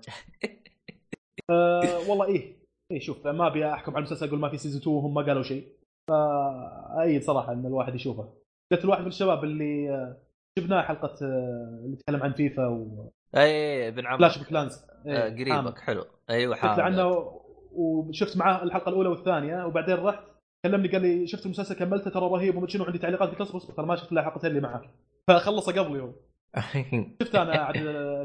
[1.51, 2.57] أه والله إيه.
[2.93, 5.43] إيه شوف ما أبي أحكم على المسلسل أقول ما في season 2 وهم ما قالوا
[5.43, 5.69] شيء.
[6.11, 8.33] فايد صراحة إن الواحد يشوفه.
[8.73, 10.17] قلت الواحد من الشباب اللي آه،
[10.59, 14.19] شفناه حلقة آه، اللي يتكلم عن فيفا و اي ابن عمك.
[14.19, 16.05] فلاش كلانز إيه قريبك حلو.
[16.31, 17.33] أيوه حامد عنه
[17.73, 20.25] وشفت معاه الحلقة الأولى والثانية وبعدين رحت
[20.65, 23.87] كلمني قال لي شفت المسلسل كملته ترى رهيب وما شنو عندي تعليقات قلت اصبر ترى
[23.87, 24.91] ما شفت إلا الحلقتين اللي معك
[25.29, 26.11] فخلص قبلي هو
[27.23, 27.77] شفت أنا عاد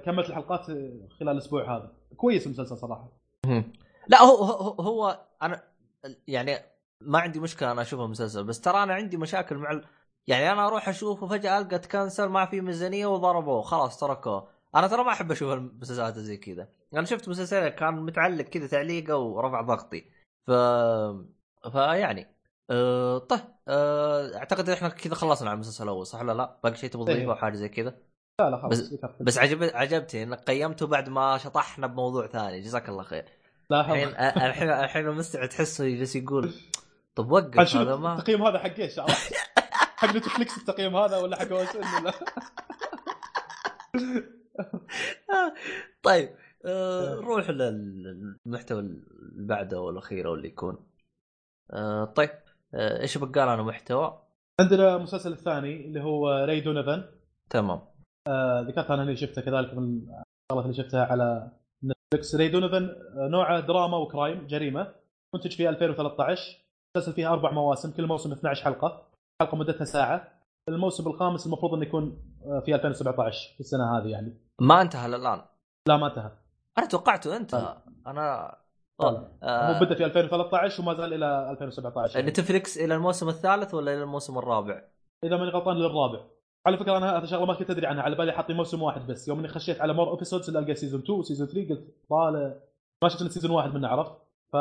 [0.06, 0.66] كملت الحلقات
[1.20, 1.92] خلال الأسبوع هذا.
[2.18, 3.12] كويس المسلسل صراحة.
[4.08, 5.62] لا هو هو, هو أنا
[6.28, 6.58] يعني
[7.02, 9.82] ما عندي مشكلة أنا أشوف المسلسل بس ترى أنا عندي مشاكل مع
[10.28, 14.48] يعني أنا أروح أشوفه فجأة ألقى تكنسل ما في ميزانية وضربوه خلاص تركوه.
[14.76, 16.68] أنا ترى ما أحب أشوف المسلسلات زي كذا.
[16.94, 20.06] أنا شفت مسلسل كان متعلق كذا تعليقه ورفع ضغطي.
[20.48, 20.52] ف
[21.72, 22.36] فيعني
[22.70, 26.90] أه طيب أه أعتقد إحنا كذا خلصنا على المسلسل الأول صح ولا لا؟ باقي شيء
[26.90, 27.98] تبغى تضيفه أو حاجة زي كذا؟
[28.40, 32.62] لا لا خلاص بس, بس عجب عجبتني إنك قيمته بعد ما شطحنا بموضوع ثاني.
[32.62, 33.26] جزاك الله خير.
[33.72, 36.54] الحين الحين الحين المستمع تحسه يجلس يقول
[37.16, 39.00] طب وقف هذا ما التقييم هذا حق إيش؟
[39.98, 42.14] حق Netflix التقييم هذا ولا حق ولا
[46.04, 46.30] طيب
[46.66, 49.02] آه نروح للمحتوى اللي
[49.48, 50.86] بعده والاخير واللي يكون.
[51.74, 52.30] آه طيب
[52.74, 54.22] آه إيش بقى لنا محتوى؟
[54.62, 57.04] عندنا المسلسل الثاني اللي هو Ray Donovan.
[57.50, 57.82] تمام.
[58.28, 61.52] آه ذكرت أنا إني شفته كذلك من الشغلات اللي شفتها على
[61.84, 64.96] Netflix Ray Donovan آه نوعه دراما و crime جريمة.
[65.36, 66.66] منتج في 2013
[66.96, 69.08] المسلسل فيه أربع مواسم كل موسم 12 حلقة.
[69.42, 70.31] حلقة مدتها ساعة.
[70.70, 74.38] الموسم الخامس المفروض إنه يكون آه، في 2017 في السنة هذه يعني.
[74.62, 75.42] ما انتهى الآن؟
[75.88, 76.32] لا ما انتهى.
[76.78, 77.78] أنا توقعته أنتهى.
[78.08, 78.56] أنا
[79.02, 79.28] آه.
[79.44, 82.32] هو بدأ في 2013 وما زال إلى 2017 يعني.
[82.32, 84.84] Netflix إلى الموسم الثالث ولا إلى الموسم الرابع؟
[85.24, 86.20] إذا ماني غلطان للرابع.
[86.66, 88.04] على فكرة أنا هذا شغلة ما كنت أدري عنها.
[88.04, 89.28] على بالي حاطين موسم واحد بس.
[89.28, 92.54] يوم إني خشيت على more episodes القى season 2 و season 3 قلت طالع.
[93.04, 94.12] ما شفت season واحد منه عرفت؟
[94.54, 94.58] ف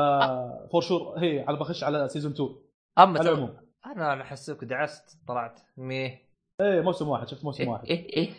[0.73, 2.51] for sure هي على بخش على season 2
[2.99, 3.57] أما على العموم.
[3.87, 5.61] أنا أنا حسيتك دعست طلعت.
[5.77, 6.31] ميه
[6.61, 7.85] إيه موسم واحد شفت موسم إيه واحد.
[7.87, 8.31] إيه إيه.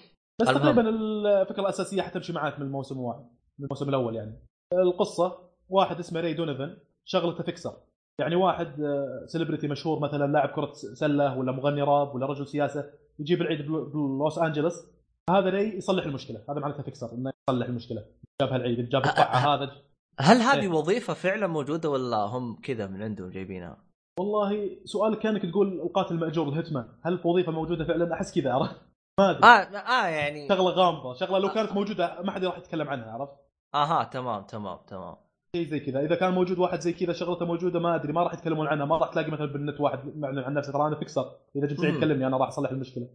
[0.42, 3.24] بس تقريبا الفكرة الأساسية حتمشي معاك من الموسم واحد
[3.60, 4.48] من الموسم الأول يعني.
[4.74, 7.78] القصة واحد اسمه Ray Donovan شغلته fixer.
[8.20, 8.76] يعني واحد
[9.26, 12.90] celebrity آه، مشهور مثلا لاعب كرة سلة ولا مغني راب ولا رجل سياسة
[13.20, 14.86] يجيب العيد بلوس انجلوس
[15.30, 16.44] هذا Ray يصلح المشكلة.
[16.50, 18.06] هذا معناته fixer إنه يصلح المشكلة.
[18.42, 19.72] جاب هالعيد جاب الطامة هذا.
[20.20, 23.91] هل هذه إيه؟ وظيفة فعلا موجودة ولا هم كذا من عندهم جايبينها؟
[24.22, 28.76] والله سؤالك كأنك تقول القاتل المأجور ال hitman هل وظيفه موجودة فعلا؟ أحس كذا عرفت؟
[29.20, 29.44] ما أدري.
[29.44, 31.14] آه آه يعني شغلة غامضة.
[31.14, 33.34] شغلة لو كانت موجودة ما حد راح يتكلم عنها عرفت؟
[33.76, 35.16] أها تمام تمام تمام.
[35.56, 36.00] شيء زي كذا.
[36.00, 38.98] إذا كان موجود واحد زي كذا شغلته موجودة ما أدري ما راح يتكلمون عنها ما
[38.98, 40.74] راح تلاقي مثلا بالنت واحد معلن عن نفسه.
[40.74, 43.08] ترى أنا fixer إذا جبت العيد تكلمني أنا راح أصلح المشكلة.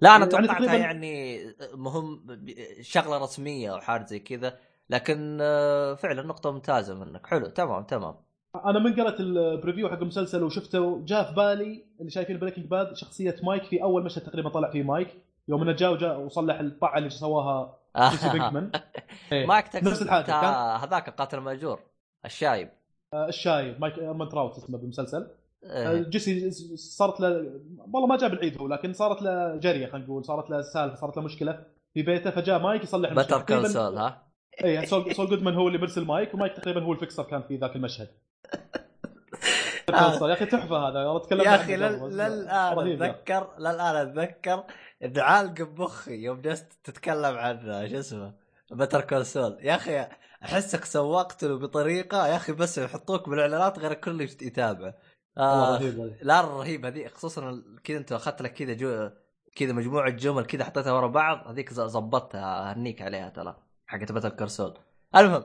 [0.00, 2.26] لا أنا توقعتها يعني, يعني مهم
[2.80, 4.58] شغلة رسمية أو حاجة زي كذا.
[4.90, 7.26] لكن آه، فعلا نقطة ممتازة منك.
[7.26, 8.23] حلو تمام تمام.
[8.54, 12.96] أنا من قرأت ال preview حق المسلسل وشفته جاء في بالي اللي شايفين Breaking Bad
[12.96, 15.08] شخصية مايك في أول مشهد تقريبا طلع فيه مايك
[15.48, 17.78] يوم إنه جاء وجاء وصلح الطاعه اللي سواها
[18.32, 18.70] Pinkman.
[19.32, 19.46] إيه.
[19.46, 20.34] مايك نفس الحاجة
[20.76, 21.80] هذاك القاتل المأجور
[22.24, 22.68] الشايب.
[23.14, 25.30] آه الشايب Mike Ehrmantraut اسمه بالمسلسل.
[25.64, 26.02] آه إيه.
[26.02, 27.28] Jesse صارت له
[27.92, 31.16] والله ما جاب العيد هو لكن صارت له جرية خلينا نقول صارت له سالفة صارت
[31.16, 31.64] له مشكلة
[31.94, 33.38] في بيته فجاء مايك يصلح المشكلة.
[33.38, 34.22] Better Call Saul ها؟
[34.64, 37.42] اي Saul, Saul Goodman هو اللي مرسل Mike و Mike تقريبا هو ال fixer كان
[37.42, 38.08] في ذاك المشهد.
[39.88, 40.98] يا أخي تحفة هذا.
[41.06, 43.02] والله تكلمنا يا أخي للآن رهيب.
[43.02, 44.64] اتذكر للآن أتذكر
[45.04, 48.34] إنه عالق بمخي يوم جلست تتكلم عن شو اسمه
[48.72, 50.06] Better Call Saul يا أخي
[50.44, 54.94] احسك سوقت له بطريقة يا أخي بس يحطوك بالإعلانات غير الكل يتابع
[55.36, 56.16] والله آه رهيب.
[56.22, 59.10] لا الرهيب هذه خصوصا كذا أنت أخذت لك كذا جو
[59.56, 63.56] كذا مجموعة جمل كذا حطيتها ورا بعض هذيك زبطتها اهنيك عليها ترى
[63.86, 64.78] حقت باتل كرسول
[65.16, 65.44] المهم.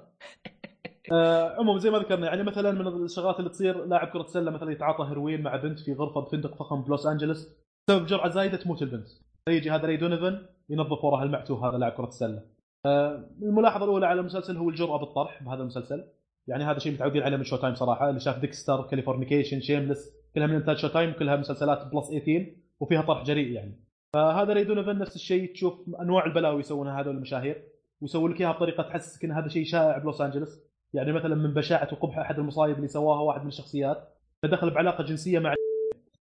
[1.12, 4.72] آه، عموما زي ما ذكرنا يعني مثلا من الشغلات اللي تصير لاعب كرة سلة مثلا
[4.72, 7.48] يتعاطى هيروين مع بنت في غرفة بفندق فخم بلوس أنجلوس
[7.88, 9.08] بسبب جرعة زايدة تموت البنت.
[9.46, 12.42] فيجي هذا ري دونيفن ينظف وراها المعتوه هذا لاعب كرة السله
[12.86, 16.04] آه، الملاحظة الأولى على المسلسل هو الجرأة بالطرح بهذا المسلسل.
[16.48, 20.56] يعني هذا شيء متعودين عليه من Showtime صراحة اللي شاف Dexter Californication Shameless كلها من
[20.56, 22.46] انتاج Showtime كلها مسلسلات plus 18
[22.80, 23.80] وفيها طرح جريء يعني.
[24.14, 27.64] فهذا Ray Donovan نفس الشيء تشوف أنواع البلاوي يسوونها هذول المشاهير
[28.02, 30.69] ويسوون لك إياها بطريقة تحسسك إن هذا شيء شائع بلوس أنجلوس.
[30.94, 34.08] يعني مثلا من بشاعة وقبح أحد المصايب اللي سواها واحد من الشخصيات
[34.46, 35.56] دخل بعلاقة جنسية مع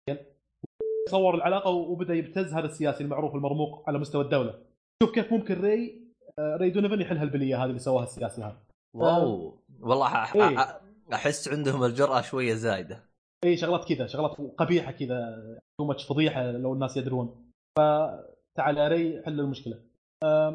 [1.10, 4.60] صور العلاقة وبدأ يبتز هذا السياسي المعروف المرموق على مستوى الدولة.
[5.04, 6.04] شوف كيف ممكن ري
[6.40, 8.58] آه، ري دونيفن يحل هالبلية هذه اللي سواها السياسي هذا.
[8.96, 9.60] واو.
[9.82, 10.80] والله أح- إيه.
[11.14, 13.04] أحس عندهم الجرأة شوية زايدة.
[13.44, 15.44] اي شغلات كذا شغلات قبيحة كذا
[15.78, 17.52] too much فضيحة لو الناس يدرون.
[17.80, 19.80] فتعال ري حل المشكلة.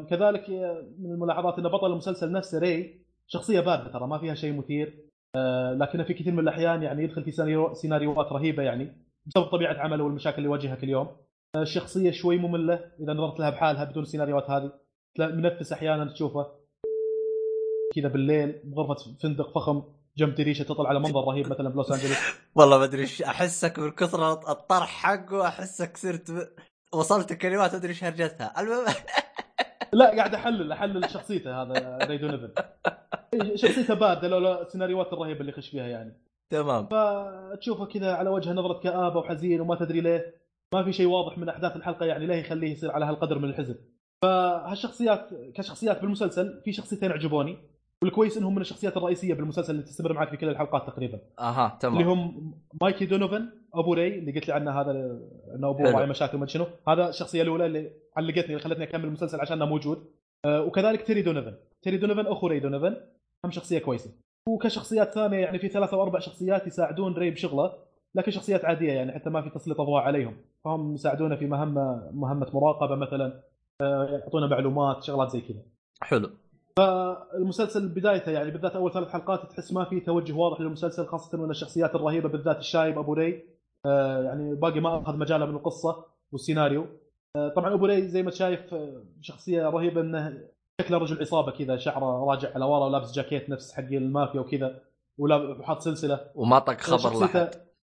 [0.09, 3.01] كذلك آه، من الملاحظات إن بطل المسلسل نفسه ري
[3.31, 5.05] شخصية بارده ترى ما فيها شيء مثير.
[5.35, 9.73] آه، لكنه في كثير من الأحيان يعني يدخل في سيناريو- سيناريوهات رهيبة يعني بسبب طبيعة
[9.79, 11.07] عمله والمشاكل اللي يواجهها كل يوم.
[11.55, 14.71] آه، الشخصيه شوي مملة إذا نظرت لها بحالها بدون السيناريوهات هذه.
[15.19, 16.45] منفس أحيانا تشوفه.
[17.95, 19.83] كذا بالليل بغرفة فندق فخم
[20.17, 22.17] جنب دريشة تطلع على منظر رهيب مثلا بلوس أنجلوس.
[22.55, 26.53] والله ما أدري أحسك من كثر الطرح حقه أحسك صرت.
[26.93, 28.61] وصلت كلمات أدري إيش هرجتها.
[28.61, 28.85] المهم
[29.99, 32.51] لا قاعد أحلل أحلل شخصيته هذا ري دونيفن
[33.61, 36.13] شخصيته باردة لولا السيناريوهات الرهيبة اللي يخش فيها يعني.
[36.49, 36.87] تمام.
[36.87, 40.35] فتشوفه كذا على وجهه نظرة كآبة وحزين وما تدري ليه
[40.73, 43.75] ما في شيء واضح من أحداث الحلقة يعني ليه يخليه يصير على هالقدر من الحزن.
[44.21, 47.57] فهالشخصيات كشخصيات بالمسلسل في شخصيتين عجبوني
[48.03, 51.19] والكويس إنهم من الشخصيات الرئيسية بالمسلسل اللي تستمر معك في كل الحلقات تقريبا.
[51.39, 54.91] أها اللي تمام هم مايكي دونوفن أبو ري اللي قلت لي عنه هذا
[55.55, 55.91] إنه ابوه.
[55.91, 56.65] راعي مشاكل ما شنو.
[56.87, 60.05] هذا الشخصية الأولى اللي علقتني اللي خلتني أكمل المسلسل عشانه موجود.
[60.45, 62.95] آه، وكذلك تيري دونوفن تيري دونوفن أخو ري دونوفن
[63.45, 64.11] هم شخصية كويسة.
[64.47, 67.73] وكشخصيات ثانية يعني في ثلاثة أو أربع شخصيات يساعدون ري بشغلة
[68.15, 70.37] لكن شخصيات عادية يعني حتى ما في تسليط أضواء عليهم.
[70.65, 73.43] فهم يساعدونه في مهمة مهمة مراقبة مثلا
[73.81, 75.61] آه، يعطونا معلومات شغلات زي كذا.
[76.01, 76.29] حلو.
[77.35, 81.49] المسلسل بدايته يعني بالذات أول ثلاث حلقات تحس ما في توجه واضح للمسلسل خاصة من
[81.49, 83.43] الشخصيات الرهيبة بالذات الشايب أبو ري.
[83.85, 86.85] يعني باقي ما أخذ مجاله من القصة والسيناريو.
[87.35, 90.47] آه، طبعا أبو ري زي ما شايف آه، شخصية رهيبة إنه
[90.81, 94.81] شكله رجل عصابه كذا شعره راجع على ورا ولابس جاكيت نفس حق المافيا وكذا
[95.17, 96.19] وحاط سلسلة.
[96.35, 97.49] وما طق خبر لأحد.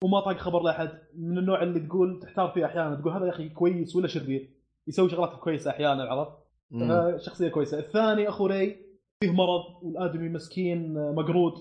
[0.05, 0.91] وما طاق خبر لأحد.
[1.19, 4.51] من النوع اللي تقول تحتار فيه أحيانا تقول هذا يا أخي كويس ولا شرير.
[4.89, 6.33] يسوي شغلات كويسة أحيانا عرفت.
[6.75, 7.79] آه، شخصية كويسة.
[7.79, 8.77] الثاني أخو ري
[9.21, 11.53] فيه مرض والآدمي مسكين آه، مقرود.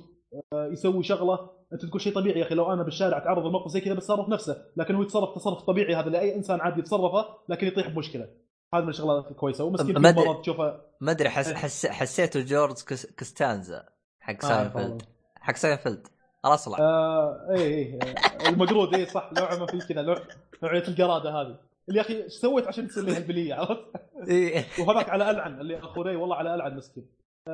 [0.54, 3.82] آه، يسوي شغلة أنت تقول شيء طبيعي يا أخي لو أنا بالشارع أتعرض لموقف زي
[3.82, 7.88] كذا بتصرف نفسه لكن هو يتصرف تصرف طبيعي هذا لأي إنسان عادي يتصرفه لكن يطيح
[7.88, 8.28] بمشكلة.
[8.74, 10.82] هذا من الشغلات الكويسة ومسكين ما مرض تشوفه.
[11.02, 11.48] ما أدري حس...
[11.48, 11.56] إيه.
[11.56, 11.86] حس...
[11.86, 13.06] حسيته جورج كس...
[13.06, 13.86] كستانزا
[14.20, 14.84] حق آه، ساينفيلد.
[14.84, 14.98] والله.
[15.36, 16.08] حق ساينفيلد.
[16.46, 20.18] الاصلع آه اي اي آه، المقرود اي صح نوعا ما في كذا نوع
[20.64, 21.58] نوعية القرادة هذه.
[21.90, 23.84] اللي يا أخي إيش سويت عشان تصير لي هالبلية؟ عرفت؟
[24.28, 24.66] إيه.
[24.80, 27.06] وهذاك على ألعن اللي اخو ري والله على ألعن مسكين.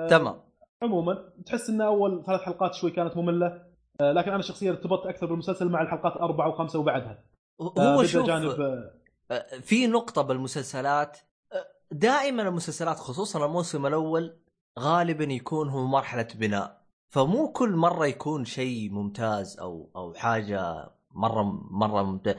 [0.10, 0.35] تمام.
[0.84, 3.48] عموما تحس إن أول ثلاث حلقات شوي كانت مملة.
[3.48, 3.66] آه،
[4.01, 7.23] لكن أنا شخصيا ارتبطت أكثر بالمسلسل مع الحلقات أربعة وخمسة وبعدها.
[7.61, 8.91] آه، هو بدأ شوف جانب آه،
[9.31, 11.17] آه، في نقطة بالمسلسلات
[11.53, 14.37] آه، دائما المسلسلات خصوصا الموسم الأول
[14.79, 16.81] غالبا يكون هو مرحلة بناء.
[17.09, 22.35] فمو كل مرة يكون شيء ممتاز أو أو حاجة مرة مرة ممتاز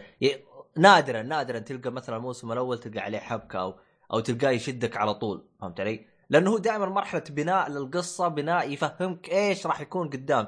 [0.76, 3.74] نادرا نادرا تلقى مثلا الموسم الأول تلقى عليه حبكة أو
[4.12, 9.28] أو تلقاه يشدك على طول فهمت علي؟ لأنه هو دائما مرحلة بناء للقصة بناء يفهمك
[9.28, 10.46] إيش راح يكون قدام.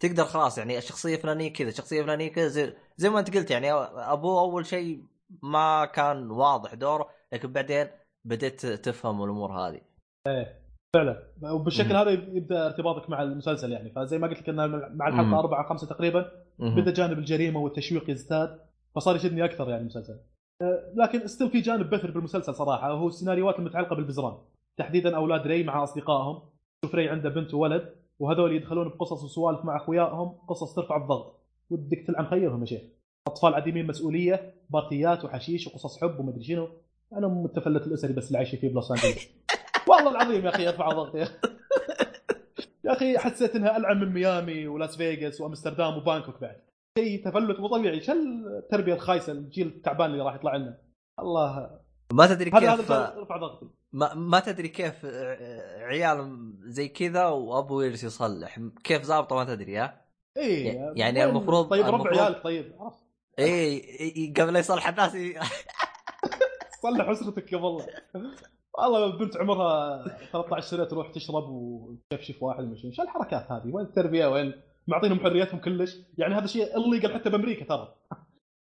[0.00, 3.72] تقدر خلاص يعني الشخصية فلانية كذا الشخصية فلانية كذا زي, زي ما أنت قلت يعني
[3.72, 5.04] أبوه أول شيء
[5.42, 7.86] ما كان واضح دوره لكن بعدين
[8.24, 9.80] بديت تفهم الأمور هذه.
[10.96, 11.22] فعلا.
[11.42, 11.96] وبالشكل.
[11.96, 13.90] هذا يبدأ ارتباطك مع المسلسل يعني.
[13.90, 15.08] فزي ما قلت لك انه مع.
[15.08, 16.30] الحلقة أربعة خمسة تقريبا.
[16.58, 18.60] بدأ جانب الجريمة والتشويق يزداد
[18.94, 20.20] فصار يشدني أكثر يعني المسلسل.
[20.62, 24.38] آه، لكن still في جانب بثر بالمسلسل صراحة وهو السيناريوهات المتعلقة بالبزران.
[24.78, 26.42] تحديدا أولاد ري مع أصدقائهم.
[26.84, 27.99] شوف ري عنده بنت وولد.
[28.20, 31.40] وهذول يدخلون بقصص وسوالف مع أخوياهم قصص ترفع الضغط.
[31.70, 32.82] ودك تلعن خيرهم يا شيخ.
[33.26, 36.68] أطفال عديمين مسؤولية بارتيات وحشيش وقصص حب ومدري شنو.
[37.12, 39.28] أنا التفلت الأسري بس اللي عايشين فيه بلوس انجلوس
[39.88, 41.18] والله العظيم يا أخي ارفع ضغطي
[42.84, 43.18] يا أخي.
[43.18, 46.60] حسيت إنها ألعن من ميامي ولاس فيغاس وأمستردام وبانكوك بعد.
[46.98, 48.00] شيء تفلت مو طبيعي.
[48.00, 50.78] شو التربية الخايسة الجيل التعبان اللي راح يطلع لنا؟
[51.20, 51.80] الله.
[52.12, 55.04] ما تدري كيف هذا رفع ضغطي ما, ما تدري كيف
[55.80, 58.58] عيال زي كذا وابو يجلس يصلح.
[58.84, 60.00] كيف ظابطه ما تدري ها؟
[60.36, 60.64] اي
[60.96, 62.72] يعني وين- المفروض- طيب ربع المفروض- عيالك طيب
[63.38, 65.12] اي إي- قبل لا يصلح الناس.
[66.82, 67.82] صلح أسرتك قبل
[68.78, 74.26] والله بنت عمرها 13 سنة تروح تشرب وتشفشف واحد مش إيش الحركات هذه؟ وين التربية؟
[74.26, 74.52] وين؟
[74.88, 77.94] معطينهم حريتهم كلش؟ يعني هذا شيء illegal حتى بأمريكا ترى.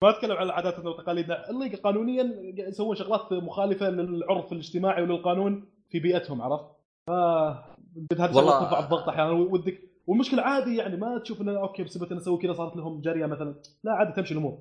[0.04, 2.24] ما أتكلم عن عاداتنا وتقاليدنا illegal قانونيا
[2.58, 6.66] يسوون شغلات مخالفة للعرف الاجتماعي وللقانون في بيئتهم عرفت؟
[7.08, 9.32] ف والله- ترفع الضغط أحيانا.
[9.32, 13.26] ودك والمشكلة عادي يعني ما تشوف إنه okay بسبب إنه سووا كذا صارت لهم جريه
[13.26, 13.56] مثلا.
[13.84, 14.58] لا عادي تمشي الأمور.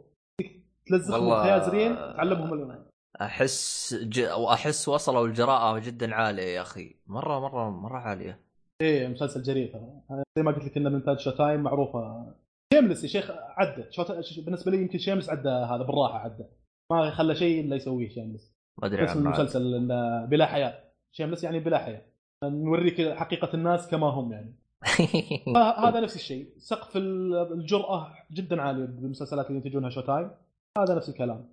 [0.87, 2.85] تلزقهم والله- خيازرين تعلمهم ال-
[3.21, 4.21] أحس ج...
[4.39, 6.97] وأحس وصلوا الجراءة جدا عالية يا أخي.
[7.07, 8.41] مره مره مرة عالية.
[8.83, 10.01] إيه مسلسل جريء ترى.
[10.37, 11.03] زي ما قلت لك إنه من
[11.39, 12.27] تايم معروفة.
[12.75, 13.85] Shameless يا شيخ عدى
[14.45, 16.45] بالنسبة لي يمكن Shameless عدى هذا بالراحة عدى
[16.93, 19.19] ما خلى شيء إلا يسويه Shameless ما أدري اسم.
[19.27, 19.89] المسلسل
[20.27, 20.85] بلا حياة.
[21.13, 22.03] Shameless يعني بلا حياة.
[22.45, 24.55] نوريك حقيقة الناس كما هم يعني.
[25.55, 26.49] فهذا نفس الشيء.
[26.59, 30.31] سقف ال- الجرأة جدا عالي بالمسلسلات اللي ينتجونها Showtime
[30.79, 31.49] هذا نفس الكلام.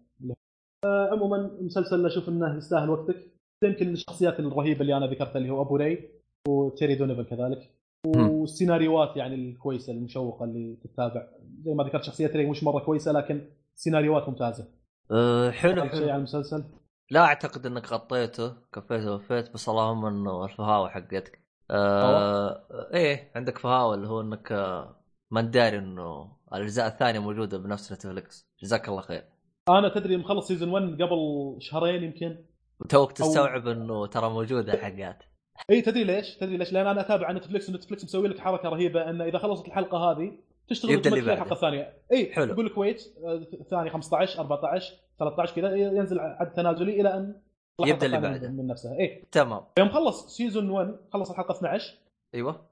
[0.86, 3.28] آه، عموما مسلسل أشوف إنه يستاهل وقتك.
[3.64, 6.10] يمكن الشخصيات الرهيبة اللي أنا ذكرتها اللي هو أبو ري
[6.48, 7.70] وتيري دونيفن كذلك.
[8.08, 11.28] والسيناريوهات يعني الكويسة المشوقة اللي تتابع.
[11.66, 13.42] زي ما ذكرت شخصية ري مش مرة كويسة لكن
[13.76, 14.68] سيناريوهات ممتازة.
[15.12, 16.10] أه، حلو أفضل شيء حلو.
[16.10, 16.64] على المسلسل؟
[17.12, 21.40] لا أعتقد إنك غطيته كفيته ووفيت بس اللهم إنه الفهاوة حقتك.
[21.72, 22.62] آه
[22.94, 24.96] إيه عندك فهاوة اللي هو إنك آه،
[25.32, 29.24] ما انت داري إنه الأجزاء الثانية موجودة بنفس Netflix جزاك الله خير.
[29.70, 31.18] أنا تدري مخلص season 1 قبل
[31.60, 32.46] شهرين يمكن.
[32.80, 35.24] وتوك تستوعب إنه ترى موجودة حقات.
[35.70, 38.70] إي تدري ليش؟ تدري ليش؟ لأن أنا أتابع على Netflix و Netflix مسوي لك حركة
[38.70, 40.32] رهيبة انه إذا خلصت الحلقة هذه
[40.68, 41.34] تشتغل يبدأ اللي.
[41.34, 42.54] الحلقة الثانية إي حلو.
[42.54, 47.36] يقول لك wait آه، ثاني 15 14 13 كذا ينزل عد تنازلي إلى أن
[47.80, 48.50] الحلقة اللي بعده.
[48.50, 51.94] من نفسها إي تمام يوم خلص season 1 خلص الحلقة 12
[52.36, 52.68] أيوه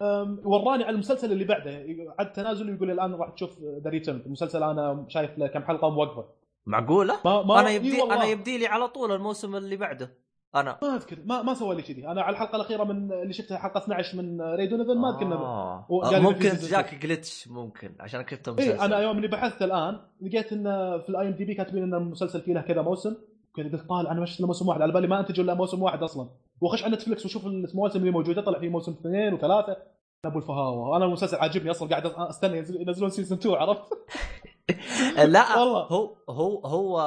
[0.45, 1.85] وراني على المسلسل اللي بعده
[2.19, 5.89] عد تنازلي ويقول لي الآن راح تشوف The Returned المسلسل أنا شايف له كم حلقة
[5.89, 6.25] موقفه
[6.65, 8.15] معقولة ما ما أنا يبدي والله.
[8.15, 10.13] أنا يبدي لي على طول الموسم اللي بعده
[10.55, 13.57] أنا ما أذكر ما ما سوى لي كذي أنا على الحلقة الأخيرة من اللي شفتها
[13.57, 15.85] حلقة 12 من Ray Donovan ما اذكر آه.
[16.03, 16.19] آه.
[16.19, 20.63] ممكن جاك جلتش ممكن عشان كنت مسلسل اي أنا يوم اني بحثت الآن لقيت إن
[21.01, 23.15] في ال IMDb كاتبين إن المسلسل فيه له كذا موسم
[23.55, 25.83] كذا قلت طالع أنا ما شفت إلا موسم واحد على بالي ما انتجوا إلا موسم
[25.83, 26.29] واحد أصلا
[26.61, 29.77] وأخش على نتفلكس وشوف المواسم اللي موجودة طلع فيه موسم اثنين وثلاثة
[30.25, 33.81] أبو الفهاوة أنا المسلسل عاجبني أصلا قاعد أستنى ينزل- ينزلون season 2 عرفت؟
[35.33, 35.81] لا والله.
[35.83, 36.99] هو هو هو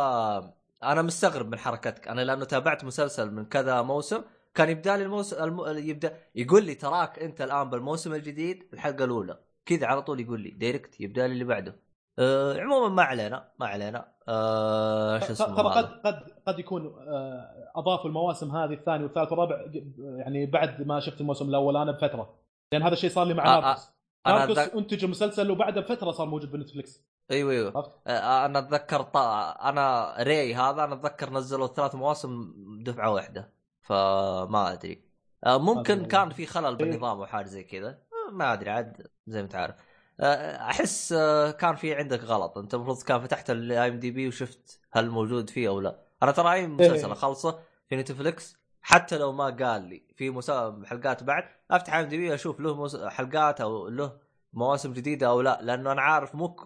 [0.92, 2.08] أنا مستغرب من حركتك.
[2.08, 4.22] أنا لأنه تابعت مسلسل من كذا موسم
[4.54, 5.60] كان يبدأ لي الموسم الم...
[5.88, 9.38] يبدا يقول لي تراك أنت الآن بالموسم الجديد الحلقة الأولى.
[9.66, 11.76] كذا على طول يقول لي direct يبدأ لي اللي بعده.
[12.18, 14.08] أه عموما ما علينا ما علينا.
[14.28, 15.84] أه شو اسمه ترى قد.
[15.84, 19.64] قد قد يكون آه، اضافوا المواسم هذه الثاني والثالث والرابع
[19.98, 22.34] يعني بعد ما شفت الموسم الأول أنا بفترة.
[22.72, 23.90] لأن هذا الشيء صار لي مع آه، ناركوس.
[24.26, 29.16] أنا ناركوس أتذك- أنتج المسلسل وبعده بفترة صار موجود بنتفلكس أيوه أيوه أنا أتذكر ط...
[29.16, 35.04] أنا أذكر هذا أنا أتذكر نزلوا ثلاث مواسم دفعة واحدة فما أدري
[35.46, 36.04] ممكن.
[36.04, 37.98] كان في خلل بالنظام أو حاجة زي كذا
[38.32, 39.74] ما أدري عاد زي ما تعرف
[40.20, 41.14] أه أحس
[41.58, 45.80] كان في عندك غلط أنت المفروض كان فتحت ال IMDb وشفت هل موجود فيه أو
[45.80, 47.12] لا أنا ترى أي مسلسل إيه.
[47.12, 47.58] أخلصه
[47.88, 50.42] في نتفلكس حتى لو ما قال لي في.
[50.84, 53.08] حلقات بعد أفتح IMDb أشوف له.
[53.08, 54.25] حلقات أو له
[54.56, 56.56] مواسم جديدة أو لا لأنه أنا عارف مو,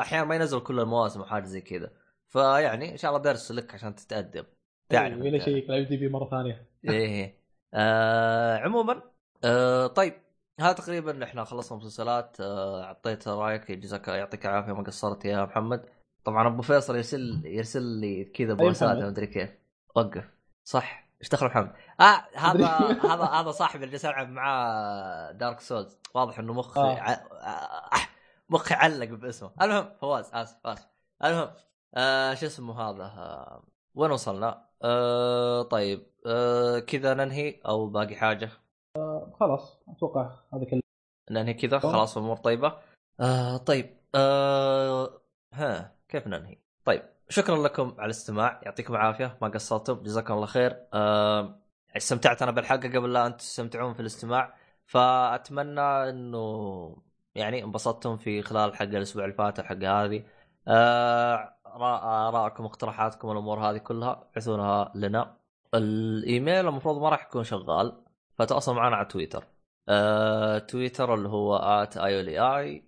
[0.00, 1.92] أحيانا ما ينزل كل المواسم وحاجه زي كذا.
[2.28, 4.46] فيعني إن شاء الله درس لك عشان تتادب
[4.88, 5.38] تعرف ولا.
[5.38, 6.68] شيء ال IMDb مرة ثانية.
[6.88, 7.38] إيه
[7.74, 9.02] آه عموما
[9.44, 10.14] آه طيب.
[10.60, 12.40] هذا تقريبا إحنا خلصنا مسلسلات.
[12.40, 15.86] آه أعطيت رأيك جزاك يعطيك العافية ما قصرت يا محمد.
[16.24, 19.50] طبعا أبو فيصل يرسل يرسل لي كذا بوسات محمد؟ ما أدري كيف.
[19.96, 20.24] وقف.
[20.64, 21.07] صح.
[21.22, 22.66] إيش دخل محمد؟ آه هذا.
[23.12, 26.98] هذا هذا صاحبي اللي العب معاه دارك سولز واضح إنه مخي آه.
[26.98, 27.12] ع...
[27.12, 27.90] آه
[28.50, 30.88] مخي علق باسمه المهم فواز آسف اسف
[31.24, 31.50] المهم
[31.94, 33.62] آه شو اسمه هذا آه
[33.94, 38.50] وين وصلنا؟ آه طيب آه كذا ننهي أو باقي حاجة؟
[39.40, 40.82] خلاص أتوقع هذا كله
[41.30, 42.78] ننهي كذا خلاص امور طيبة
[43.20, 45.20] آه طيب آه
[45.52, 48.60] ها كيف ننهي طيب شكرا لكم على الاستماع.
[48.62, 49.38] يعطيكم العافية.
[49.42, 50.02] ما قصرتم.
[50.02, 50.86] جزاكم الله خير.
[50.94, 51.60] آه
[51.96, 54.54] استمتعت أنا بالحلقة قبل لا أنتم تستمتعون في الاستماع.
[54.86, 57.02] فأتمنى إنه
[57.34, 60.24] يعني انبسطتم في خلال الحلقة الأسبوع اللي فات الحلقة هذه.
[60.68, 61.54] آه
[62.28, 65.36] ارائكم واقتراحاتكم والامور هذه كلها ابعثونها لنا.
[65.74, 68.04] الإيميل المفروض ما راح يكون شغال.
[68.38, 69.44] فتواصلوا معنا على تويتر.
[69.88, 72.84] آه، تويتر اللي هو at اي اي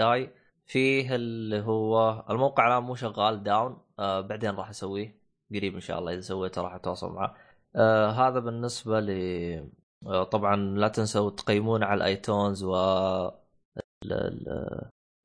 [0.00, 0.32] اي
[0.70, 5.20] فيه اللي هو الموقع الآن مو شغال down آه بعدين راح أسويه.
[5.54, 7.36] قريب إن شاء الله إذا سويته راح أتواصل معه.
[7.76, 9.10] آه هذا بالنسبة ل
[10.06, 12.74] آه طبعا لا تنسوا تقيمون على ال iTunes و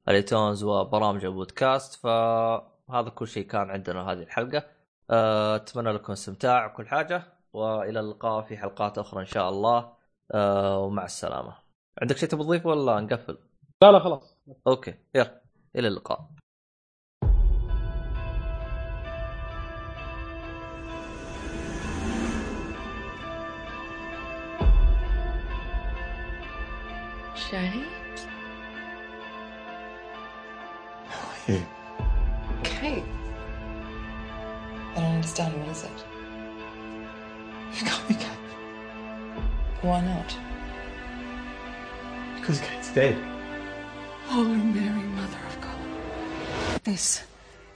[0.08, 4.64] ال iTunes وبرامج البودكاست فهذا كل شيء كان عندنا هذه الحلقة.
[5.10, 7.24] آه، أتمنى لكم استمتاع وكل حاجة.
[7.54, 9.94] وإلى اللقاء في حلقات أخرى إن شاء الله.
[10.32, 11.56] آه، ومع السلامة.
[12.02, 13.38] عندك شيء تبغى تضيفه ولا نقفل؟
[13.84, 14.35] لا لا خلاص.
[14.67, 15.43] اوكي يلا
[15.77, 16.31] الى اللقاء
[27.35, 27.85] Shay?
[31.09, 31.67] How are you?
[32.63, 33.05] Kate?
[34.95, 35.59] I don't understand.
[35.59, 36.05] What is it?
[37.77, 38.53] You can't be Kate.
[39.83, 40.37] Why not?
[42.37, 43.34] Because Kate's dead.
[44.28, 46.82] Holy Mary, Mother of God.
[46.84, 47.24] This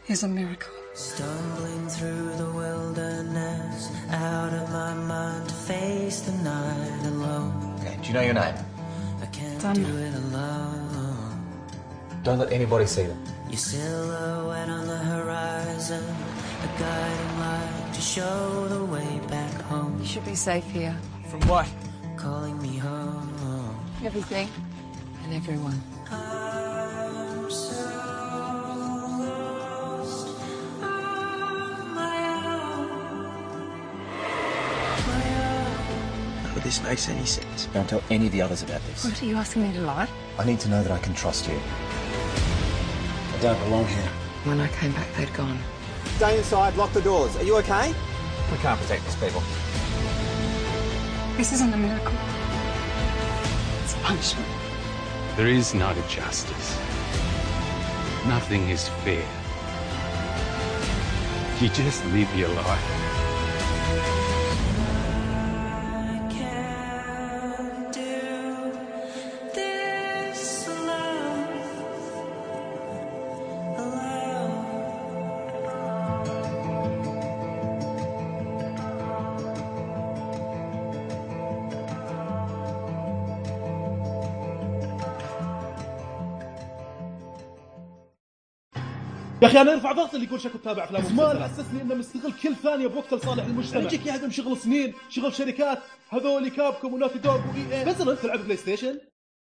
[0.07, 0.71] is a miracle.
[0.93, 7.77] Stumbling through the wilderness, out of my mind to face the night alone.
[7.79, 8.55] Okay, do you know your name?
[9.21, 9.75] I can't Done.
[9.75, 11.45] do it alone.
[12.23, 13.23] Don't let anybody see them.
[13.47, 19.97] Your silhouette on the horizon, a guiding light to show the way back home.
[20.01, 20.95] You should be safe here.
[21.29, 21.67] From what?
[22.17, 23.79] Calling me home.
[24.03, 24.49] Everything
[25.23, 25.81] and everyone.
[36.69, 37.65] This makes any sense.
[37.73, 39.03] Don't tell any of the others about this.
[39.03, 40.07] What are you asking me to lie?
[40.37, 41.59] I need to know that I can trust you.
[43.33, 44.11] I don't belong here.
[44.43, 45.57] When I came back, they'd gone.
[46.17, 47.35] Stay inside, lock the doors.
[47.37, 47.87] Are you okay?
[48.51, 49.41] We can't protect these people.
[51.37, 52.13] This isn't a miracle.
[53.83, 54.47] It's a punishment.
[55.37, 56.77] There is not a justice.
[58.27, 59.27] Nothing is fair.
[61.59, 63.28] You just live your life.
[89.61, 93.13] أنا ارفع ضغط اللي يقول شكو تتابع أفلام زمان حسسني إنه مستغل كل ثانية بوقت
[93.13, 93.81] لصالح المجتمع.
[93.81, 95.79] يجيك يهدم شغل سنين شغل شركات
[96.09, 98.99] هذول Capcom و Naughty Dog و EA بس انت تلعب بلاي ستيشن.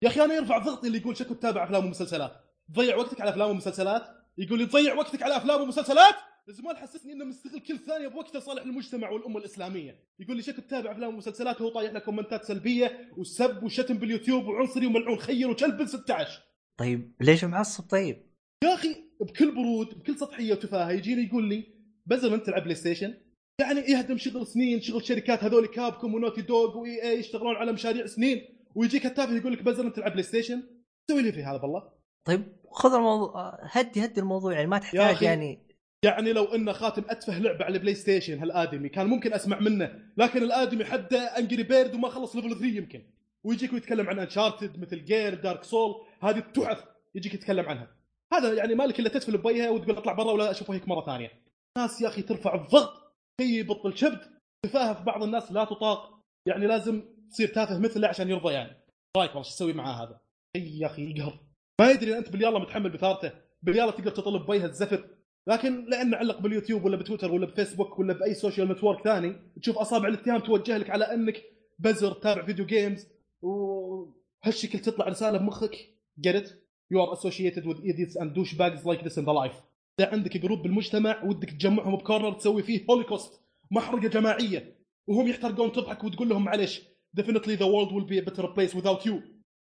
[0.03, 2.33] يا أخي أنا يرفع ضغطي اللي يقول شكو تتابع أفلام ومسلسلات.
[2.69, 4.03] تضيع وقتك على أفلام ومسلسلات.
[4.39, 6.15] يقول لي تضيع وقتك على أفلام ومسلسلات؟
[6.49, 9.99] زمان حسسني إنه مستغل كل ثانية بوقت لصالح المجتمع والأمة الإسلامية.
[10.19, 14.47] يقول لي شكو تتابع أفلام ومسلسلات؟ وهو طايح لك comment ات سلبية وسب وشتم باليوتيوب
[14.47, 16.43] وعنصري وملعون خير وكلب بن 16
[16.77, 18.27] طيب ليش معصب طيب؟
[18.65, 21.65] يا أخي بكل برود بكل سطحية وتفاهة يجيني يقول لي
[22.07, 23.15] بزر انت تلعب بلاي ستيشن
[23.61, 27.73] يعني يهدم شغل سنين شغل شركات هذول Capcom و Naughty Dog و EA يشتغلون على
[27.73, 28.43] مشاريع سنين
[28.75, 30.63] ويجيك التافه يقول لك بزر انت تلعب بلاي ستيشن
[31.09, 31.89] تسوي لي في هذا بالله.
[32.25, 35.23] طيب خذ الموضوع هدي هدي الموضوع يعني ما تحتاج.
[35.23, 35.59] يعني.
[36.05, 40.43] يعني لو إن خاتم أتفه لعبة على البلاي ستيشن هالآدمي كان ممكن أسمع منه لكن
[40.43, 43.03] الآدمي حده Angry Birds وما خلص level 3 يمكن.
[43.45, 46.85] ويجيك ويتكلم عن Uncharted Metal Gear Dark Souls هذه التحف
[47.15, 48.02] يجيك يتكلم عنها.
[48.33, 51.31] هذا يعني مالك إلا تتفل بوجهه وتقول أطلع برا ولا أشوف وجهك مرة ثانية.
[51.79, 54.21] ناس يا أخي ترفع الضغط شيء يبط الجبد.
[54.67, 56.21] تفاهة في بعض الناس لا تطاق.
[56.47, 58.77] يعني لازم تصير تافه مثله عشان يرضى يعني.
[59.17, 60.21] رأيك والله؟ شو تسوي معاه هذا؟
[60.57, 61.39] شيء يا أخي يقهر.
[61.81, 63.33] ما يدري أنت بالياله متحمل بثارته.
[63.63, 65.09] بالياله تقدر تطلع بوجهه الزفر.
[65.49, 70.09] لكن لأنه علق باليوتيوب ولا بتويتر ولا بفيسبوك ولا بأي social network ثاني تشوف أصابع
[70.09, 71.43] الاتهام توجه لك على أنك
[71.79, 73.07] بزر تابع فيديو games
[73.43, 75.89] وهالشكل تطلع رسالة بمخك.
[76.27, 76.62] Get
[76.93, 79.63] it you are associated with idiots and douchebags like this in the life.
[80.01, 83.41] اذا عندك group بالمجتمع ودك تجمعهم ب corner تسوي فيه هوليكوست
[83.71, 84.77] محرقة جماعية.
[85.07, 86.83] وهم يحترقون تضحك وتقول لهم معلش
[87.21, 89.15] definitely the world will be a better place without you.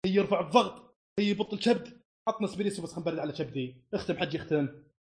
[0.06, 2.00] هي يرفع الضغط هي يبط الجبد.
[2.28, 3.76] عطنا سبيريسو بس خلينا على جبدي.
[3.94, 4.68] اختم حجي اختم.